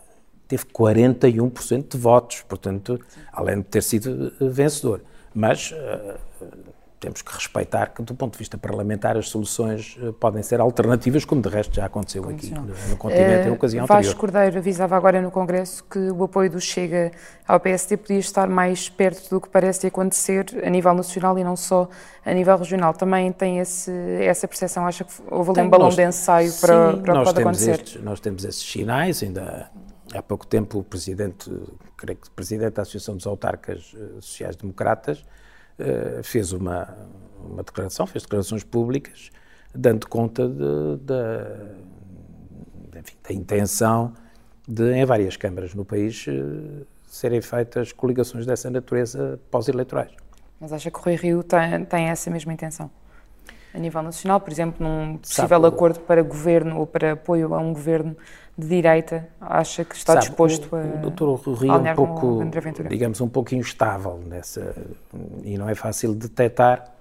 teve 0.47 0.65
41% 0.65 1.89
de 1.89 1.97
votos, 1.97 2.41
portanto, 2.41 2.99
Sim. 3.07 3.19
além 3.31 3.57
de 3.57 3.65
ter 3.65 3.83
sido 3.83 4.33
vencedor. 4.39 5.03
Mas 5.33 5.71
uh, 5.71 6.17
temos 6.99 7.21
que 7.21 7.31
respeitar 7.31 7.87
que, 7.87 8.01
do 8.01 8.15
ponto 8.15 8.33
de 8.33 8.39
vista 8.39 8.57
parlamentar, 8.57 9.17
as 9.17 9.29
soluções 9.29 9.97
uh, 10.01 10.11
podem 10.13 10.41
ser 10.41 10.59
alternativas, 10.59 11.25
como 11.25 11.41
de 11.41 11.49
resto 11.49 11.75
já 11.75 11.85
aconteceu 11.85 12.27
aqui 12.27 12.49
no, 12.49 12.61
no 12.61 12.97
continente 12.97 13.47
uh, 13.47 13.49
em 13.49 13.51
ocasião 13.51 13.85
Vasco 13.85 13.99
anterior. 13.99 14.19
Cordeiro 14.19 14.57
avisava 14.57 14.95
agora 14.95 15.21
no 15.21 15.29
Congresso 15.29 15.83
que 15.83 15.99
o 15.99 16.23
apoio 16.23 16.49
do 16.49 16.59
Chega 16.59 17.11
ao 17.47 17.59
PSD 17.59 17.97
podia 17.97 18.19
estar 18.19 18.47
mais 18.47 18.89
perto 18.89 19.29
do 19.29 19.39
que 19.39 19.47
parece 19.47 19.87
acontecer 19.87 20.45
a 20.63 20.69
nível 20.69 20.93
nacional 20.93 21.37
e 21.37 21.43
não 21.43 21.55
só 21.55 21.87
a 22.25 22.33
nível 22.33 22.57
regional. 22.57 22.93
Também 22.93 23.31
tem 23.31 23.59
esse, 23.59 23.91
essa 24.21 24.47
percepção? 24.47 24.85
Acha 24.85 25.03
que 25.03 25.13
houve 25.29 25.51
ali 25.51 25.61
um 25.61 25.69
balão 25.69 25.87
nós, 25.87 25.95
de 25.95 26.03
ensaio 26.03 26.51
para, 26.59 26.93
sim, 26.93 27.01
para 27.01 27.13
o 27.13 27.17
que 27.19 27.25
pode 27.25 27.41
acontecer? 27.41 27.71
Estes, 27.71 28.01
nós 28.01 28.19
temos 28.19 28.43
esses 28.43 28.63
sinais, 28.63 29.21
ainda 29.21 29.69
há 30.13 30.21
pouco 30.21 30.45
tempo 30.45 30.79
o 30.79 30.83
Presidente, 30.83 31.51
creio 31.95 32.17
que 32.17 32.27
o 32.27 32.31
Presidente 32.31 32.73
da 32.73 32.81
Associação 32.81 33.15
dos 33.15 33.27
Autarcas 33.27 33.95
eh, 33.95 34.19
Sociais-Democratas, 34.19 35.19
eh, 35.19 35.37
fez 36.23 36.51
uma, 36.51 36.97
uma 37.43 37.63
declaração, 37.63 38.07
fez 38.07 38.23
declarações 38.23 38.63
públicas, 38.63 39.29
dando 39.73 40.07
conta 40.07 40.43
enfim, 42.97 43.17
da 43.23 43.33
intenção 43.33 44.13
de, 44.67 44.93
em 44.93 45.05
várias 45.05 45.37
câmaras 45.37 45.73
no 45.73 45.85
país, 45.85 46.25
eh, 46.27 46.83
serem 47.07 47.41
feitas 47.41 47.91
coligações 47.93 48.45
dessa 48.45 48.69
natureza 48.69 49.39
pós-eleitorais. 49.49 50.11
Mas 50.59 50.73
acha 50.73 50.91
que 50.91 50.97
o 50.97 51.01
Rui 51.01 51.15
Rio 51.15 51.43
tem, 51.43 51.85
tem 51.85 52.05
essa 52.09 52.29
mesma 52.29 52.51
intenção? 52.51 52.89
A 53.73 53.79
nível 53.79 54.01
nacional, 54.01 54.39
por 54.39 54.51
exemplo, 54.51 54.87
num 54.87 55.17
possível 55.17 55.61
Sabe, 55.61 55.67
acordo 55.67 55.99
para 55.99 56.21
governo 56.23 56.79
ou 56.79 56.87
para 56.87 57.13
apoio 57.13 57.53
a 57.53 57.59
um 57.59 57.73
governo 57.73 58.15
de 58.57 58.67
direita, 58.67 59.27
acha 59.39 59.85
que 59.85 59.95
está 59.95 60.13
Sabe, 60.13 60.27
disposto 60.27 60.69
o, 60.71 60.75
a. 60.75 60.81
O 60.81 60.97
doutor 60.97 61.35
Rio 61.53 61.73
é 61.73 61.91
um 61.91 61.95
pouco, 61.95 62.43
digamos, 62.89 63.21
um 63.21 63.29
pouco 63.29 63.53
instável 63.53 64.19
nessa. 64.25 64.73
e 65.43 65.57
não 65.57 65.69
é 65.69 65.75
fácil 65.75 66.15
detectar 66.15 66.91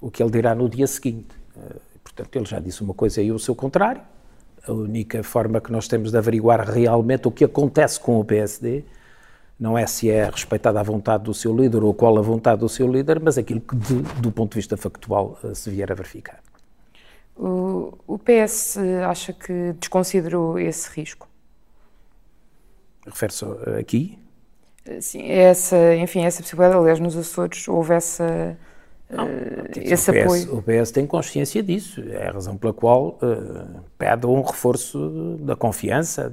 o 0.00 0.10
que 0.10 0.22
ele 0.22 0.30
dirá 0.30 0.54
no 0.54 0.68
dia 0.68 0.86
seguinte. 0.86 1.28
Eh, 1.56 1.76
portanto, 2.02 2.36
ele 2.36 2.44
já 2.44 2.58
disse 2.58 2.82
uma 2.82 2.94
coisa 2.94 3.22
e 3.22 3.30
o 3.30 3.38
seu 3.38 3.54
contrário. 3.54 4.02
A 4.66 4.72
única 4.72 5.22
forma 5.22 5.60
que 5.60 5.70
nós 5.70 5.86
temos 5.86 6.10
de 6.10 6.18
averiguar 6.18 6.68
realmente 6.68 7.28
o 7.28 7.30
que 7.30 7.44
acontece 7.44 8.00
com 8.00 8.18
o 8.18 8.24
PSD 8.24 8.84
não 9.58 9.78
é 9.78 9.86
se 9.86 10.10
é 10.10 10.28
respeitada 10.28 10.80
a 10.80 10.82
vontade 10.82 11.24
do 11.24 11.34
seu 11.34 11.56
líder 11.56 11.82
ou 11.82 11.94
qual 11.94 12.18
a 12.18 12.22
vontade 12.22 12.60
do 12.60 12.68
seu 12.68 12.90
líder, 12.90 13.20
mas 13.20 13.38
aquilo 13.38 13.60
que, 13.60 13.76
de, 13.76 14.02
do 14.20 14.32
ponto 14.32 14.50
de 14.52 14.56
vista 14.56 14.76
factual, 14.76 15.38
eh, 15.44 15.54
se 15.54 15.70
vier 15.70 15.90
a 15.90 15.94
verificar. 15.94 16.40
O, 17.36 17.92
o 18.06 18.18
PS 18.18 18.78
acha 19.08 19.32
que 19.32 19.72
desconsiderou 19.78 20.58
esse 20.58 20.88
risco? 20.90 21.28
Refere-se 23.06 23.44
aqui? 23.78 24.18
Sim, 25.00 25.30
essa, 25.30 25.94
enfim, 25.96 26.24
essa 26.24 26.42
possibilidade, 26.42 26.78
aliás, 26.78 27.00
nos 27.00 27.16
Açores 27.16 27.66
houve 27.68 27.94
essa, 27.94 28.56
não, 29.16 29.26
uh, 29.26 29.30
esse 29.76 30.10
o 30.10 30.14
PS, 30.14 30.22
apoio. 30.22 30.58
O 30.58 30.62
PS 30.62 30.90
tem 30.90 31.06
consciência 31.06 31.62
disso, 31.62 32.02
é 32.10 32.28
a 32.28 32.32
razão 32.32 32.56
pela 32.56 32.72
qual 32.72 33.18
uh, 33.22 33.80
pede 33.96 34.26
um 34.26 34.42
reforço 34.42 35.38
da 35.40 35.56
confiança 35.56 36.32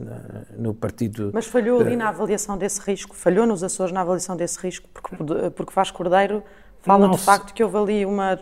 no 0.58 0.74
partido. 0.74 1.32
Mas 1.34 1.46
falhou 1.46 1.80
ali 1.80 1.96
uh, 1.96 1.98
na 1.98 2.10
avaliação 2.10 2.58
desse 2.58 2.82
risco, 2.82 3.16
falhou 3.16 3.46
nos 3.46 3.64
Açores 3.64 3.94
na 3.94 4.02
avaliação 4.02 4.36
desse 4.36 4.60
risco, 4.60 4.88
porque, 4.94 5.16
porque 5.52 5.74
Vasco 5.74 5.98
Cordeiro 5.98 6.44
fala 6.82 7.10
de 7.10 7.18
facto 7.18 7.54
que 7.54 7.64
houve 7.64 7.78
ali 7.78 8.06
uma, 8.06 8.40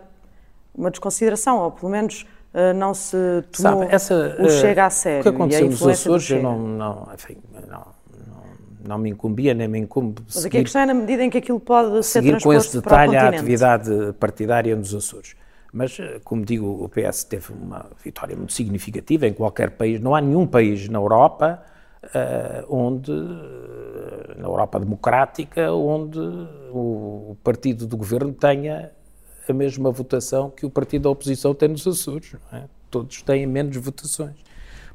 uma 0.73 0.89
desconsideração, 0.89 1.59
ou 1.59 1.71
pelo 1.71 1.91
menos 1.91 2.25
uh, 2.53 2.73
não 2.75 2.93
se 2.93 3.17
tomou 3.51 3.81
Sabe, 3.81 3.93
essa, 3.93 4.37
o 4.39 4.49
chega 4.49 4.85
a 4.85 4.89
sério. 4.89 5.19
O 5.19 5.23
que 5.23 5.29
aconteceu 5.29 5.65
nos 5.65 5.87
Açores, 5.87 6.29
eu 6.29 6.41
não, 6.41 6.59
não, 6.59 7.09
enfim, 7.13 7.37
não, 7.67 7.98
não, 8.83 8.97
me 8.97 9.09
incumbia 9.09 9.53
nem 9.53 9.67
me 9.67 9.79
incumbe. 9.79 10.21
Mas 10.25 10.45
aqui 10.45 10.57
a 10.57 10.63
questão 10.63 10.81
é 10.81 10.85
na 10.85 10.93
medida 10.93 11.23
em 11.23 11.29
que 11.29 11.37
aquilo 11.37 11.59
pode 11.59 12.03
ser 12.05 12.21
seguir 12.21 12.41
com 12.41 12.53
esse 12.53 12.79
detalhe 12.79 13.15
a 13.15 13.29
atividade 13.29 14.13
partidária 14.19 14.75
nos 14.75 14.93
Açores. 14.93 15.35
Mas, 15.71 15.99
eh, 15.99 16.19
como 16.23 16.43
digo, 16.43 16.83
o 16.83 16.89
PS 16.89 17.23
teve 17.23 17.53
uma 17.53 17.85
vitória 18.03 18.35
muito 18.35 18.53
significativa 18.53 19.27
em 19.27 19.33
qualquer 19.33 19.71
país. 19.71 19.99
Não 19.99 20.15
há 20.15 20.21
nenhum 20.21 20.47
país 20.47 20.89
na 20.89 20.97
Europa 20.97 21.61
uh, 22.03 22.75
onde, 22.75 23.11
na 23.11 24.47
Europa 24.47 24.79
democrática, 24.79 25.71
onde 25.71 26.19
o 26.71 27.37
partido 27.43 27.85
do 27.85 27.97
governo 27.97 28.33
tenha 28.33 28.91
a 29.47 29.53
mesma 29.53 29.91
votação 29.91 30.49
que 30.49 30.65
o 30.65 30.69
partido 30.69 31.03
da 31.03 31.09
oposição 31.09 31.53
tem 31.53 31.69
nos 31.69 31.87
Açores. 31.87 32.35
É? 32.53 32.63
Todos 32.89 33.21
têm 33.21 33.45
menos 33.45 33.75
votações. 33.77 34.35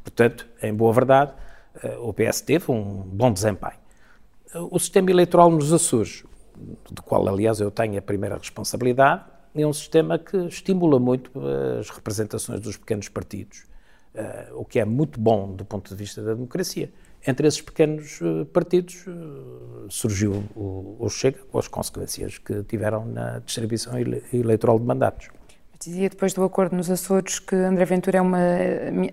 Portanto, 0.02 0.46
em 0.62 0.74
boa 0.74 0.92
verdade, 0.92 1.32
eh, 1.32 1.43
o 2.00 2.12
PS 2.12 2.40
teve 2.40 2.70
um 2.70 3.02
bom 3.02 3.32
desempenho. 3.32 3.78
O 4.70 4.78
sistema 4.78 5.10
eleitoral 5.10 5.50
nos 5.50 5.72
Açores, 5.72 6.24
do 6.90 7.02
qual, 7.02 7.28
aliás, 7.28 7.60
eu 7.60 7.70
tenho 7.70 7.98
a 7.98 8.02
primeira 8.02 8.36
responsabilidade, 8.36 9.24
é 9.54 9.66
um 9.66 9.72
sistema 9.72 10.18
que 10.18 10.36
estimula 10.46 10.98
muito 10.98 11.30
as 11.78 11.90
representações 11.90 12.60
dos 12.60 12.76
pequenos 12.76 13.08
partidos, 13.08 13.64
eh, 14.14 14.48
o 14.52 14.64
que 14.64 14.78
é 14.78 14.84
muito 14.84 15.18
bom 15.18 15.52
do 15.52 15.64
ponto 15.64 15.88
de 15.90 15.96
vista 15.96 16.22
da 16.22 16.34
democracia 16.34 16.92
entre 17.26 17.46
esses 17.48 17.60
pequenos 17.60 18.20
eh, 18.20 18.44
partidos 18.52 19.04
eh, 19.06 19.86
surgiu 19.88 20.44
o, 20.54 20.96
o 20.98 21.08
Chega, 21.08 21.38
com 21.50 21.58
as 21.58 21.68
consequências 21.68 22.38
que 22.38 22.62
tiveram 22.64 23.06
na 23.06 23.38
distribuição 23.38 23.94
eleitoral 24.32 24.78
de 24.78 24.84
mandatos. 24.84 25.28
Dizia 25.84 26.08
depois 26.08 26.32
do 26.32 26.42
acordo 26.42 26.74
nos 26.74 26.90
Açores 26.90 27.38
que 27.38 27.54
André 27.54 27.84
Ventura 27.84 28.16
é 28.16 28.20
uma 28.22 28.38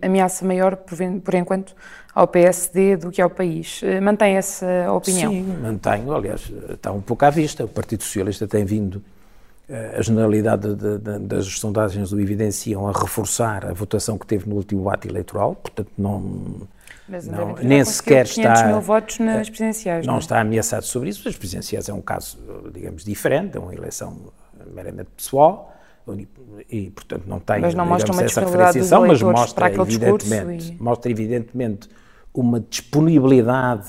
ameaça 0.02 0.46
maior, 0.46 0.78
por, 0.78 0.98
por 1.22 1.34
enquanto, 1.34 1.76
ao 2.16 2.26
PSD 2.26 2.96
do 2.96 3.12
que 3.12 3.22
ao 3.22 3.30
país. 3.30 3.82
Eh, 3.84 4.00
mantém 4.00 4.38
essa 4.38 4.90
opinião? 4.90 5.32
Sim, 5.34 5.44
mantenho. 5.62 6.14
Aliás, 6.14 6.50
está 6.70 6.94
um 6.94 7.02
pouco 7.02 7.26
à 7.26 7.30
vista. 7.30 7.66
O 7.66 7.68
Partido 7.68 8.04
Socialista 8.04 8.48
tem 8.48 8.64
vindo, 8.64 9.04
a 9.98 10.02
generalidade 10.02 10.74
de, 10.76 10.98
de, 10.98 11.20
das 11.20 11.46
sondagens 11.60 12.14
o 12.14 12.20
evidenciam, 12.22 12.88
a 12.88 12.94
reforçar 12.94 13.66
a 13.66 13.74
votação 13.74 14.18
que 14.18 14.26
teve 14.26 14.48
no 14.48 14.56
último 14.56 14.90
ato 14.90 15.10
eleitoral. 15.10 15.56
Portanto, 15.56 15.90
não 15.98 16.68
mas 17.06 17.28
não, 17.28 17.56
nem 17.56 17.84
sequer 17.84 18.26
está. 18.26 18.68
mil 18.68 18.80
votos 18.80 19.20
nas 19.20 19.48
eh, 19.48 19.52
presidenciais. 19.52 20.06
Não, 20.06 20.14
não, 20.14 20.20
é? 20.20 20.24
está 20.24 20.40
ameaçado 20.40 20.86
sobre 20.86 21.10
isso. 21.10 21.28
As 21.28 21.36
presidenciais 21.36 21.90
é 21.90 21.94
um 21.94 22.02
caso, 22.02 22.38
digamos, 22.74 23.04
diferente, 23.04 23.58
é 23.58 23.60
uma 23.60 23.76
eleição 23.76 24.32
meramente 24.74 25.10
pessoal 25.18 25.72
e, 26.70 26.90
portanto, 26.90 27.24
não 27.28 27.40
tem 27.40 27.62
mas 27.62 27.74
não 27.74 27.84
digamos, 27.84 28.04
mostra 28.04 28.14
uma 28.14 28.24
essa 28.24 28.42
referenciação, 28.42 29.08
mas 29.08 29.22
mostra 29.22 29.72
evidentemente, 29.72 30.72
e... 30.72 30.82
mostra 30.82 31.12
evidentemente 31.12 31.90
uma 32.34 32.60
disponibilidade 32.60 33.88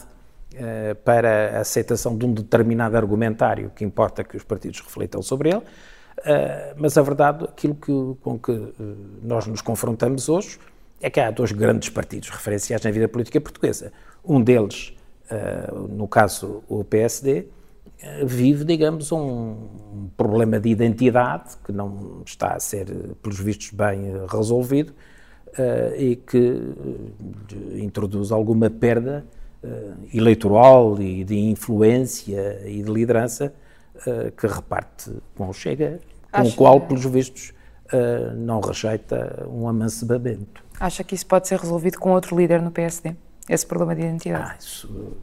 uh, 0.55 0.95
para 1.05 1.59
a 1.59 1.61
aceitação 1.61 2.17
de 2.17 2.27
um 2.27 2.33
determinado 2.33 2.97
argumentário 2.97 3.71
que 3.75 3.85
importa 3.85 4.25
que 4.25 4.37
os 4.37 4.43
partidos 4.43 4.81
reflitam 4.81 5.23
sobre 5.23 5.51
ele. 5.51 5.59
Uh, 5.59 6.75
mas 6.77 6.97
a 6.99 7.03
verdade, 7.03 7.45
aquilo 7.45 7.75
que, 7.75 7.93
com 8.21 8.39
que 8.39 8.53
uh, 8.53 8.75
nós 9.23 9.47
nos 9.47 9.61
confrontamos 9.61 10.29
hoje 10.29 10.59
é 11.01 11.11
que 11.11 11.19
há 11.19 11.31
dois 11.31 11.53
grandes 11.53 11.89
partidos 11.89 12.29
referenciais 12.29 12.83
na 12.83 12.91
vida 12.91 13.09
política 13.09 13.41
portuguesa. 13.41 13.93
Um 14.25 14.41
deles, 14.41 14.95
no 15.89 16.07
caso 16.07 16.63
o 16.69 16.85
PSD, 16.85 17.47
vive, 18.25 18.65
digamos, 18.65 19.13
um, 19.13 20.09
problema 20.17 20.59
de 20.59 20.69
identidade 20.69 21.57
que 21.65 21.73
não 21.73 22.23
está 22.25 22.55
a 22.55 22.61
ser, 22.61 22.87
pelos 23.23 23.39
vistos, 23.39 23.71
bem 23.71 24.13
resolvido 24.29 24.91
uh, 24.91 25.97
e 25.97 26.17
que 26.17 26.61
introduz 27.77 28.33
alguma 28.33 28.71
perda 28.71 29.25
eleitoral 30.13 31.01
e 31.01 31.23
de 31.23 31.39
influência 31.39 32.61
e 32.67 32.83
de 32.83 32.91
liderança 32.91 33.55
que 34.37 34.45
reparte 34.49 35.13
com 35.37 35.49
o 35.49 35.53
Chega, 35.53 36.01
com 36.33 36.43
o 36.43 36.53
qual, 36.53 36.81
pelos 36.81 37.05
vistos, 37.05 37.53
não 38.39 38.61
rejeita 38.61 39.47
um 39.49 39.69
amancebamento. 39.69 40.65
Acha 40.81 41.05
que 41.05 41.15
isso 41.15 41.25
pode 41.27 41.47
ser 41.47 41.61
resolvido 41.61 42.01
com 42.01 42.11
outro 42.11 42.37
líder 42.37 42.61
no 42.61 42.73
PSD? 42.73 43.15
Esse 43.49 43.65
problema 43.65 43.95
de 43.95 44.03
identidade? 44.03 44.51
Ah, 44.51 44.57
isso 44.59 45.17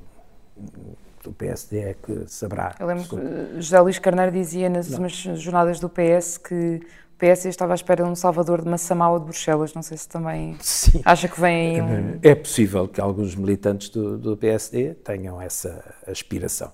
o 1.29 1.33
PSD 1.33 1.79
é 1.79 1.93
que 1.93 2.23
saberá. 2.27 2.75
Eu 2.79 2.87
lembro 2.87 3.03
que 3.03 3.61
José 3.61 3.79
Luís 3.79 3.99
Carneiro 3.99 4.31
dizia 4.31 4.69
nas 4.69 4.89
últimas 4.89 5.13
jornadas 5.13 5.79
do 5.79 5.89
PS 5.89 6.37
que 6.37 6.81
o 7.13 7.17
PS 7.17 7.45
estava 7.45 7.73
à 7.73 7.75
espera 7.75 8.03
de 8.03 8.09
um 8.09 8.15
salvador 8.15 8.61
de 8.63 8.69
Massamau 8.69 9.19
de 9.19 9.25
Bruxelas. 9.25 9.73
Não 9.73 9.81
sei 9.81 9.97
se 9.97 10.07
também 10.07 10.57
Sim. 10.59 11.01
acha 11.05 11.27
que 11.27 11.39
vem 11.39 11.75
aí 11.75 11.81
um... 11.81 12.19
É 12.21 12.33
possível 12.33 12.87
que 12.87 12.99
alguns 12.99 13.35
militantes 13.35 13.89
do, 13.89 14.17
do 14.17 14.37
PSD 14.37 14.93
tenham 14.95 15.41
essa 15.41 15.83
aspiração. 16.07 16.71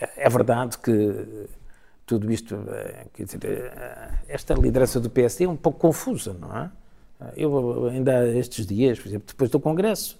É, 0.00 0.26
é 0.26 0.28
verdade 0.28 0.76
que 0.78 1.48
tudo 2.06 2.30
isto, 2.30 2.54
eh, 2.68 3.06
quer 3.12 3.24
dizer, 3.24 3.44
eh, 3.44 4.08
esta 4.28 4.54
liderança 4.54 5.00
do 5.00 5.10
PSD 5.10 5.44
é 5.44 5.48
um 5.48 5.56
pouco 5.56 5.80
confusa, 5.80 6.34
não 6.38 6.56
é? 6.56 6.70
Eu 7.36 7.86
ainda 7.88 8.28
estes 8.28 8.66
dias, 8.66 9.00
por 9.00 9.08
exemplo, 9.08 9.26
depois 9.26 9.50
do 9.50 9.58
Congresso, 9.58 10.18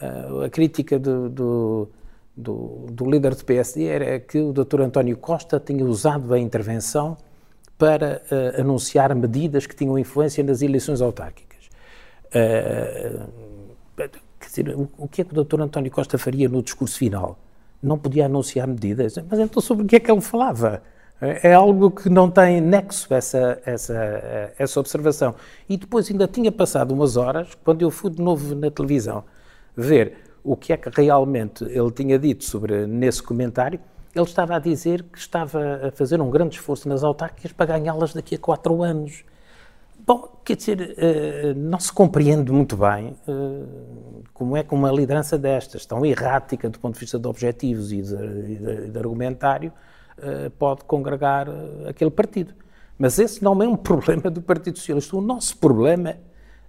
eh, 0.00 0.46
a 0.46 0.50
crítica 0.50 0.98
do, 0.98 1.28
do, 1.28 1.88
do, 2.36 2.86
do 2.90 3.08
líder 3.08 3.34
do 3.34 3.44
PSD 3.44 3.84
era 3.84 4.18
que 4.18 4.38
o 4.38 4.52
Dr. 4.52 4.82
António 4.82 5.16
Costa 5.16 5.60
tinha 5.60 5.84
usado 5.84 6.34
a 6.34 6.38
intervenção 6.38 7.16
para 7.78 8.22
uh, 8.30 8.60
anunciar 8.60 9.14
medidas 9.14 9.66
que 9.66 9.74
tinham 9.74 9.98
influência 9.98 10.42
nas 10.42 10.62
eleições 10.62 11.00
autárquicas. 11.00 11.68
Uh, 12.26 13.28
quer 13.96 14.46
dizer, 14.48 14.68
o, 14.70 14.88
o, 14.98 15.08
que 15.08 15.22
é 15.22 15.24
que 15.24 15.38
o 15.38 15.44
Dr. 15.44 15.60
António 15.60 15.90
Costa 15.90 16.18
faria 16.18 16.48
no 16.48 16.62
discurso 16.62 16.98
final? 16.98 17.38
Não 17.82 17.98
podia 17.98 18.26
anunciar 18.26 18.66
medidas, 18.66 19.16
mas 19.28 19.38
então 19.38 19.60
sobre 19.60 19.84
o 19.84 19.86
que 19.86 19.96
é 19.96 20.00
que 20.00 20.10
ele 20.10 20.20
falava? 20.20 20.82
É 21.20 21.54
algo 21.54 21.90
que 21.90 22.10
não 22.10 22.28
tem 22.30 22.60
nexo 22.60 23.14
essa, 23.14 23.60
essa, 23.64 24.52
essa 24.58 24.80
observação. 24.80 25.34
E 25.68 25.76
depois 25.76 26.10
ainda 26.10 26.26
tinha 26.26 26.50
passado 26.50 26.92
umas 26.92 27.16
horas, 27.16 27.54
quando 27.64 27.82
eu 27.82 27.90
fui 27.90 28.10
de 28.10 28.20
novo 28.20 28.54
na 28.54 28.70
televisão 28.70 29.24
ver 29.76 30.16
o 30.44 30.54
que 30.54 30.74
é 30.74 30.76
que 30.76 30.90
realmente 30.90 31.64
ele 31.64 31.90
tinha 31.90 32.18
dito 32.18 32.44
sobre 32.44 32.86
nesse 32.86 33.22
comentário, 33.22 33.80
ele 34.14 34.24
estava 34.24 34.56
a 34.56 34.58
dizer 34.58 35.02
que 35.02 35.18
estava 35.18 35.88
a 35.88 35.90
fazer 35.90 36.20
um 36.20 36.30
grande 36.30 36.56
esforço 36.56 36.88
nas 36.88 37.02
autárquicas 37.02 37.50
para 37.50 37.78
ganhá-las 37.78 38.12
daqui 38.12 38.34
a 38.34 38.38
quatro 38.38 38.82
anos. 38.82 39.24
Bom, 40.06 40.38
quer 40.44 40.56
dizer, 40.56 40.94
eh, 40.98 41.54
não 41.56 41.80
se 41.80 41.90
compreende 41.90 42.52
muito 42.52 42.76
bem 42.76 43.16
eh, 43.26 43.64
como 44.34 44.54
é 44.54 44.62
que 44.62 44.74
uma 44.74 44.92
liderança 44.92 45.38
destas, 45.38 45.86
tão 45.86 46.04
errática 46.04 46.68
do 46.68 46.78
ponto 46.78 46.94
de 46.94 47.00
vista 47.00 47.18
de 47.18 47.26
objetivos 47.26 47.90
e 47.90 48.02
de, 48.02 48.58
de, 48.58 48.90
de 48.90 48.98
argumentário, 48.98 49.72
eh, 50.18 50.50
pode 50.58 50.84
congregar 50.84 51.48
aquele 51.88 52.10
partido. 52.10 52.54
Mas 52.98 53.18
esse 53.18 53.42
não 53.42 53.60
é 53.62 53.66
um 53.66 53.76
problema 53.76 54.30
do 54.30 54.42
Partido 54.42 54.78
Socialista. 54.78 55.16
O 55.16 55.22
nosso 55.22 55.56
problema 55.56 56.16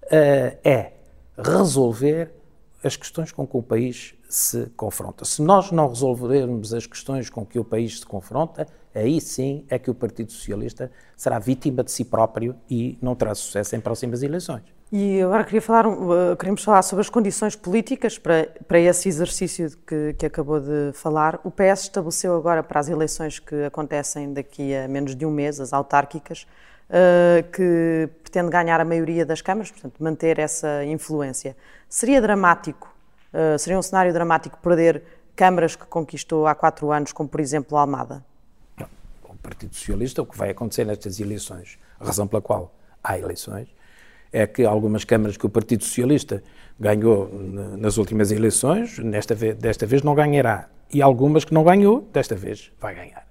é 0.09 0.93
resolver 1.37 2.31
as 2.85 2.95
questões 2.95 3.31
com 3.31 3.47
que 3.47 3.57
o 3.57 3.63
país 3.63 4.13
se 4.29 4.67
confronta. 4.77 5.25
Se 5.25 5.41
nós 5.41 5.71
não 5.71 5.87
resolvermos 5.87 6.71
as 6.73 6.85
questões 6.85 7.29
com 7.29 7.43
que 7.43 7.57
o 7.57 7.63
país 7.63 7.99
se 7.99 8.05
confronta, 8.05 8.67
aí 8.93 9.19
sim 9.19 9.65
é 9.69 9.79
que 9.79 9.89
o 9.89 9.95
Partido 9.95 10.31
Socialista 10.31 10.91
será 11.17 11.39
vítima 11.39 11.83
de 11.83 11.91
si 11.91 12.05
próprio 12.05 12.55
e 12.69 12.97
não 13.01 13.15
terá 13.15 13.33
sucesso 13.33 13.75
em 13.75 13.79
próximas 13.79 14.21
eleições. 14.21 14.63
E 14.91 15.19
agora 15.19 15.43
queria 15.43 15.61
falar, 15.61 15.87
uh, 15.87 16.37
queríamos 16.37 16.63
falar 16.63 16.83
sobre 16.83 17.01
as 17.01 17.09
condições 17.09 17.55
políticas 17.55 18.19
para, 18.19 18.49
para 18.67 18.79
esse 18.79 19.09
exercício 19.09 19.75
que, 19.85 20.13
que 20.13 20.25
acabou 20.27 20.59
de 20.59 20.91
falar. 20.93 21.39
O 21.43 21.49
PS 21.49 21.83
estabeleceu 21.83 22.35
agora 22.35 22.61
para 22.61 22.79
as 22.79 22.87
eleições 22.87 23.39
que 23.39 23.63
acontecem 23.63 24.31
daqui 24.31 24.75
a 24.75 24.87
menos 24.87 25.15
de 25.15 25.25
um 25.25 25.31
mês, 25.31 25.59
as 25.59 25.73
autárquicas, 25.73 26.45
que 27.51 28.09
pretende 28.21 28.49
ganhar 28.49 28.79
a 28.79 28.85
maioria 28.85 29.25
das 29.25 29.41
câmaras, 29.41 29.71
portanto, 29.71 29.95
manter 30.03 30.39
essa 30.39 30.83
influência. 30.85 31.55
Seria 31.89 32.21
dramático, 32.21 32.93
uh, 33.33 33.57
seria 33.57 33.79
um 33.79 33.81
cenário 33.81 34.11
dramático 34.11 34.57
perder 34.61 35.03
câmaras 35.35 35.75
que 35.75 35.85
conquistou 35.85 36.45
há 36.47 36.53
quatro 36.53 36.91
anos, 36.91 37.11
como 37.11 37.29
por 37.29 37.39
exemplo 37.39 37.77
a 37.77 37.81
Almada? 37.81 38.23
Não. 38.77 38.87
O 39.23 39.35
Partido 39.37 39.73
Socialista, 39.73 40.21
o 40.21 40.25
que 40.25 40.37
vai 40.37 40.49
acontecer 40.49 40.85
nestas 40.85 41.19
eleições, 41.19 41.77
a 41.99 42.05
razão 42.05 42.27
pela 42.27 42.41
qual 42.41 42.73
há 43.03 43.17
eleições, 43.17 43.67
é 44.31 44.45
que 44.45 44.65
algumas 44.65 45.05
câmaras 45.05 45.37
que 45.37 45.45
o 45.45 45.49
Partido 45.49 45.83
Socialista 45.83 46.43
ganhou 46.77 47.29
nas 47.77 47.97
últimas 47.97 48.31
eleições, 48.31 48.99
nesta 48.99 49.33
vez, 49.33 49.55
desta 49.55 49.85
vez 49.85 50.03
não 50.03 50.13
ganhará. 50.13 50.67
E 50.93 51.01
algumas 51.01 51.45
que 51.45 51.53
não 51.53 51.63
ganhou, 51.63 52.01
desta 52.11 52.35
vez 52.35 52.71
vai 52.79 52.93
ganhar. 52.93 53.25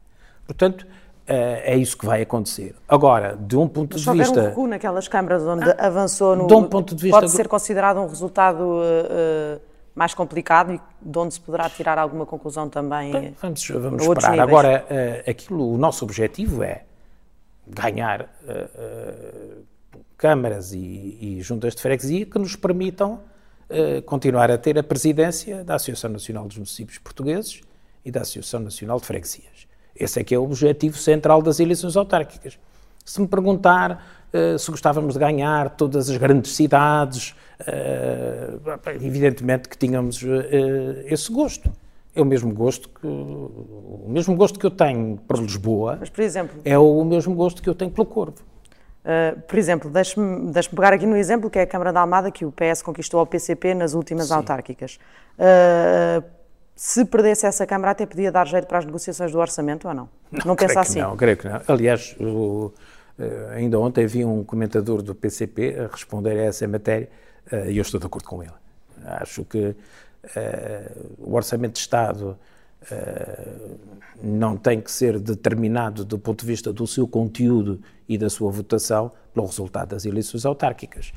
Portanto, 0.46 0.86
é, 1.26 1.72
é 1.72 1.76
isso 1.76 1.96
que 1.96 2.04
vai 2.04 2.22
acontecer. 2.22 2.74
Agora, 2.86 3.36
de 3.36 3.56
um 3.56 3.66
ponto 3.66 3.96
de 3.96 4.10
vista. 4.12 4.40
um 4.40 4.44
recuo 4.44 4.66
naquelas 4.66 5.08
câmaras 5.08 5.42
onde 5.42 5.70
ah, 5.70 5.76
avançou 5.78 6.36
no. 6.36 6.46
De 6.46 6.54
um 6.54 6.64
ponto 6.64 6.94
de 6.94 7.02
vista. 7.02 7.18
Pode 7.18 7.32
ser 7.32 7.48
considerado 7.48 7.98
um 7.98 8.06
resultado 8.06 8.60
uh, 8.62 9.60
mais 9.94 10.12
complicado 10.12 10.72
e 10.72 10.80
de 11.00 11.18
onde 11.18 11.34
se 11.34 11.40
poderá 11.40 11.68
tirar 11.70 11.98
alguma 11.98 12.26
conclusão 12.26 12.68
também. 12.68 13.12
Bem, 13.12 13.36
vamos 13.40 13.66
vamos 13.68 14.02
esperar. 14.02 14.32
Níveis. 14.32 14.48
Agora, 14.48 14.84
uh, 14.84 15.30
aquilo, 15.30 15.72
o 15.72 15.78
nosso 15.78 16.04
objetivo 16.04 16.62
é 16.62 16.84
ganhar 17.66 18.28
câmaras 20.18 20.74
e, 20.74 20.78
e, 20.78 21.38
juntas 21.40 21.74
de 21.74 21.80
freguesia 21.80 22.26
que 22.26 22.38
nos 22.38 22.54
permitam 22.54 23.20
continuar 24.04 24.50
a 24.50 24.58
ter 24.58 24.78
a 24.78 24.82
presidência 24.82 25.64
da 25.64 25.76
Associação 25.76 26.10
Nacional 26.10 26.46
dos 26.46 26.58
Municípios 26.58 26.98
Portugueses 26.98 27.62
e 28.04 28.10
da 28.10 28.20
Associação 28.20 28.60
Nacional 28.60 29.00
de 29.00 29.06
Freguesias. 29.06 29.66
Esse 29.94 30.20
é 30.20 30.24
que 30.24 30.34
é 30.34 30.38
o 30.38 30.44
objetivo 30.44 30.96
central 30.98 31.40
das 31.40 31.60
eleições 31.60 31.96
autárquicas. 31.96 32.58
Se 33.04 33.20
me 33.20 33.28
perguntar 33.28 34.04
uh, 34.32 34.58
se 34.58 34.70
gostávamos 34.70 35.14
de 35.14 35.20
ganhar 35.20 35.70
todas 35.70 36.10
as 36.10 36.16
grandes 36.16 36.54
cidades, 36.56 37.34
uh, 37.60 38.80
evidentemente 39.00 39.68
que 39.68 39.78
tínhamos 39.78 40.22
uh, 40.22 40.26
esse 41.06 41.30
gosto. 41.32 41.70
É 42.16 42.22
o 42.22 42.24
mesmo 42.24 42.54
gosto 42.54 42.88
que 42.88 43.06
o 43.06 44.06
mesmo 44.06 44.36
gosto 44.36 44.58
que 44.58 44.64
eu 44.64 44.70
tenho 44.70 45.18
por 45.26 45.36
Lisboa. 45.38 45.96
Mas, 45.98 46.08
por 46.08 46.22
exemplo, 46.22 46.60
é 46.64 46.78
o 46.78 47.04
mesmo 47.04 47.34
gosto 47.34 47.60
que 47.60 47.68
eu 47.68 47.74
tenho 47.74 47.90
pelo 47.90 48.06
Corvo. 48.06 48.36
Uh, 49.04 49.38
por 49.42 49.58
exemplo, 49.58 49.90
deixe-me 49.90 50.50
deixe 50.50 50.70
pegar 50.70 50.92
aqui 50.92 51.04
no 51.04 51.16
exemplo 51.16 51.50
que 51.50 51.58
é 51.58 51.62
a 51.62 51.66
Câmara 51.66 51.92
da 51.92 52.00
Almada, 52.00 52.30
que 52.30 52.44
o 52.44 52.52
PS 52.52 52.82
conquistou 52.82 53.20
ao 53.20 53.26
PCP 53.26 53.74
nas 53.74 53.94
últimas 53.94 54.28
Sim. 54.28 54.34
autárquicas. 54.34 54.98
Uh, 55.38 56.24
se 56.76 57.04
perdesse 57.04 57.46
essa 57.46 57.66
Câmara, 57.66 57.92
até 57.92 58.04
podia 58.04 58.32
dar 58.32 58.46
jeito 58.46 58.66
para 58.66 58.78
as 58.78 58.84
negociações 58.84 59.30
do 59.30 59.38
orçamento 59.38 59.86
ou 59.86 59.94
não? 59.94 60.08
Não, 60.30 60.46
não 60.46 60.56
pensa 60.56 60.80
assim? 60.80 61.00
Não, 61.00 61.16
creio 61.16 61.36
que 61.36 61.48
não. 61.48 61.60
Aliás, 61.68 62.16
o, 62.18 62.72
eh, 63.18 63.52
ainda 63.54 63.78
ontem 63.78 64.04
havia 64.04 64.26
um 64.26 64.42
comentador 64.42 65.00
do 65.00 65.14
PCP 65.14 65.76
a 65.78 65.86
responder 65.86 66.32
a 66.32 66.44
essa 66.44 66.66
matéria 66.66 67.08
eh, 67.50 67.72
e 67.72 67.78
eu 67.78 67.82
estou 67.82 68.00
de 68.00 68.06
acordo 68.06 68.28
com 68.28 68.42
ele. 68.42 68.52
Acho 69.04 69.44
que 69.44 69.58
uh, 69.58 69.76
o 71.18 71.34
orçamento 71.34 71.74
de 71.74 71.80
Estado 71.80 72.38
uh, 72.90 73.78
não 74.22 74.56
tem 74.56 74.80
que 74.80 74.90
ser 74.90 75.18
determinado 75.18 76.04
do 76.04 76.18
ponto 76.18 76.40
de 76.40 76.46
vista 76.46 76.72
do 76.72 76.86
seu 76.86 77.06
conteúdo 77.06 77.80
e 78.08 78.16
da 78.16 78.30
sua 78.30 78.50
votação 78.50 79.12
pelo 79.34 79.46
resultado 79.46 79.90
das 79.90 80.06
eleições 80.06 80.46
autárquicas. 80.46 81.12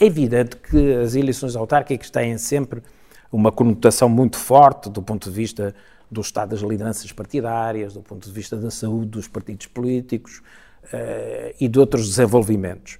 É 0.00 0.04
evidente 0.04 0.56
que 0.56 0.94
as 0.94 1.14
eleições 1.14 1.54
autárquicas 1.54 2.08
têm 2.08 2.38
sempre 2.38 2.82
uma 3.30 3.50
conotação 3.52 4.08
muito 4.08 4.36
forte 4.36 4.88
do 4.88 5.02
ponto 5.02 5.28
de 5.28 5.34
vista 5.34 5.74
do 6.10 6.20
estado 6.20 6.50
das 6.50 6.60
lideranças 6.60 7.10
partidárias, 7.12 7.94
do 7.94 8.02
ponto 8.02 8.26
de 8.26 8.32
vista 8.32 8.56
da 8.56 8.70
saúde 8.70 9.06
dos 9.06 9.28
partidos 9.28 9.66
políticos 9.66 10.42
uh, 10.84 11.54
e 11.60 11.68
de 11.68 11.78
outros 11.78 12.08
desenvolvimentos. 12.08 12.98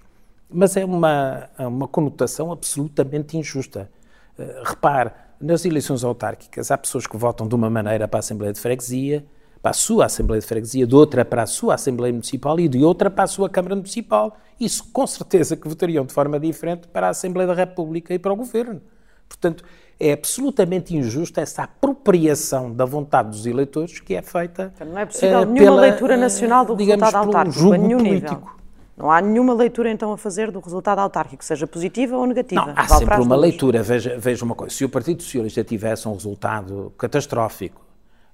Mas 0.51 0.77
é 0.77 0.85
uma, 0.85 1.49
é 1.59 1.67
uma 1.67 1.89
conotação 1.89 2.51
absolutamente 2.51 3.37
injusta. 3.37 3.91
Uh, 4.39 4.65
repare, 4.65 5.13
nas 5.41 5.65
eleições 5.65 6.03
autárquicas 6.03 6.71
há 6.71 6.79
pessoas 6.79 7.07
que 7.07 7.17
votam 7.17 7.47
de 7.47 7.55
uma 7.55 7.71
maneira 7.71 8.09
para 8.09 8.19
a 8.19 8.21
Assembleia 8.21 8.53
de 8.53 8.61
Freguesia, 8.61 9.25
para 9.63 9.71
a 9.71 9.75
sua 9.75 10.07
Assembleia 10.07 10.41
de 10.41 10.47
Freguesia, 10.47 10.87
de 10.87 10.95
outra 10.95 11.25
para 11.25 11.43
a 11.43 11.47
sua 11.47 11.75
Assembleia 11.75 12.13
Municipal 12.13 12.59
e 12.59 12.69
de 12.69 12.85
outra 12.85 13.11
para 13.11 13.25
a 13.25 13.27
sua 13.27 13.49
Câmara 13.49 13.75
Municipal. 13.75 14.37
Isso 14.59 14.85
com 14.93 15.07
certeza 15.07 15.57
que 15.57 15.69
votariam 15.69 16.05
de 16.05 16.13
forma 16.13 16.39
diferente 16.41 16.89
para 16.89 17.09
a 17.09 17.11
Assembleia 17.11 17.49
da 17.49 17.55
República 17.55 18.15
e 18.15 18.19
para 18.19 18.33
o 18.33 18.37
Governo. 18.37 18.81
Portanto, 19.29 19.65
é 19.99 20.13
absolutamente 20.13 20.95
injusta 20.95 21.41
essa 21.41 21.63
apropriação 21.63 22.73
da 22.73 22.85
vontade 22.85 23.31
dos 23.31 23.47
eleitores 23.47 23.99
que 23.99 24.15
é 24.15 24.23
feita. 24.23 24.73
Então, 24.75 24.87
não 24.89 24.99
é 24.99 25.07
possível 25.07 25.41
uh, 25.41 25.45
nenhuma 25.45 25.59
pela, 25.59 25.81
leitura 25.81 26.17
nacional 26.17 26.65
do 26.65 26.77
digamos, 26.77 27.01
resultado 27.01 27.27
autárquico, 27.27 27.73
a 27.73 27.79
nenhum 27.79 27.99
político. 27.99 28.35
nível. 28.35 28.57
Não 28.97 29.11
há 29.11 29.21
nenhuma 29.21 29.53
leitura 29.53 29.91
então 29.91 30.13
a 30.13 30.17
fazer 30.17 30.51
do 30.51 30.59
resultado 30.59 31.01
autárquico, 31.01 31.45
seja 31.45 31.67
positiva 31.67 32.17
ou 32.17 32.27
negativa. 32.27 32.67
Não, 32.67 32.73
há 32.75 32.89
sempre 32.89 33.21
uma 33.21 33.37
leitura. 33.37 33.83
Veja, 33.83 34.17
veja 34.19 34.45
uma 34.45 34.55
coisa: 34.55 34.75
se 34.75 34.85
o 34.85 34.89
Partido 34.89 35.23
Socialista 35.23 35.63
tivesse 35.63 36.09
um 36.09 36.15
resultado 36.15 36.93
catastrófico, 36.97 37.83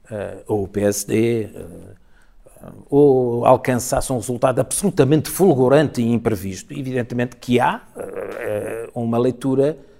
uh, 0.04 0.42
ou 0.46 0.64
o 0.64 0.68
PSD, 0.68 1.48
uh, 1.54 2.72
ou 2.88 3.44
alcançasse 3.44 4.12
um 4.12 4.16
resultado 4.16 4.60
absolutamente 4.60 5.28
fulgurante 5.28 6.00
e 6.00 6.12
imprevisto, 6.12 6.72
evidentemente 6.72 7.34
que 7.36 7.58
há 7.58 7.82
uma 8.94 9.18
leitura 9.18 9.76
uh, 9.80 9.91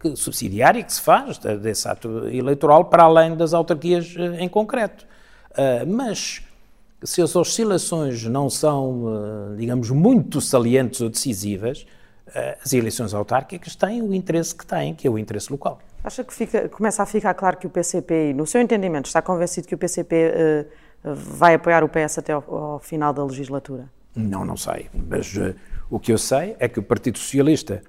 que, 0.00 0.16
subsidiária 0.16 0.82
que 0.82 0.92
se 0.92 1.00
faz 1.00 1.38
desse 1.38 1.88
ato 1.88 2.28
eleitoral 2.28 2.84
para 2.84 3.04
além 3.04 3.36
das 3.36 3.52
autarquias 3.52 4.14
uh, 4.16 4.34
em 4.38 4.48
concreto. 4.48 5.06
Uh, 5.52 5.86
mas 5.86 6.42
se 7.02 7.22
as 7.22 7.34
oscilações 7.36 8.24
não 8.24 8.50
são, 8.50 9.54
digamos, 9.56 9.88
muito 9.90 10.40
salientes 10.40 11.00
ou 11.00 11.08
decisivas, 11.08 11.86
as 12.60 12.72
eleições 12.72 13.14
autárquicas 13.14 13.76
têm 13.76 14.02
o 14.02 14.12
interesse 14.12 14.52
que 14.52 14.66
têm, 14.66 14.96
que 14.96 15.06
é 15.06 15.10
o 15.10 15.16
interesse 15.16 15.48
local. 15.52 15.78
Acha 16.02 16.24
que 16.24 16.34
fica, 16.34 16.68
começa 16.68 17.00
a 17.00 17.06
ficar 17.06 17.34
claro 17.34 17.56
que 17.56 17.68
o 17.68 17.70
PCP, 17.70 18.34
no 18.34 18.44
seu 18.48 18.60
entendimento, 18.60 19.06
está 19.06 19.22
convencido 19.22 19.68
que 19.68 19.76
o 19.76 19.78
PCP 19.78 20.66
vai 21.04 21.54
apoiar 21.54 21.84
o 21.84 21.88
PS 21.88 22.18
até 22.18 22.32
ao, 22.32 22.44
ao, 22.52 22.78
final 22.80 23.12
da 23.12 23.24
legislatura? 23.24 23.88
Não, 24.16 24.44
não 24.44 24.56
sei. 24.56 24.90
Mas 24.92 25.32
o 25.88 26.00
que 26.00 26.12
eu 26.12 26.18
sei 26.18 26.56
é 26.58 26.68
que 26.68 26.80
o 26.80 26.82
Partido 26.82 27.16
Socialista 27.16 27.80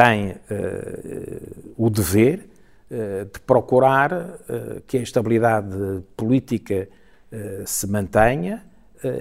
tem 0.00 0.30
uh, 0.30 1.74
o 1.76 1.90
dever 1.90 2.48
uh, 2.90 3.26
de 3.26 3.38
procurar 3.40 4.10
uh, 4.12 4.80
que 4.86 4.96
a 4.96 5.02
estabilidade 5.02 5.76
política 6.16 6.88
se 7.64 7.86
mantenha 7.86 8.66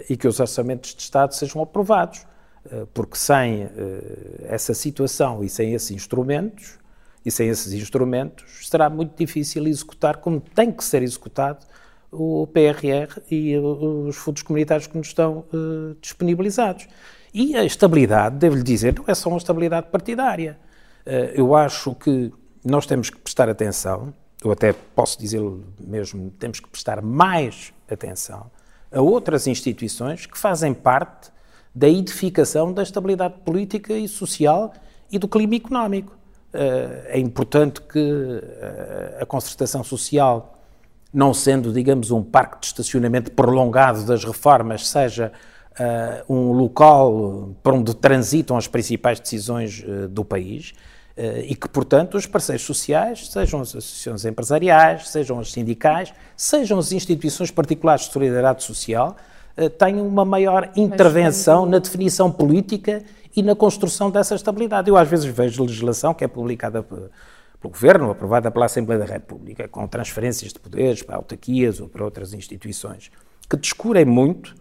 e 0.10 0.18
que 0.18 0.28
os 0.28 0.40
orçamentos 0.40 0.96
de 0.96 1.02
Estado 1.04 1.36
sejam 1.36 1.62
aprovados, 1.62 2.26
porque 2.92 3.16
sem 3.16 3.70
essa 4.48 4.74
situação 4.74 5.44
e 5.44 5.48
sem 5.48 5.76
esses 5.76 5.92
instrumentos, 5.92 6.80
e 7.24 7.30
sem 7.30 7.50
esses 7.50 7.72
instrumentos 7.72 8.68
será 8.68 8.90
muito 8.90 9.16
difícil 9.16 9.68
executar 9.68 10.18
como 10.18 10.42
tem 10.42 10.72
que 10.72 10.84
ser 10.84 11.04
executado 11.04 11.68
o 12.12 12.48
PRR 12.48 13.22
e 13.30 13.56
os 13.60 14.16
fundos 14.16 14.42
comunitários 14.42 14.88
que 14.88 14.98
nos 14.98 15.10
estão 15.10 15.46
disponibilizados. 16.02 16.88
E 17.32 17.56
a 17.56 17.64
estabilidade, 17.64 18.38
devo-lhe 18.38 18.64
dizer, 18.64 18.96
não 18.98 19.06
é 19.08 19.14
só 19.14 19.30
uma 19.30 19.38
estabilidade 19.38 19.86
partidária. 19.92 20.58
Eh, 21.10 21.34
eu 21.38 21.56
acho 21.56 21.96
que 21.96 22.32
nós 22.64 22.86
temos 22.86 23.10
que 23.10 23.18
prestar 23.18 23.50
atenção, 23.50 24.14
eu 24.44 24.52
até 24.52 24.72
posso 24.72 25.20
dizer 25.20 25.42
mesmo, 25.80 26.30
temos 26.38 26.60
que 26.60 26.70
prestar 26.70 27.02
mais 27.02 27.74
atenção 27.90 28.52
a 28.92 29.02
outras 29.02 29.48
instituições 29.48 30.28
que 30.28 30.38
fazem 30.38 30.72
parte 30.72 31.32
da 31.74 31.90
edificação 31.90 32.72
da 32.72 32.84
estabilidade 32.84 33.40
política 33.44 33.94
e 33.94 34.08
social 34.08 34.72
e 35.12 35.18
do 35.18 35.28
clima 35.28 35.56
económico. 35.56 36.16
Eh, 36.54 37.06
é 37.08 37.20
importante 37.20 37.82
que 37.82 38.44
eh, 38.44 39.18
a 39.20 39.26
concertação 39.26 39.84
social, 39.84 40.60
não 41.12 41.34
sendo, 41.34 41.74
digamos, 41.74 42.12
um 42.12 42.22
parque 42.22 42.60
de 42.60 42.68
estacionamento 42.68 43.32
prolongado 43.32 44.06
das 44.06 44.24
reformas, 44.24 44.88
seja 44.88 45.32
um 46.28 46.52
local 46.52 47.56
para 47.64 47.74
onde 47.74 47.96
transitam 47.96 48.58
as 48.58 48.68
principais 48.68 49.18
decisões 49.18 49.82
do 50.10 50.26
país 50.26 50.74
e 51.44 51.54
que, 51.54 51.68
portanto, 51.68 52.16
os 52.16 52.26
parceiros 52.26 52.64
sociais, 52.66 53.30
sejam 53.30 53.60
as 53.60 53.76
associações 53.76 54.24
empresariais, 54.24 55.10
sejam 55.10 55.38
as 55.40 55.52
sindicais, 55.52 56.14
sejam 56.38 56.80
as 56.80 56.94
instituições 56.94 57.52
particulares 57.52 58.06
de 58.06 58.14
solidariedade 58.14 58.64
social, 58.64 59.18
tenham 59.78 60.08
uma 60.08 60.24
maior 60.24 60.72
intervenção 60.78 61.66
na 61.66 61.80
definição 61.80 62.32
política 62.32 63.04
e 63.36 63.44
na 63.44 63.54
construção 63.54 64.10
dessa 64.10 64.34
estabilidade. 64.34 64.90
Eu 64.90 64.96
às 64.96 65.10
vezes 65.10 65.26
vejo 65.26 65.62
legislação 65.62 66.14
que 66.14 66.24
é 66.24 66.28
publicada 66.28 66.82
pelo 66.82 67.10
Governo, 67.62 68.10
aprovada 68.10 68.50
pela 68.50 68.68
Assembleia 68.68 69.06
da 69.06 69.14
República, 69.14 69.68
com 69.68 69.86
transferências 69.86 70.54
de 70.54 70.60
poderes 70.60 71.04
para 71.04 71.18
autarquias 71.18 71.82
ou 71.82 71.90
para 71.90 72.06
outras 72.06 72.34
instituições, 72.34 73.12
que 73.50 73.58
descurem 73.58 74.06
muito 74.06 74.56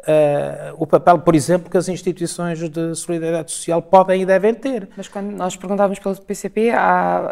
Uh, 0.00 0.74
o 0.78 0.86
papel, 0.86 1.18
por 1.18 1.34
exemplo, 1.34 1.70
que 1.70 1.76
as 1.76 1.86
instituições 1.88 2.58
de 2.58 2.94
solidariedade 2.94 3.52
social 3.52 3.82
podem 3.82 4.22
e 4.22 4.26
devem 4.26 4.54
ter. 4.54 4.88
Mas 4.96 5.08
quando 5.08 5.30
nós 5.30 5.56
perguntávamos 5.56 5.98
pelo 5.98 6.16
PCP, 6.16 6.70
há, 6.70 7.30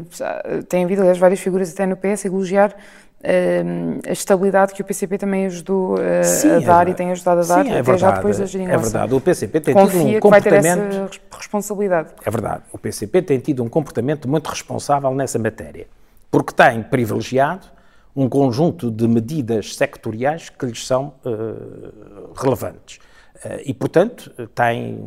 uh, 0.00 0.62
tem 0.64 0.84
havido, 0.84 1.02
aliás, 1.02 1.18
várias 1.18 1.38
figuras 1.38 1.72
até 1.72 1.86
no 1.86 1.96
PS 1.96 2.24
a 2.24 2.28
elogiar 2.28 2.70
uh, 2.70 4.00
a 4.08 4.12
estabilidade 4.12 4.74
que 4.74 4.82
o 4.82 4.84
PCP 4.84 5.16
também 5.16 5.46
ajudou 5.46 5.96
Sim, 6.24 6.50
a 6.50 6.54
é 6.54 6.60
dar 6.60 6.88
é 6.88 6.90
e 6.90 6.94
tem 6.94 7.12
ajudado 7.12 7.40
a 7.40 7.44
dar, 7.44 7.64
Sim, 7.64 7.70
é 7.70 7.82
verdade, 7.82 8.00
já 8.00 8.10
depois 8.10 8.38
da 8.38 8.46
geringonça. 8.46 8.74
É 8.74 8.82
verdade, 8.82 9.14
o 9.14 9.20
PCP 9.20 9.60
tem 9.60 9.74
Confia 9.74 10.00
tido 10.00 10.16
um 10.16 10.20
comportamento... 10.20 10.62
que 10.62 10.68
vai 10.68 10.88
ter 10.88 10.96
essa 10.96 11.36
responsabilidade. 11.38 12.08
É 12.24 12.30
verdade, 12.30 12.62
o 12.72 12.78
PCP 12.78 13.22
tem 13.22 13.38
tido 13.38 13.62
um 13.62 13.68
comportamento 13.68 14.28
muito 14.28 14.48
responsável 14.48 15.14
nessa 15.14 15.38
matéria, 15.38 15.86
porque 16.32 16.52
tem 16.52 16.82
privilegiado 16.82 17.77
um 18.18 18.28
conjunto 18.28 18.90
de 18.90 19.06
medidas 19.06 19.76
sectoriais 19.76 20.48
que 20.48 20.66
lhes 20.66 20.84
são 20.84 21.14
uh, 21.24 22.32
relevantes. 22.34 22.96
Uh, 23.36 23.62
e, 23.64 23.72
portanto, 23.72 24.32
tem, 24.56 24.98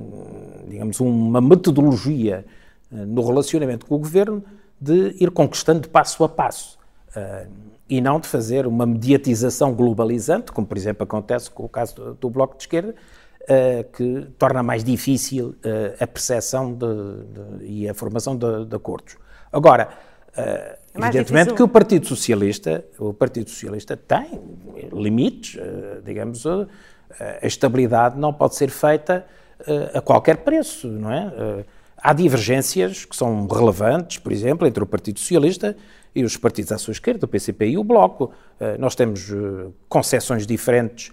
digamos, 0.65 1.01
uma 1.01 1.41
metodologia 1.41 2.45
uh, 2.89 2.95
no 2.95 3.21
relacionamento 3.27 3.85
com 3.85 3.95
o 3.95 3.99
governo 3.99 4.41
de 4.79 5.13
ir 5.19 5.29
conquistando 5.29 5.89
passo 5.89 6.23
a 6.23 6.29
passo 6.29 6.79
e 7.89 7.99
não 7.99 8.21
de 8.21 8.27
fazer 8.27 8.65
uma 8.65 8.85
mediatização 8.85 9.75
globalizante, 9.75 10.49
como, 10.53 10.65
por 10.65 10.77
exemplo, 10.77 11.03
acontece 11.03 11.51
com 11.51 11.65
o 11.65 11.69
caso 11.69 11.93
do, 11.95 12.13
do 12.13 12.29
Bloco 12.29 12.55
de 12.55 12.63
Esquerda, 12.63 12.95
que 13.93 14.27
torna 14.39 14.63
mais 14.63 14.81
difícil 14.83 15.53
a 15.99 16.07
percepção 16.07 16.73
de, 16.73 16.87
de, 17.59 17.65
e 17.65 17.89
a 17.89 17.93
formação 17.93 18.35
de, 18.35 18.65
de 18.65 18.75
acordos. 18.75 19.17
Agora, 19.51 19.89
Uh, 20.31 20.79
evidentemente 20.93 21.49
difícil. 21.49 21.55
que 21.55 21.63
o 21.63 21.67
Partido 21.67 22.07
Socialista, 22.07 22.85
o 22.99 23.13
Partido 23.13 23.49
Socialista 23.49 23.95
tem 23.95 24.41
limites, 24.91 25.55
uh, 25.55 26.01
digamos, 26.03 26.45
uh, 26.45 26.67
a 27.41 27.45
estabilidade 27.45 28.19
não 28.19 28.33
pode 28.33 28.55
ser 28.55 28.69
feita 28.69 29.25
a 29.93 30.01
qualquer 30.01 30.37
preço, 30.37 30.87
não 30.87 31.11
é? 31.11 31.63
há 31.95 32.13
divergências 32.13 33.05
que 33.05 33.15
são 33.15 33.45
relevantes, 33.45 34.17
por 34.17 34.31
exemplo, 34.31 34.65
entre 34.65 34.81
o 34.81 34.87
Partido 34.87 35.19
Socialista 35.19 35.75
e 36.15 36.23
os 36.23 36.35
partidos 36.35 36.71
à 36.71 36.79
sua 36.79 36.93
esquerda, 36.93 37.25
o 37.25 37.27
PCP 37.27 37.67
e 37.67 37.77
o 37.77 37.83
Bloco. 37.83 38.31
nós 38.79 38.95
temos 38.95 39.29
concessões 39.87 40.47
diferentes 40.47 41.11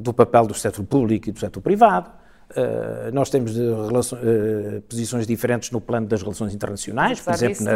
do 0.00 0.12
papel 0.12 0.46
do 0.46 0.52
setor 0.52 0.84
público 0.84 1.30
e 1.30 1.32
do 1.32 1.38
setor 1.38 1.62
privado. 1.62 2.10
Uh, 2.56 3.12
nós 3.12 3.30
temos 3.30 3.56
uh, 3.56 4.80
posições 4.88 5.26
diferentes 5.26 5.72
no 5.72 5.80
plano 5.80 6.06
das 6.06 6.22
relações 6.22 6.54
internacionais, 6.54 7.20
por 7.20 7.34
exemplo, 7.34 7.64
na, 7.64 7.72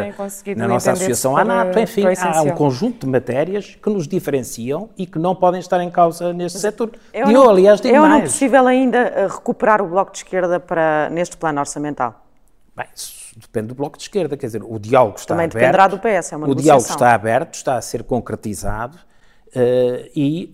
na 0.55 0.67
nossa 0.69 0.93
associação 0.93 1.35
à 1.35 1.43
NATO. 1.43 1.77
Enfim, 1.77 2.03
há 2.17 2.41
um 2.43 2.51
conjunto 2.51 3.05
de 3.05 3.11
matérias 3.11 3.75
que 3.75 3.89
nos 3.89 4.07
diferenciam 4.07 4.89
e 4.97 5.05
que 5.05 5.19
não 5.19 5.35
podem 5.35 5.59
estar 5.59 5.83
em 5.83 5.91
causa 5.91 6.31
neste 6.31 6.59
setor. 6.59 6.91
É 7.11 7.27
e 7.27 7.33
eu, 7.33 7.49
aliás, 7.49 7.81
digo 7.81 7.93
é 7.93 7.99
mais. 7.99 8.23
É 8.23 8.25
possível 8.27 8.65
ainda 8.67 8.99
eh, 8.99 9.27
recuperar 9.27 9.81
o 9.81 9.87
Bloco 9.89 10.13
de 10.13 10.19
Esquerda 10.19 10.61
para, 10.61 11.09
neste 11.09 11.35
plano 11.35 11.59
orçamental? 11.59 12.25
Bem, 12.73 12.87
isso 12.95 13.37
depende 13.37 13.67
do 13.67 13.75
Bloco 13.75 13.97
de 13.97 14.03
Esquerda, 14.03 14.37
quer 14.37 14.45
dizer, 14.45 14.63
o 14.63 14.79
diálogo 14.79 15.17
está 15.17 15.33
Também 15.33 15.47
aberto. 15.47 15.53
Também 15.55 15.71
dependerá 15.71 15.87
do 15.89 15.99
PS, 15.99 16.31
é 16.31 16.37
uma 16.37 16.47
O 16.47 16.55
diálogo 16.55 16.87
está 16.87 17.13
aberto, 17.13 17.55
está 17.55 17.75
a 17.75 17.81
ser 17.81 18.03
concretizado 18.03 18.97
uh, 18.97 20.09
e 20.15 20.53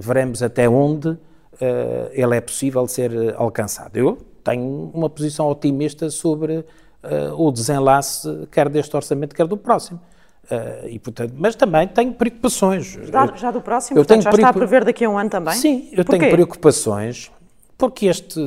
veremos 0.00 0.42
até 0.42 0.66
onde 0.66 1.18
ele 2.12 2.36
é 2.36 2.40
possível 2.40 2.86
ser 2.88 3.12
eh, 3.12 3.34
alcançado. 3.36 3.96
Eu 3.96 4.18
tenho 4.42 4.90
uma 4.94 5.10
posição 5.10 5.46
otimista 5.48 6.08
sobre 6.08 6.58
uh, 6.58 6.66
o 7.36 7.52
desenlace 7.52 8.48
quer 8.50 8.68
deste 8.68 8.96
orçamento, 8.96 9.34
quer 9.34 9.46
do 9.46 9.56
próximo. 9.56 10.00
Uh, 10.44 10.88
e, 10.88 10.98
portanto, 10.98 11.34
mas 11.36 11.54
também 11.54 11.86
tenho 11.86 12.12
preocupações. 12.14 12.86
Já, 12.86 13.26
já 13.36 13.50
do 13.50 13.60
próximo? 13.60 13.98
Eu 13.98 14.04
portanto, 14.04 14.22
já 14.22 14.30
preocup... 14.30 14.48
está 14.48 14.48
a 14.48 14.52
prever 14.52 14.84
daqui 14.84 15.04
a 15.04 15.10
um 15.10 15.18
ano 15.18 15.30
também? 15.30 15.54
Sim, 15.54 15.88
eu 15.92 16.04
tenho 16.04 16.30
preocupações 16.30 17.30
porque 17.76 18.06
este 18.06 18.40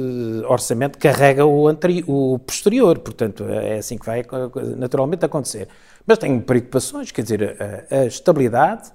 orçamento 0.48 0.98
carrega 1.00 1.46
o, 1.46 1.68
anteri... 1.68 2.04
o 2.08 2.38
posterior, 2.40 3.00
portanto, 3.00 3.46
é 3.48 3.78
assim 3.78 3.98
que 3.98 4.06
vai 4.06 4.24
naturalmente 4.78 5.26
acontecer. 5.26 5.68
Mas 6.06 6.18
tenho 6.18 6.40
preocupações, 6.42 7.10
quer 7.12 7.24
dizer, 7.24 7.58
a, 7.90 8.02
a 8.02 8.06
estabilidade 8.06 8.92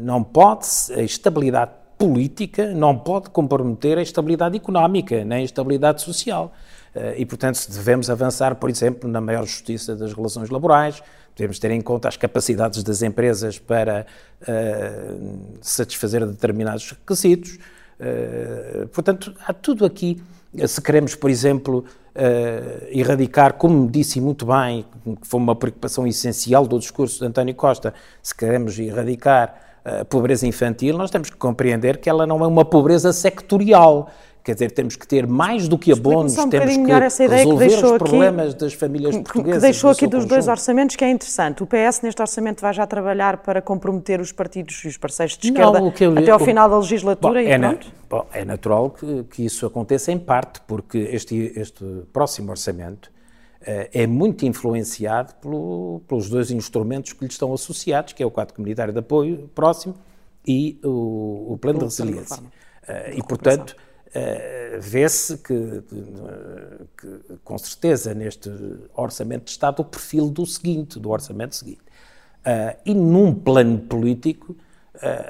não 0.00 0.22
pode, 0.22 0.66
a 0.94 1.02
estabilidade 1.02 1.72
política 1.98 2.72
não 2.74 2.96
pode 2.96 3.30
comprometer 3.30 3.98
a 3.98 4.02
estabilidade 4.02 4.56
económica, 4.56 5.24
nem 5.24 5.40
a 5.40 5.44
estabilidade 5.44 6.02
social. 6.02 6.52
Eh, 6.94 7.16
e, 7.18 7.26
portanto, 7.26 7.56
se 7.56 7.70
devemos 7.70 8.08
avançar, 8.10 8.54
por 8.56 8.70
exemplo, 8.70 9.08
na 9.08 9.20
maior 9.20 9.44
justiça 9.44 9.94
das 9.94 10.12
relações 10.12 10.50
laborais, 10.50 11.02
devemos 11.36 11.58
ter 11.58 11.70
em 11.70 11.80
conta 11.80 12.08
as 12.08 12.16
capacidades 12.16 12.82
das 12.82 13.02
empresas 13.02 13.58
para 13.58 14.06
uh, 14.40 15.38
satisfazer 15.60 16.26
determinados 16.26 16.90
requisitos. 16.92 17.58
Uh, 18.00 18.88
portanto, 18.88 19.34
há 19.46 19.52
tudo 19.52 19.84
aqui. 19.84 20.20
Se 20.66 20.80
queremos, 20.80 21.14
por 21.14 21.28
exemplo, 21.28 21.84
uh, 22.14 22.86
erradicar, 22.88 23.52
como 23.54 23.86
disse 23.90 24.18
muito 24.18 24.46
bem, 24.46 24.86
que 25.20 25.28
foi 25.28 25.38
uma 25.38 25.54
preocupação 25.54 26.06
essencial 26.06 26.66
do 26.66 26.78
discurso 26.78 27.18
de 27.18 27.26
António 27.26 27.54
Costa, 27.54 27.92
se 28.22 28.34
queremos 28.34 28.78
erradicar 28.78 29.65
a 29.86 30.04
pobreza 30.04 30.46
infantil, 30.46 30.98
nós 30.98 31.10
temos 31.10 31.30
que 31.30 31.36
compreender 31.36 31.98
que 31.98 32.10
ela 32.10 32.26
não 32.26 32.42
é 32.42 32.46
uma 32.46 32.64
pobreza 32.64 33.12
sectorial. 33.12 34.10
Quer 34.42 34.54
dizer, 34.54 34.70
temos 34.70 34.94
que 34.94 35.06
ter 35.06 35.26
mais 35.26 35.66
do 35.66 35.76
que 35.76 35.90
abonos, 35.90 36.38
um 36.38 36.48
temos 36.48 36.76
que 36.76 36.92
essa 36.92 37.24
ideia 37.24 37.38
resolver 37.42 37.68
que 37.68 37.84
os 37.84 37.98
problemas 37.98 38.50
aqui, 38.50 38.60
das 38.60 38.74
famílias 38.74 39.16
portuguesas. 39.16 39.54
Que 39.54 39.60
deixou 39.60 39.90
aqui 39.90 40.06
dos 40.06 40.14
conjunto. 40.14 40.28
dois 40.28 40.46
orçamentos, 40.48 40.94
que 40.94 41.04
é 41.04 41.10
interessante. 41.10 41.64
O 41.64 41.66
PS, 41.66 42.00
neste 42.02 42.20
orçamento, 42.22 42.60
vai 42.60 42.72
já 42.72 42.86
trabalhar 42.86 43.38
para 43.38 43.60
comprometer 43.60 44.20
os 44.20 44.30
partidos 44.30 44.84
e 44.84 44.88
os 44.88 44.96
parceiros 44.96 45.36
de 45.36 45.48
esquerda 45.48 45.80
não, 45.80 45.92
eu, 45.98 46.12
até 46.12 46.30
ao 46.30 46.38
final 46.38 46.68
da 46.70 46.78
legislatura 46.78 47.42
bom, 47.42 47.48
e 47.48 47.50
é 47.50 47.58
pronto? 47.58 47.86
Na, 47.86 47.92
bom, 48.08 48.26
é 48.32 48.44
natural 48.44 48.90
que, 48.90 49.24
que, 49.24 49.44
isso 49.44 49.66
aconteça 49.66 50.12
em 50.12 50.18
parte, 50.18 50.60
porque 50.66 50.98
este, 50.98 51.52
este 51.56 51.84
próximo 52.12 52.52
orçamento 52.52 53.10
é 53.66 54.06
muito 54.06 54.46
influenciado 54.46 55.34
pelo, 55.34 56.00
pelos 56.06 56.28
dois 56.28 56.52
instrumentos 56.52 57.12
que 57.12 57.24
lhe 57.24 57.30
estão 57.30 57.52
associados, 57.52 58.12
que 58.12 58.22
é 58.22 58.26
o 58.26 58.30
quadro 58.30 58.54
comunitário 58.54 58.92
de 58.92 59.00
apoio 59.00 59.50
próximo 59.54 59.96
e 60.46 60.78
o, 60.84 61.54
o 61.54 61.58
plano 61.60 61.78
o 61.78 61.80
de 61.80 61.84
resiliência. 61.86 62.40
Uh, 62.40 63.18
e, 63.18 63.22
portanto, 63.24 63.72
uh, 63.72 64.80
vê-se 64.80 65.38
que, 65.38 65.82
que, 66.96 67.38
com 67.42 67.58
certeza, 67.58 68.14
neste 68.14 68.48
orçamento 68.94 69.46
de 69.46 69.50
Estado, 69.50 69.80
o 69.80 69.84
perfil 69.84 70.30
do 70.30 70.46
seguinte, 70.46 71.00
do 71.00 71.10
orçamento 71.10 71.56
seguinte. 71.56 71.80
e 72.84 72.94
num 72.94 73.34
plano 73.34 73.80
político, 73.80 74.56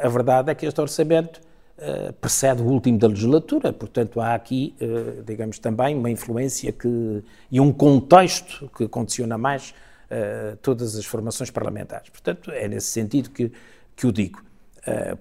a 0.02 0.08
verdade 0.08 0.50
é 0.50 0.54
que 0.54 0.66
este 0.66 0.80
orçamento 0.80 1.40
uh, 1.78 2.12
precede 2.14 2.62
o 2.62 2.66
último 2.66 2.98
da 2.98 3.06
legislatura, 3.06 3.72
portanto 3.72 4.20
há 4.20 4.34
aqui, 4.34 4.74
uh, 4.80 5.22
digamos, 5.22 5.58
também 5.58 5.94
uma 5.96 6.10
influência 6.10 6.72
que, 6.72 7.22
e 7.50 7.60
um 7.60 7.72
contexto 7.72 8.70
que 8.76 8.88
condiciona 8.88 9.36
mais 9.36 9.70
uh, 10.10 10.56
todas 10.62 10.96
as 10.96 11.04
formações 11.04 11.50
parlamentares. 11.50 12.10
Portanto, 12.10 12.50
é 12.50 12.68
nesse 12.68 12.88
sentido 12.88 13.30
que, 13.30 13.52
que 13.94 14.06
o 14.06 14.12
digo. 14.12 14.44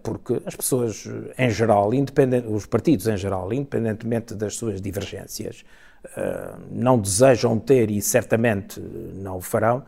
Porque 0.03 0.39
as 0.45 0.55
pessoas 0.55 1.09
em 1.39 1.49
geral, 1.49 1.89
os 2.47 2.67
partidos 2.67 3.07
em 3.07 3.17
geral, 3.17 3.51
independentemente 3.51 4.35
das 4.35 4.55
suas 4.55 4.79
divergências, 4.79 5.65
não 6.69 6.99
desejam 6.99 7.57
ter 7.57 7.89
e 7.89 7.99
certamente 7.99 8.79
não 8.79 9.37
o 9.37 9.41
farão, 9.41 9.83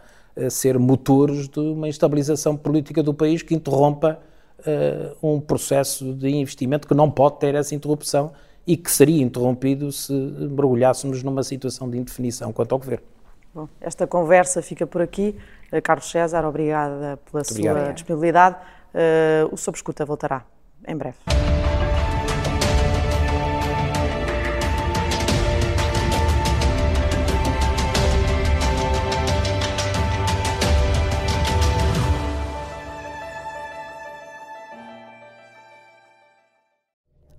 ser 0.50 0.80
motores 0.80 1.48
de 1.48 1.60
uma 1.60 1.88
estabilização 1.88 2.58
política 2.58 3.04
do 3.04 3.14
país 3.14 3.44
que 3.44 3.54
interrompa 3.54 4.20
uh, 4.60 5.36
um 5.36 5.40
processo 5.40 6.14
de 6.14 6.30
investimento 6.30 6.88
que 6.88 6.94
não 6.94 7.10
pode 7.10 7.40
ter 7.40 7.56
essa 7.56 7.76
interrupção 7.76 8.32
e 8.66 8.76
que 8.76 8.92
seria 8.92 9.22
interrompido 9.24 9.92
se 9.92 10.12
mergulhássemos 10.14 11.24
numa 11.24 11.44
situação 11.44 11.90
de 11.90 11.98
indefinição 11.98 12.52
quanto 12.52 12.74
ao 12.74 12.80
governo. 12.80 13.06
Bom, 13.54 13.68
esta 13.80 14.06
conversa 14.06 14.62
fica 14.62 14.86
por 14.86 15.02
aqui. 15.02 15.36
Uh, 15.72 15.82
Carlos 15.82 16.10
César, 16.10 16.46
obrigada 16.46 17.18
pela 17.18 17.40
Muito 17.40 17.48
sua 17.48 17.72
obrigado. 17.72 17.94
disponibilidade. 17.94 18.56
Uh, 18.94 19.54
o 19.54 19.58
Sob 19.58 19.78
Escuta 19.78 20.06
voltará 20.06 20.46
em 20.88 20.96
breve. 20.96 21.18